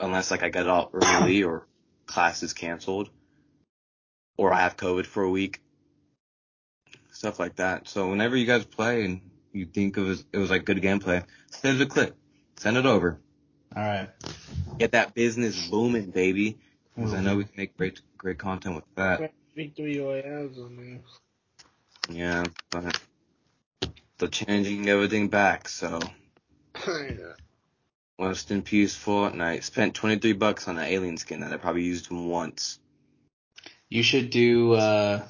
unless 0.00 0.30
like 0.30 0.42
I 0.42 0.48
get 0.48 0.68
out 0.68 0.90
early 0.92 1.42
or 1.44 1.66
class 2.06 2.42
is 2.42 2.52
canceled 2.52 3.10
or 4.36 4.52
I 4.52 4.60
have 4.60 4.76
COVID 4.76 5.06
for 5.06 5.22
a 5.22 5.30
week. 5.30 5.60
Stuff 7.12 7.38
like 7.38 7.56
that. 7.56 7.88
So 7.88 8.08
whenever 8.08 8.36
you 8.36 8.46
guys 8.46 8.64
play 8.64 9.04
and 9.04 9.14
you 9.14 9.20
you 9.52 9.66
think 9.66 9.96
it 9.96 10.00
was 10.00 10.24
it 10.32 10.38
was 10.38 10.50
like 10.50 10.64
good 10.64 10.80
gameplay, 10.80 11.24
send 11.50 11.80
a 11.80 11.86
clip, 11.86 12.16
send 12.56 12.76
it 12.76 12.86
over, 12.86 13.20
All 13.74 13.82
right. 13.82 14.10
get 14.78 14.92
that 14.92 15.14
business 15.14 15.68
booming, 15.68 16.10
baby. 16.10 16.58
Because 16.94 17.14
I 17.14 17.20
know 17.20 17.36
we 17.36 17.44
can 17.44 17.54
make 17.56 17.76
great 17.76 18.00
great 18.16 18.38
content 18.38 18.76
with 18.76 18.84
that. 18.96 19.32
Victory 19.56 19.98
Royales 19.98 20.58
on 20.58 20.76
there. 20.76 21.00
Yeah, 22.16 22.44
but 22.70 23.00
they're 24.18 24.28
changing 24.28 24.88
everything 24.88 25.28
back. 25.28 25.68
So 25.68 25.98
I 26.86 28.26
rest 28.26 28.50
in 28.50 28.62
peace, 28.62 28.96
Fortnite. 28.96 29.62
Spent 29.62 29.94
23 29.94 30.32
bucks 30.32 30.68
on 30.68 30.78
an 30.78 30.84
alien 30.84 31.16
skin 31.16 31.40
that 31.40 31.52
I 31.52 31.56
probably 31.56 31.84
used 31.84 32.10
once. 32.10 32.78
You 33.88 34.02
should 34.02 34.30
do 34.30 34.74
uh 34.74 35.26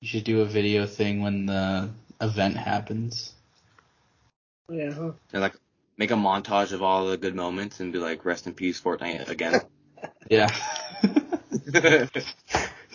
you 0.00 0.08
should 0.08 0.24
do 0.24 0.40
a 0.42 0.44
video 0.44 0.86
thing 0.86 1.22
when 1.22 1.46
the 1.46 1.90
event 2.20 2.56
happens. 2.56 3.34
Yeah, 4.70 4.92
huh? 4.92 5.12
And 5.32 5.42
like 5.42 5.54
make 5.96 6.10
a 6.10 6.14
montage 6.14 6.72
of 6.72 6.82
all 6.82 7.06
the 7.06 7.16
good 7.16 7.34
moments 7.34 7.80
and 7.80 7.92
be 7.92 7.98
like, 7.98 8.24
rest 8.24 8.46
in 8.46 8.54
peace, 8.54 8.80
Fortnite 8.80 9.28
again. 9.28 9.60
Yeah. 10.30 10.48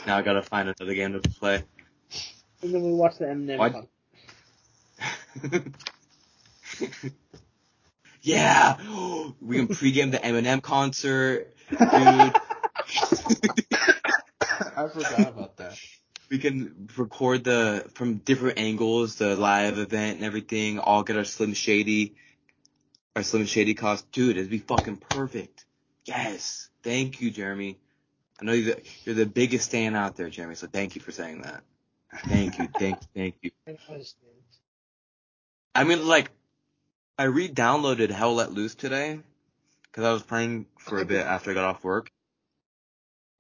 now 0.08 0.17
I 0.17 0.21
gotta 0.21 0.41
find 0.41 0.69
another 0.69 0.93
game 0.93 1.12
to 1.13 1.19
play. 1.19 1.63
And 2.62 2.73
then 2.73 2.82
we 2.82 2.93
watch 2.93 3.17
the 3.17 3.25
Eminem. 3.25 3.88
What? 6.79 6.91
con- 7.01 7.12
yeah, 8.21 8.77
we 9.41 9.57
can 9.57 9.67
pregame 9.67 10.12
the 10.12 10.17
Eminem 10.19 10.62
concert, 10.62 11.53
dude. 11.69 11.79
I 14.75 14.88
forgot 14.88 15.27
about 15.27 15.57
that. 15.57 15.77
we 16.29 16.38
can 16.39 16.89
record 16.97 17.43
the 17.43 17.86
from 17.95 18.15
different 18.15 18.59
angles, 18.59 19.15
the 19.15 19.36
live 19.36 19.77
event 19.77 20.17
and 20.17 20.25
everything. 20.25 20.79
All 20.79 21.03
get 21.03 21.17
our 21.17 21.25
Slim 21.25 21.53
Shady, 21.53 22.15
our 23.15 23.23
Slim 23.23 23.45
Shady 23.45 23.73
cost, 23.73 24.12
dude. 24.12 24.38
It'd 24.38 24.49
be 24.49 24.59
fucking 24.59 24.97
perfect. 24.97 25.65
Yes, 26.05 26.69
thank 26.81 27.21
you, 27.21 27.29
Jeremy. 27.29 27.77
I 28.41 28.45
know 28.45 28.53
you're 28.53 28.75
the, 28.75 28.81
you're 29.05 29.15
the 29.15 29.25
biggest 29.25 29.69
fan 29.71 29.95
out 29.95 30.15
there, 30.15 30.29
Jeremy. 30.29 30.55
So 30.55 30.67
thank 30.67 30.95
you 30.95 31.01
for 31.01 31.12
saying 31.12 31.41
that. 31.41 31.62
Thank 32.25 32.57
you, 32.59 32.67
thank 32.77 32.97
you, 33.01 33.07
thank 33.15 33.36
you. 33.41 33.51
I 35.75 35.83
mean, 35.83 36.05
like, 36.07 36.29
I 37.17 37.26
re-downloaded 37.26 38.10
Hell 38.10 38.36
Let 38.36 38.52
Loose 38.52 38.73
today 38.73 39.19
because 39.84 40.04
I 40.04 40.12
was 40.12 40.23
playing 40.23 40.65
for 40.80 40.99
a 40.99 41.06
bit 41.06 41.26
after 41.26 41.52
I 41.52 41.54
got 41.54 41.65
off 41.65 41.84
work, 41.84 42.10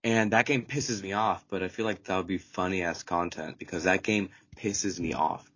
and 0.03 0.31
that 0.31 0.45
game 0.45 0.63
pisses 0.63 1.01
me 1.01 1.13
off. 1.13 1.43
But 1.49 1.63
I 1.63 1.69
feel 1.69 1.85
like 1.85 2.03
that 2.03 2.17
would 2.17 2.27
be 2.27 2.37
funny 2.37 2.83
ass 2.83 3.01
content 3.01 3.57
because 3.57 3.85
that 3.85 4.03
game 4.03 4.29
pisses 4.55 4.99
me 4.99 5.13
off. 5.13 5.49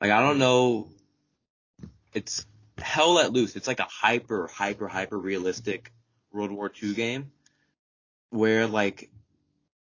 Like, 0.00 0.12
I 0.12 0.20
don't 0.20 0.38
know. 0.38 0.88
It's 2.12 2.46
Hell 2.78 3.14
Let 3.14 3.32
Loose. 3.32 3.56
It's 3.56 3.66
like 3.66 3.80
a 3.80 3.88
hyper, 3.90 4.46
hyper, 4.46 4.86
hyper 4.86 5.18
realistic 5.18 5.92
World 6.32 6.52
War 6.52 6.70
II 6.82 6.94
game 6.94 7.32
where, 8.30 8.68
like, 8.68 9.10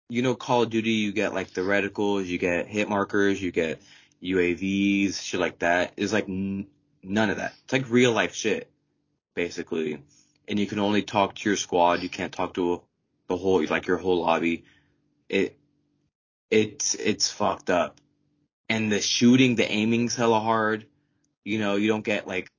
you 0.07 0.21
know, 0.21 0.35
Call 0.35 0.63
of 0.63 0.69
Duty, 0.69 0.91
you 0.91 1.12
get 1.12 1.33
like 1.33 1.51
the 1.53 1.62
reticles, 1.62 2.25
you 2.27 2.38
get 2.38 2.67
hit 2.67 2.89
markers, 2.89 3.41
you 3.41 3.51
get 3.51 3.81
UAVs, 4.21 5.19
shit 5.19 5.39
like 5.39 5.59
that. 5.59 5.93
Is 5.97 6.13
like 6.13 6.29
n- 6.29 6.67
none 7.03 7.29
of 7.29 7.38
that. 7.38 7.53
It's 7.63 7.73
like 7.73 7.89
real 7.89 8.12
life 8.12 8.33
shit, 8.33 8.69
basically. 9.35 10.01
And 10.47 10.59
you 10.59 10.67
can 10.67 10.79
only 10.79 11.03
talk 11.03 11.35
to 11.35 11.49
your 11.49 11.57
squad. 11.57 12.01
You 12.01 12.09
can't 12.09 12.33
talk 12.33 12.55
to 12.55 12.81
the 13.27 13.38
whole, 13.38 13.63
like 13.65 13.88
your 13.88 13.97
whole 13.97 14.21
lobby. 14.21 14.65
It, 15.27 15.57
it's, 16.49 16.95
it's 16.95 17.29
fucked 17.31 17.69
up. 17.69 18.01
And 18.67 18.91
the 18.91 19.01
shooting, 19.01 19.55
the 19.55 19.69
aiming's 19.69 20.15
hella 20.15 20.39
hard. 20.39 20.85
You 21.43 21.59
know, 21.59 21.75
you 21.75 21.88
don't 21.88 22.03
get 22.03 22.27
like, 22.27 22.49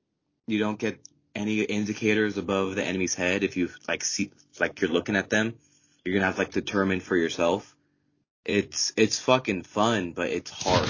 you 0.47 0.59
don't 0.59 0.79
get 0.79 1.01
any 1.35 1.61
indicators 1.61 2.37
above 2.39 2.75
the 2.75 2.85
enemy's 2.85 3.15
head 3.15 3.45
if 3.45 3.57
you 3.57 3.71
like 3.87 4.05
see, 4.05 4.33
like 4.59 4.81
you're 4.81 4.91
looking 4.91 5.17
at 5.17 5.31
them. 5.31 5.55
You're 6.05 6.15
gonna 6.15 6.27
have 6.27 6.37
to 6.37 6.41
like 6.41 6.51
determine 6.51 7.01
for 7.01 7.17
yourself. 7.17 7.77
It's, 8.45 8.93
it's 8.97 9.19
fucking 9.19 9.65
fun, 9.65 10.13
but 10.13 10.31
it's 10.31 10.51
hard 10.51 10.89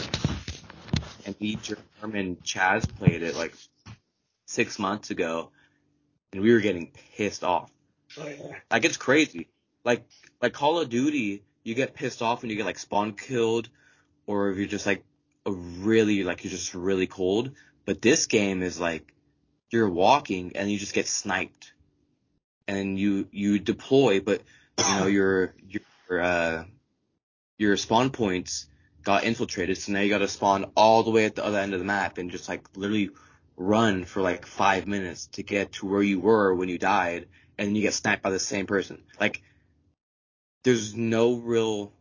and 1.27 1.41
me, 1.41 1.57
Germ, 1.57 1.79
and 2.15 2.43
Chaz 2.43 2.89
played 2.97 3.23
it 3.23 3.37
like 3.37 3.55
six 4.47 4.79
months 4.79 5.11
ago, 5.11 5.51
and 6.33 6.43
we 6.43 6.53
were 6.53 6.61
getting 6.61 6.91
pissed 7.17 7.45
off. 7.45 7.71
Oh, 8.19 8.27
yeah. 8.29 8.57
Like 8.71 8.85
it's 8.85 8.97
crazy. 8.97 9.49
Like 9.85 10.05
like 10.43 10.53
Call 10.53 10.81
of 10.81 10.89
Duty, 10.89 11.43
you 11.63 11.75
get 11.75 11.95
pissed 11.95 12.23
off 12.23 12.43
when 12.43 12.51
you 12.51 12.57
get 12.57 12.67
like 12.67 12.79
spawn 12.79 13.13
killed, 13.13 13.69
or 14.27 14.51
if 14.51 14.59
you're 14.59 14.67
just 14.67 14.87
like 14.87 15.05
a 15.47 15.53
really 15.53 16.25
like 16.25 16.45
you're 16.45 16.51
just 16.51 16.75
really 16.75 17.07
cold. 17.07 17.53
But 17.85 18.03
this 18.03 18.27
game 18.27 18.63
is 18.63 18.79
like 18.79 19.13
you're 19.71 19.89
walking 19.89 20.53
and 20.57 20.71
you 20.71 20.79
just 20.79 20.95
get 20.95 21.07
sniped, 21.07 21.73
and 22.67 22.99
you 22.99 23.29
you 23.31 23.59
deploy, 23.59 24.21
but 24.21 24.43
you 24.79 24.97
know 24.97 25.07
your 25.07 25.55
your 25.69 26.23
uh 26.23 26.65
your 27.59 27.77
spawn 27.77 28.11
points 28.11 28.67
got 29.03 29.25
infiltrated, 29.25 29.79
so 29.79 29.93
now 29.93 30.01
you 30.01 30.11
gotta 30.11 30.29
spawn 30.29 30.71
all 30.77 31.03
the 31.03 31.11
way 31.11 31.25
at 31.25 31.35
the 31.35 31.45
other 31.45 31.59
end 31.59 31.73
of 31.75 31.81
the 31.81 31.87
map 31.87 32.19
and 32.19 32.31
just 32.31 32.49
like 32.49 32.67
literally 32.77 33.11
run 33.57 34.05
for 34.05 34.23
like 34.23 34.47
five 34.47 34.87
minutes 34.87 35.27
to 35.27 35.43
get 35.43 35.73
to 35.73 35.87
where 35.87 36.03
you 36.03 36.21
were 36.21 36.55
when 36.55 36.69
you 36.69 36.79
died, 36.79 37.27
and 37.59 37.77
you 37.77 37.83
get 37.83 37.95
sniped 37.95 38.23
by 38.23 38.31
the 38.31 38.39
same 38.39 38.67
person. 38.67 39.03
Like, 39.21 39.43
there's 40.65 40.97
no 40.97 41.35
real 41.35 41.93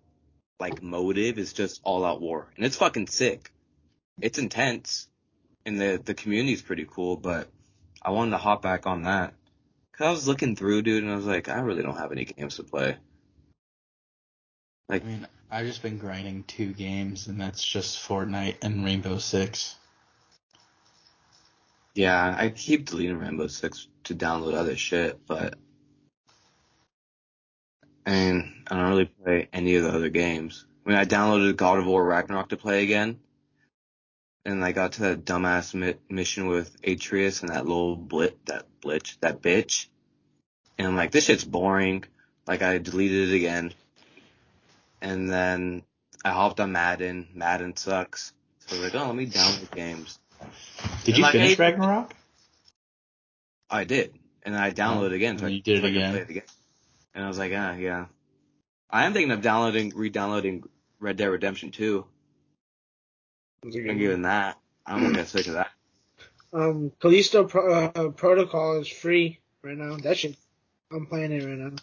like 0.59 0.81
motive. 0.81 1.37
It's 1.37 1.53
just 1.53 1.81
all 1.83 2.05
out 2.05 2.21
war, 2.21 2.47
and 2.55 2.65
it's 2.65 2.77
fucking 2.77 3.07
sick. 3.07 3.51
It's 4.21 4.39
intense, 4.39 5.07
and 5.65 5.79
the 5.79 6.01
the 6.03 6.13
community's 6.13 6.61
pretty 6.61 6.87
cool. 6.89 7.17
But 7.17 7.49
I 8.01 8.11
wanted 8.11 8.31
to 8.31 8.37
hop 8.37 8.61
back 8.61 8.87
on 8.87 9.03
that 9.03 9.33
because 9.91 10.07
I 10.07 10.11
was 10.11 10.27
looking 10.27 10.55
through, 10.55 10.81
dude, 10.83 11.03
and 11.03 11.11
I 11.11 11.15
was 11.15 11.25
like, 11.25 11.49
I 11.49 11.59
really 11.59 11.83
don't 11.83 11.97
have 11.97 12.11
any 12.11 12.25
games 12.25 12.55
to 12.55 12.63
play. 12.63 12.97
Like, 14.87 15.03
I 15.03 15.07
mean, 15.07 15.27
I've 15.51 15.65
just 15.65 15.81
been 15.81 15.97
grinding 15.97 16.43
two 16.43 16.73
games, 16.73 17.27
and 17.27 17.41
that's 17.41 17.63
just 17.63 17.97
Fortnite 18.07 18.57
and 18.61 18.85
Rainbow 18.85 19.17
Six. 19.17 19.75
Yeah, 21.95 22.35
I 22.37 22.49
keep 22.49 22.85
deleting 22.85 23.17
Rainbow 23.17 23.47
Six 23.47 23.87
to 24.05 24.15
download 24.15 24.53
other 24.53 24.77
shit, 24.77 25.25
but 25.25 25.55
I 28.05 28.11
I 28.67 28.75
don't 28.75 28.89
really 28.89 29.05
play 29.05 29.49
any 29.51 29.75
of 29.75 29.83
the 29.83 29.89
other 29.89 30.09
games. 30.09 30.65
I 30.85 30.89
mean, 30.89 30.97
I 30.97 31.05
downloaded 31.05 31.55
God 31.55 31.79
of 31.79 31.87
War 31.87 32.03
Ragnarok 32.03 32.49
to 32.49 32.57
play 32.57 32.83
again, 32.83 33.19
and 34.45 34.63
I 34.63 34.71
got 34.71 34.93
to 34.93 35.01
that 35.01 35.25
dumbass 35.25 35.73
mi- 35.73 35.95
mission 36.09 36.47
with 36.47 36.75
Atreus 36.85 37.41
and 37.41 37.49
that 37.49 37.65
little 37.65 37.97
blit, 37.97 38.35
that 38.45 38.67
blitch, 38.81 39.17
that 39.21 39.41
bitch, 39.41 39.87
and 40.77 40.87
I'm 40.87 40.95
like, 40.95 41.11
this 41.11 41.25
shit's 41.25 41.43
boring. 41.43 42.05
Like, 42.47 42.61
I 42.61 42.77
deleted 42.77 43.29
it 43.29 43.35
again, 43.35 43.73
and 45.01 45.29
then 45.29 45.83
I 46.23 46.31
hopped 46.31 46.59
on 46.59 46.71
Madden. 46.71 47.27
Madden 47.33 47.75
sucks, 47.75 48.33
so 48.67 48.75
I 48.75 48.79
was 48.81 48.93
like, 48.93 49.01
oh, 49.01 49.07
let 49.07 49.15
me 49.15 49.27
download 49.27 49.71
games. 49.71 50.19
Did 51.03 51.17
you 51.17 51.23
Like, 51.23 51.33
finish 51.33 51.59
I- 51.59 51.63
Ragnarok? 51.63 52.13
I 53.69 53.83
did, 53.83 54.13
and 54.43 54.55
then 54.55 54.61
I 54.61 54.71
downloaded 54.71 55.07
it 55.07 55.13
again. 55.13 55.37
So 55.37 55.45
And 55.45 55.53
I, 55.53 55.55
you 55.57 55.61
did 55.61 55.77
it 55.77 55.81
so 55.81 55.87
I 55.87 55.89
could 55.89 55.97
again? 55.97 56.15
it 56.15 56.29
again. 56.29 56.43
And 57.13 57.23
I 57.25 57.27
was 57.27 57.37
like, 57.37 57.51
ah, 57.55 57.73
yeah. 57.75 58.05
I 58.89 59.05
am 59.05 59.13
thinking 59.13 59.31
of 59.31 59.41
downloading, 59.41 59.91
re-downloading 59.95 60.63
Red 60.99 61.17
Dead 61.17 61.27
Redemption 61.27 61.69
2. 61.71 62.05
It's 63.63 63.75
a 63.75 63.89
I'm 63.89 63.97
giving 63.97 64.23
that. 64.23 64.57
I'm 64.85 65.01
gonna 65.01 65.13
get 65.13 65.27
sick 65.27 65.45
of 65.47 65.53
that. 65.53 65.69
Um, 66.51 66.91
Callisto 66.99 67.43
Pro- 67.43 67.85
uh, 67.85 68.09
Protocol 68.09 68.79
is 68.81 68.87
free 68.87 69.39
right 69.63 69.77
now. 69.77 69.97
That 69.97 70.17
shit, 70.17 70.35
I'm 70.91 71.05
playing 71.05 71.31
it 71.31 71.45
right 71.45 71.57
now. 71.57 71.75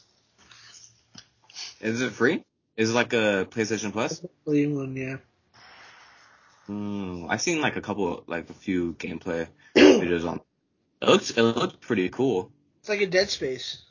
Is 1.80 2.00
it 2.00 2.12
free? 2.12 2.42
Is 2.76 2.90
it 2.90 2.94
like 2.94 3.12
a 3.12 3.46
PlayStation 3.50 3.92
Plus? 3.92 4.22
Free 4.44 4.66
one, 4.66 4.94
yeah. 4.96 5.16
Mm, 6.68 7.26
I've 7.30 7.40
seen 7.40 7.60
like 7.60 7.76
a 7.76 7.80
couple, 7.80 8.24
like 8.26 8.50
a 8.50 8.52
few 8.52 8.92
gameplay 8.94 9.48
videos 9.76 10.28
on. 10.28 10.40
It 11.00 11.08
looks, 11.08 11.30
it 11.30 11.42
looks 11.42 11.76
pretty 11.80 12.08
cool. 12.08 12.50
It's 12.80 12.88
like 12.88 13.00
a 13.00 13.06
Dead 13.06 13.30
Space. 13.30 13.82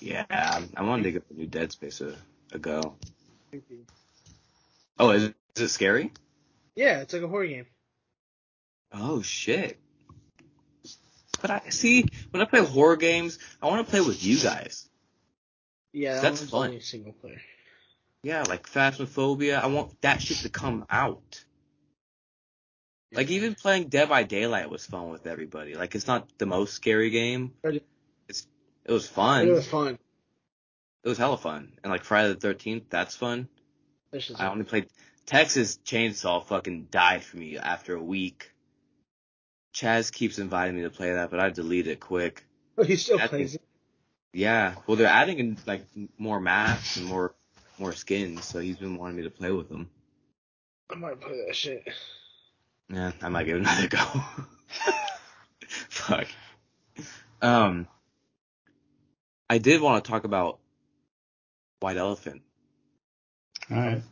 Yeah, 0.00 0.24
I 0.30 0.82
wanted 0.82 1.04
to 1.04 1.12
get 1.12 1.28
the 1.28 1.34
new 1.34 1.46
Dead 1.46 1.72
Space 1.72 2.00
a, 2.00 2.14
a 2.52 2.58
go. 2.58 2.96
Oh, 4.98 5.10
is 5.10 5.24
it, 5.24 5.34
is 5.56 5.62
it 5.62 5.68
scary? 5.68 6.12
Yeah, 6.76 7.00
it's 7.00 7.12
like 7.12 7.22
a 7.22 7.28
horror 7.28 7.46
game. 7.46 7.66
Oh 8.92 9.22
shit. 9.22 9.78
But 11.40 11.50
I 11.50 11.70
see 11.70 12.06
when 12.30 12.42
I 12.42 12.44
play 12.44 12.64
horror 12.64 12.96
games, 12.96 13.38
I 13.60 13.66
want 13.66 13.84
to 13.84 13.90
play 13.90 14.00
with 14.00 14.22
you 14.22 14.38
guys. 14.38 14.88
Yeah, 15.92 16.14
that 16.14 16.22
That's 16.22 16.42
fun. 16.48 16.80
single 16.80 17.12
player. 17.12 17.40
Yeah, 18.22 18.44
like 18.48 18.68
Phasmophobia. 18.68 19.60
I 19.60 19.66
want 19.66 20.00
that 20.02 20.22
shit 20.22 20.38
to 20.38 20.48
come 20.48 20.86
out. 20.88 21.44
Like 23.14 23.30
even 23.30 23.54
playing 23.54 23.88
Dead 23.88 24.08
by 24.08 24.22
Daylight 24.22 24.70
was 24.70 24.86
fun 24.86 25.10
with 25.10 25.26
everybody. 25.26 25.74
Like 25.74 25.94
it's 25.94 26.06
not 26.06 26.28
the 26.38 26.46
most 26.46 26.72
scary 26.74 27.10
game. 27.10 27.52
It- 27.62 27.84
It's 28.28 28.46
it 28.84 28.92
was 28.92 29.06
fun. 29.08 29.48
It 29.48 29.52
was 29.52 29.66
fun. 29.66 29.98
It 31.04 31.08
was 31.08 31.18
hella 31.18 31.36
fun. 31.36 31.72
And 31.82 31.90
like 31.90 32.04
Friday 32.04 32.28
the 32.32 32.40
Thirteenth, 32.40 32.84
that's 32.88 33.14
fun. 33.16 33.48
I 34.38 34.46
only 34.46 34.64
played 34.64 34.86
Texas 35.26 35.78
Chainsaw 35.84 36.44
fucking 36.46 36.88
died 36.90 37.22
for 37.24 37.36
me 37.36 37.58
after 37.58 37.94
a 37.96 38.02
week. 38.02 38.50
Chaz 39.74 40.12
keeps 40.12 40.38
inviting 40.38 40.76
me 40.76 40.82
to 40.82 40.90
play 40.90 41.12
that, 41.14 41.30
but 41.30 41.40
I 41.40 41.48
delete 41.50 41.86
it 41.86 41.98
quick. 42.00 42.44
Oh, 42.78 42.84
he 42.84 42.96
still 42.96 43.18
That 43.18 43.30
plays 43.30 43.50
is- 43.50 43.54
it. 43.56 43.62
Yeah, 44.32 44.74
well, 44.86 44.96
they're 44.96 45.06
adding 45.06 45.38
in 45.38 45.58
like 45.66 45.84
more 46.18 46.40
maps 46.40 46.96
and 46.96 47.06
more 47.06 47.34
more 47.78 47.92
skins, 47.92 48.44
so 48.44 48.60
he's 48.60 48.78
been 48.78 48.96
wanting 48.96 49.16
me 49.16 49.22
to 49.24 49.30
play 49.30 49.50
with 49.50 49.68
them. 49.68 49.90
I 50.90 50.94
might 50.94 51.20
play 51.20 51.44
that 51.46 51.56
shit. 51.56 51.88
Yeah, 52.88 53.12
I 53.20 53.28
might 53.28 53.44
give 53.44 53.56
it 53.56 53.60
another 53.60 53.88
go. 53.88 53.98
Fuck. 55.88 56.28
Um, 57.40 57.88
I 59.48 59.58
did 59.58 59.80
want 59.80 60.04
to 60.04 60.10
talk 60.10 60.24
about 60.24 60.58
White 61.80 61.96
Elephant. 61.96 62.42
All 63.70 63.76
right. 63.76 64.02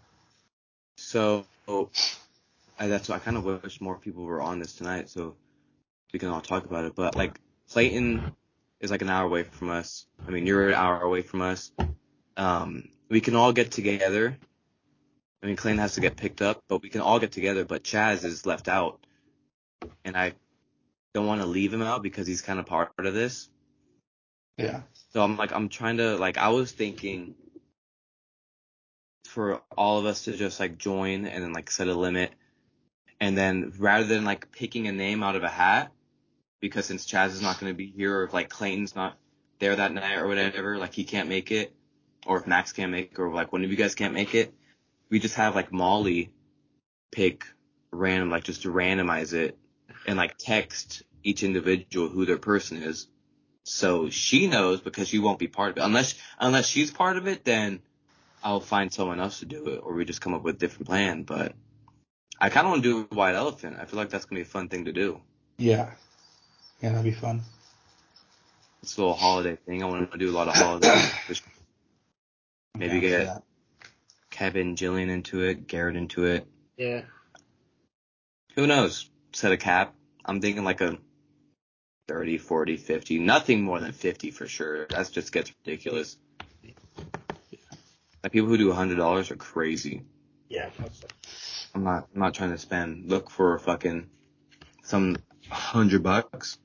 So, 0.96 1.46
I, 2.78 2.86
that's 2.86 3.08
why 3.08 3.16
I 3.16 3.18
kind 3.20 3.36
of 3.36 3.44
wish 3.44 3.80
more 3.80 3.96
people 3.96 4.24
were 4.24 4.40
on 4.42 4.58
this 4.58 4.74
tonight, 4.74 5.08
so 5.08 5.36
we 6.12 6.18
can 6.18 6.28
all 6.28 6.40
talk 6.40 6.64
about 6.64 6.84
it. 6.84 6.94
But 6.94 7.14
like 7.14 7.40
Clayton 7.70 8.34
is 8.80 8.90
like 8.90 9.02
an 9.02 9.10
hour 9.10 9.26
away 9.26 9.42
from 9.42 9.70
us. 9.70 10.06
I 10.26 10.30
mean, 10.30 10.46
you're 10.46 10.68
an 10.68 10.74
hour 10.74 11.00
away 11.00 11.22
from 11.22 11.42
us. 11.42 11.70
Um, 12.36 12.88
we 13.08 13.20
can 13.20 13.36
all 13.36 13.52
get 13.52 13.70
together. 13.70 14.36
I 15.42 15.46
mean, 15.46 15.56
Clayton 15.56 15.78
has 15.78 15.94
to 15.94 16.00
get 16.00 16.16
picked 16.16 16.42
up, 16.42 16.62
but 16.68 16.82
we 16.82 16.88
can 16.88 17.00
all 17.00 17.18
get 17.18 17.32
together. 17.32 17.64
But 17.64 17.84
Chaz 17.84 18.24
is 18.24 18.46
left 18.46 18.68
out, 18.68 19.04
and 20.04 20.16
I 20.16 20.32
don't 21.14 21.26
want 21.26 21.40
to 21.40 21.46
leave 21.46 21.72
him 21.72 21.82
out 21.82 22.02
because 22.02 22.26
he's 22.26 22.42
kind 22.42 22.58
of 22.58 22.66
part 22.66 22.92
of 22.98 23.14
this. 23.14 23.48
Yeah. 24.56 24.82
So 25.12 25.22
I'm 25.22 25.36
like, 25.36 25.52
I'm 25.52 25.68
trying 25.68 25.96
to 25.96 26.16
like, 26.16 26.38
I 26.38 26.50
was 26.50 26.72
thinking 26.72 27.34
for 29.26 29.62
all 29.76 29.98
of 29.98 30.06
us 30.06 30.24
to 30.24 30.32
just 30.32 30.60
like 30.60 30.76
join 30.76 31.24
and 31.24 31.42
then 31.42 31.52
like 31.52 31.70
set 31.70 31.88
a 31.88 31.94
limit, 31.94 32.32
and 33.18 33.36
then 33.36 33.72
rather 33.78 34.04
than 34.04 34.24
like 34.24 34.52
picking 34.52 34.88
a 34.88 34.92
name 34.92 35.22
out 35.22 35.36
of 35.36 35.42
a 35.42 35.48
hat, 35.48 35.92
because 36.60 36.86
since 36.86 37.06
Chaz 37.06 37.28
is 37.28 37.42
not 37.42 37.58
going 37.58 37.72
to 37.72 37.76
be 37.76 37.86
here, 37.86 38.18
or 38.18 38.24
if 38.24 38.32
like 38.32 38.48
Clayton's 38.48 38.94
not 38.94 39.16
there 39.58 39.76
that 39.76 39.92
night 39.92 40.18
or 40.18 40.26
whatever, 40.26 40.78
like 40.78 40.94
he 40.94 41.04
can't 41.04 41.28
make 41.28 41.50
it, 41.50 41.74
or 42.26 42.38
if 42.38 42.46
Max 42.46 42.72
can't 42.72 42.92
make 42.92 43.12
it, 43.12 43.18
or 43.18 43.32
like 43.32 43.52
one 43.52 43.64
of 43.64 43.70
you 43.70 43.76
guys 43.76 43.94
can't 43.94 44.14
make 44.14 44.34
it, 44.34 44.52
we 45.08 45.18
just 45.18 45.36
have 45.36 45.54
like 45.54 45.72
Molly 45.72 46.32
pick 47.10 47.44
random, 47.90 48.30
like 48.30 48.44
just 48.44 48.62
to 48.62 48.72
randomize 48.72 49.32
it, 49.32 49.58
and 50.06 50.16
like 50.16 50.36
text 50.38 51.02
each 51.22 51.42
individual 51.42 52.08
who 52.08 52.24
their 52.24 52.38
person 52.38 52.82
is. 52.82 53.06
So 53.64 54.10
she 54.10 54.46
knows 54.46 54.80
because 54.80 55.08
she 55.08 55.18
won't 55.18 55.38
be 55.38 55.48
part 55.48 55.72
of 55.72 55.78
it. 55.78 55.86
Unless 55.86 56.14
unless 56.38 56.66
she's 56.66 56.90
part 56.90 57.16
of 57.16 57.26
it, 57.26 57.44
then 57.44 57.80
I'll 58.42 58.60
find 58.60 58.92
someone 58.92 59.20
else 59.20 59.40
to 59.40 59.46
do 59.46 59.68
it, 59.68 59.80
or 59.82 59.94
we 59.94 60.04
just 60.04 60.20
come 60.20 60.34
up 60.34 60.42
with 60.42 60.56
a 60.56 60.58
different 60.58 60.86
plan. 60.86 61.24
But 61.24 61.54
I 62.40 62.48
kind 62.48 62.66
of 62.66 62.70
want 62.72 62.82
to 62.82 62.88
do 62.88 63.08
a 63.10 63.14
white 63.14 63.34
elephant. 63.34 63.76
I 63.80 63.84
feel 63.84 63.98
like 63.98 64.10
that's 64.10 64.24
gonna 64.24 64.38
be 64.38 64.42
a 64.42 64.46
fun 64.46 64.68
thing 64.68 64.86
to 64.86 64.92
do. 64.92 65.20
Yeah. 65.58 65.90
Yeah, 66.82 66.90
that'd 66.90 67.04
be 67.04 67.12
fun. 67.12 67.42
It's 68.82 68.96
a 68.96 69.00
little 69.00 69.14
holiday 69.14 69.56
thing. 69.56 69.82
I 69.82 69.86
want 69.86 70.10
to 70.12 70.18
do 70.18 70.30
a 70.30 70.32
lot 70.32 70.48
of 70.48 70.54
holidays. 70.54 71.12
Maybe 72.76 72.92
I'm 72.96 73.00
down 73.00 73.00
for 73.00 73.08
get- 73.08 73.26
that. 73.26 73.42
Kevin, 74.30 74.74
Jillian 74.76 75.10
into 75.10 75.42
it, 75.42 75.66
Garrett 75.66 75.96
into 75.96 76.24
it. 76.24 76.46
Yeah. 76.78 77.02
Who 78.54 78.66
knows? 78.66 79.10
Set 79.32 79.52
a 79.52 79.56
cap. 79.58 79.94
I'm 80.24 80.40
thinking 80.40 80.64
like 80.64 80.80
a 80.80 80.96
30, 82.08 82.38
40, 82.38 82.76
50. 82.76 83.18
Nothing 83.18 83.62
more 83.62 83.80
than 83.80 83.92
50 83.92 84.30
for 84.30 84.46
sure. 84.46 84.86
That 84.86 85.10
just 85.12 85.32
gets 85.32 85.52
ridiculous. 85.64 86.16
Like 88.22 88.32
people 88.32 88.48
who 88.48 88.56
do 88.56 88.72
$100 88.72 89.30
are 89.30 89.36
crazy. 89.36 90.04
Yeah. 90.48 90.70
I'm 91.74 91.84
not, 91.84 92.08
I'm 92.14 92.20
not 92.20 92.34
trying 92.34 92.52
to 92.52 92.58
spend, 92.58 93.10
look 93.10 93.30
for 93.30 93.58
fucking 93.58 94.08
some 94.84 95.16
hundred 95.50 96.02
bucks. 96.02 96.58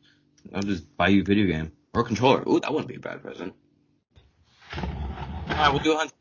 I'll 0.53 0.61
just 0.61 0.95
buy 0.97 1.09
you 1.09 1.21
a 1.21 1.23
video 1.23 1.47
game 1.47 1.71
or 1.93 2.01
a 2.01 2.03
controller. 2.05 2.43
Ooh, 2.47 2.59
that 2.59 2.71
wouldn't 2.71 2.87
be 2.87 2.95
a 2.95 2.99
bad 2.99 3.21
present. 3.21 3.53
Alright, 5.49 5.71
we'll 5.71 5.83
do 5.83 5.93
a 5.93 5.97
hundred. 5.97 6.13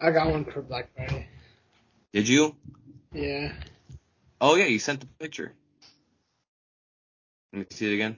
I 0.00 0.10
got 0.10 0.30
one 0.30 0.44
for 0.44 0.62
Black 0.62 0.90
Friday. 0.94 1.28
Did 2.12 2.28
you? 2.28 2.56
Yeah. 3.12 3.52
Oh 4.40 4.56
yeah, 4.56 4.66
you 4.66 4.78
sent 4.78 5.00
the 5.00 5.06
picture. 5.06 5.52
Let 7.52 7.60
me 7.60 7.66
see 7.70 7.90
it 7.90 7.94
again. 7.94 8.16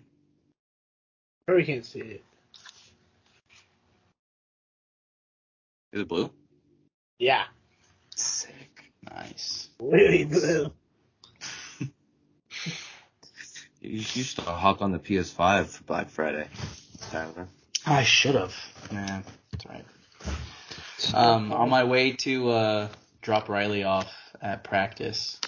Probably 1.47 1.64
can't 1.64 1.85
see 1.85 2.01
it. 2.01 2.25
Is 5.93 6.01
it 6.01 6.09
blue? 6.09 6.31
Yeah. 7.18 7.45
Sick. 8.16 8.93
Nice. 9.11 9.68
Really 9.79 10.25
blue. 10.25 10.72
You, 13.85 14.01
should 14.01 14.39
hopped 14.45 14.82
on 14.82 14.93
the 14.93 14.99
PS5 14.99 15.66
for 15.66 15.85
Black 15.85 16.09
Friday, 16.09 16.49
Tyler. 17.11 17.49
I 17.87 18.03
should 18.03 18.35
have. 18.35 18.55
Yeah, 18.91 19.22
that's 19.51 19.66
right. 19.66 19.85
Um, 21.14 21.53
on 21.53 21.68
my 21.68 21.85
way 21.85 22.12
to 22.12 22.51
uh, 22.51 22.89
drop 23.20 23.49
Riley 23.49 23.85
off 23.85 24.11
at 24.41 24.64
practice, 24.64 25.39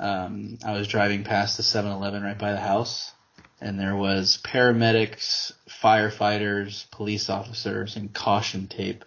um, 0.00 0.58
I 0.64 0.72
was 0.72 0.88
driving 0.88 1.22
past 1.22 1.56
the 1.56 1.62
7-Eleven 1.62 2.22
right 2.22 2.38
by 2.38 2.52
the 2.52 2.60
house, 2.60 3.12
and 3.60 3.78
there 3.78 3.94
was 3.94 4.40
paramedics, 4.42 5.52
firefighters, 5.68 6.90
police 6.90 7.30
officers, 7.30 7.96
and 7.96 8.12
caution 8.12 8.66
tape 8.66 9.04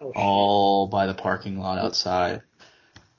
Oh, 0.00 0.12
all 0.14 0.86
by 0.86 1.06
the 1.06 1.14
parking 1.14 1.58
lot 1.58 1.78
outside. 1.78 2.42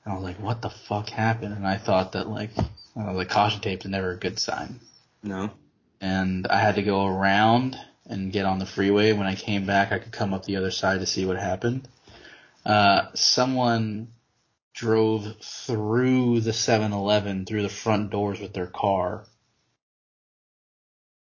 And 0.04 0.12
I 0.12 0.16
was 0.16 0.24
like, 0.24 0.40
"What 0.40 0.62
the 0.62 0.70
fuck 0.70 1.08
happened?" 1.10 1.54
And 1.54 1.66
I 1.66 1.76
thought 1.76 2.12
that 2.12 2.28
like, 2.28 2.50
uh, 2.96 3.12
the 3.12 3.26
caution 3.26 3.60
tape's 3.60 3.86
never 3.86 4.12
a 4.12 4.16
good 4.18 4.38
sign 4.38 4.80
No. 5.22 5.50
and 6.00 6.46
I 6.48 6.58
had 6.60 6.76
to 6.76 6.82
go 6.82 7.06
around 7.06 7.78
and 8.06 8.32
get 8.32 8.44
on 8.46 8.58
the 8.58 8.66
freeway. 8.66 9.12
When 9.12 9.26
I 9.26 9.34
came 9.36 9.66
back, 9.66 9.92
I 9.92 9.98
could 9.98 10.12
come 10.12 10.34
up 10.34 10.44
the 10.44 10.56
other 10.56 10.70
side 10.72 11.00
to 11.00 11.06
see 11.06 11.24
what 11.26 11.36
happened. 11.38 11.86
Uh, 12.66 13.06
someone 13.14 14.08
drove 14.74 15.36
through 15.42 16.40
the 16.40 16.52
7-Eleven 16.52 17.44
through 17.44 17.62
the 17.62 17.68
front 17.68 18.10
doors 18.10 18.40
with 18.40 18.52
their 18.52 18.66
car. 18.66 19.24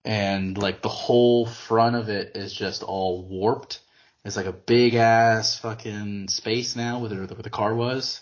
And 0.06 0.58
like 0.58 0.82
the 0.82 0.90
whole 0.90 1.46
front 1.46 1.96
of 1.96 2.10
it 2.10 2.36
is 2.36 2.54
just 2.54 2.84
all 2.84 3.24
warped. 3.24 3.80
It's 4.26 4.38
like 4.38 4.46
a 4.46 4.54
big 4.54 4.96
ass 4.96 5.60
fucking 5.60 6.30
space 6.30 6.76
now 6.76 7.00
where 7.00 7.10
the, 7.10 7.16
where 7.16 7.44
the 7.44 7.50
car 7.50 7.76
was. 7.76 8.22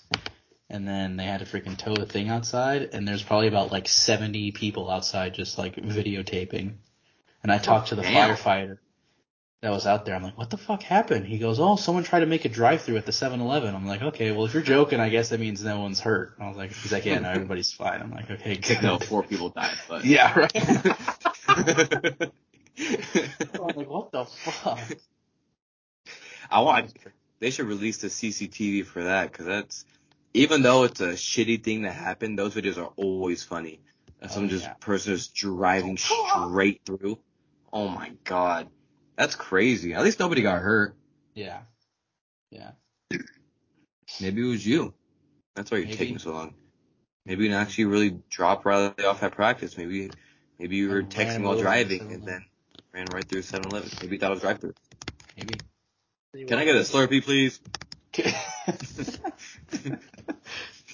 And 0.69 0.87
then 0.87 1.17
they 1.17 1.25
had 1.25 1.41
to 1.41 1.45
freaking 1.45 1.77
tow 1.77 1.93
the 1.93 2.05
thing 2.05 2.29
outside. 2.29 2.89
And 2.93 3.07
there's 3.07 3.21
probably 3.21 3.47
about 3.47 3.71
like 3.71 3.87
70 3.87 4.51
people 4.53 4.89
outside 4.89 5.33
just 5.33 5.57
like 5.57 5.75
videotaping. 5.75 6.75
And 7.43 7.51
I 7.51 7.57
talked 7.57 7.89
to 7.89 7.95
the 7.95 8.03
Damn. 8.03 8.35
firefighter 8.35 8.77
that 9.61 9.69
was 9.69 9.85
out 9.85 10.05
there. 10.05 10.15
I'm 10.15 10.23
like, 10.23 10.37
what 10.37 10.49
the 10.49 10.57
fuck 10.57 10.81
happened? 10.81 11.27
He 11.27 11.37
goes, 11.37 11.59
oh, 11.59 11.75
someone 11.75 12.03
tried 12.03 12.21
to 12.21 12.25
make 12.25 12.45
a 12.45 12.49
drive 12.49 12.81
through 12.81 12.97
at 12.97 13.05
the 13.05 13.11
7-Eleven. 13.11 13.75
I'm 13.75 13.85
like, 13.85 14.01
okay, 14.01 14.31
well 14.31 14.45
if 14.45 14.53
you're 14.53 14.63
joking, 14.63 14.99
I 14.99 15.09
guess 15.09 15.29
that 15.29 15.39
means 15.39 15.63
no 15.63 15.79
one's 15.79 15.99
hurt. 15.99 16.33
I 16.39 16.47
was 16.47 16.57
like, 16.57 16.71
he's 16.71 16.91
like, 16.91 17.05
yeah, 17.05 17.19
no, 17.19 17.29
everybody's 17.31 17.71
fine. 17.71 18.01
I'm 18.01 18.11
like, 18.11 18.31
okay, 18.31 18.55
good. 18.55 18.81
no, 18.81 18.97
four 18.97 19.21
people 19.23 19.49
died, 19.49 19.77
but. 19.87 20.03
Yeah, 20.11 20.39
right. 20.39 20.51
I'm 22.77 23.75
like, 23.75 23.89
what 23.89 24.11
the 24.11 24.25
fuck? 24.25 24.79
I 26.51 26.61
want. 26.61 26.93
They 27.39 27.49
should 27.49 27.65
release 27.67 27.97
the 27.97 28.07
CCTV 28.07 28.85
for 28.85 29.03
that 29.05 29.31
because 29.31 29.45
that's 29.47 29.85
even 30.33 30.61
though 30.61 30.83
it's 30.83 31.01
a 31.01 31.13
shitty 31.13 31.63
thing 31.63 31.83
that 31.83 31.93
happened, 31.93 32.37
those 32.37 32.53
videos 32.55 32.77
are 32.77 32.91
always 32.95 33.43
funny. 33.43 33.81
Some 34.29 34.45
Oh, 34.45 34.47
just 34.47 34.63
yeah. 34.65 34.73
person 34.73 35.15
just 35.15 35.33
driving 35.33 35.97
straight 35.97 36.81
through. 36.85 37.17
Oh 37.73 37.87
my 37.87 38.11
god, 38.23 38.67
that's 39.15 39.33
crazy. 39.35 39.93
At 39.93 40.03
least 40.03 40.19
nobody 40.19 40.41
got 40.43 40.61
hurt. 40.61 40.95
Yeah. 41.33 41.61
Yeah. 42.51 42.71
Maybe 44.19 44.41
it 44.41 44.45
was 44.45 44.65
you. 44.65 44.93
That's 45.55 45.71
why 45.71 45.77
you're 45.77 45.87
Maybe. 45.87 45.97
taking 45.97 46.19
so 46.19 46.31
long. 46.33 46.53
Maybe 47.25 47.43
you 47.43 47.49
didn't 47.49 47.61
actually 47.61 47.85
really 47.85 48.19
drop 48.29 48.65
Riley 48.65 48.93
off 49.05 49.23
at 49.23 49.31
practice. 49.33 49.77
Maybe 49.77 50.11
maybe 50.59 50.75
you 50.75 50.89
were 50.89 51.01
texting 51.03 51.43
while 51.43 51.59
driving 51.59 52.11
and 52.11 52.23
then 52.23 52.45
ran 52.93 53.07
right 53.13 53.25
through 53.27 53.41
7-Eleven. 53.41 53.89
Maybe 54.01 54.15
you 54.15 54.19
thought 54.19 54.31
it 54.31 54.33
was 54.35 54.41
drive 54.41 54.59
through. 54.59 54.73
Maybe. 55.37 55.59
Can 56.33 56.57
I 56.59 56.63
get 56.63 56.75
a 56.75 56.79
Slurpee, 56.79 57.23
please? 57.23 57.59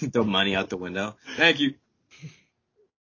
Throw 0.12 0.24
money 0.24 0.56
out 0.56 0.68
the 0.68 0.76
window. 0.76 1.16
Thank 1.36 1.60
you. 1.60 1.74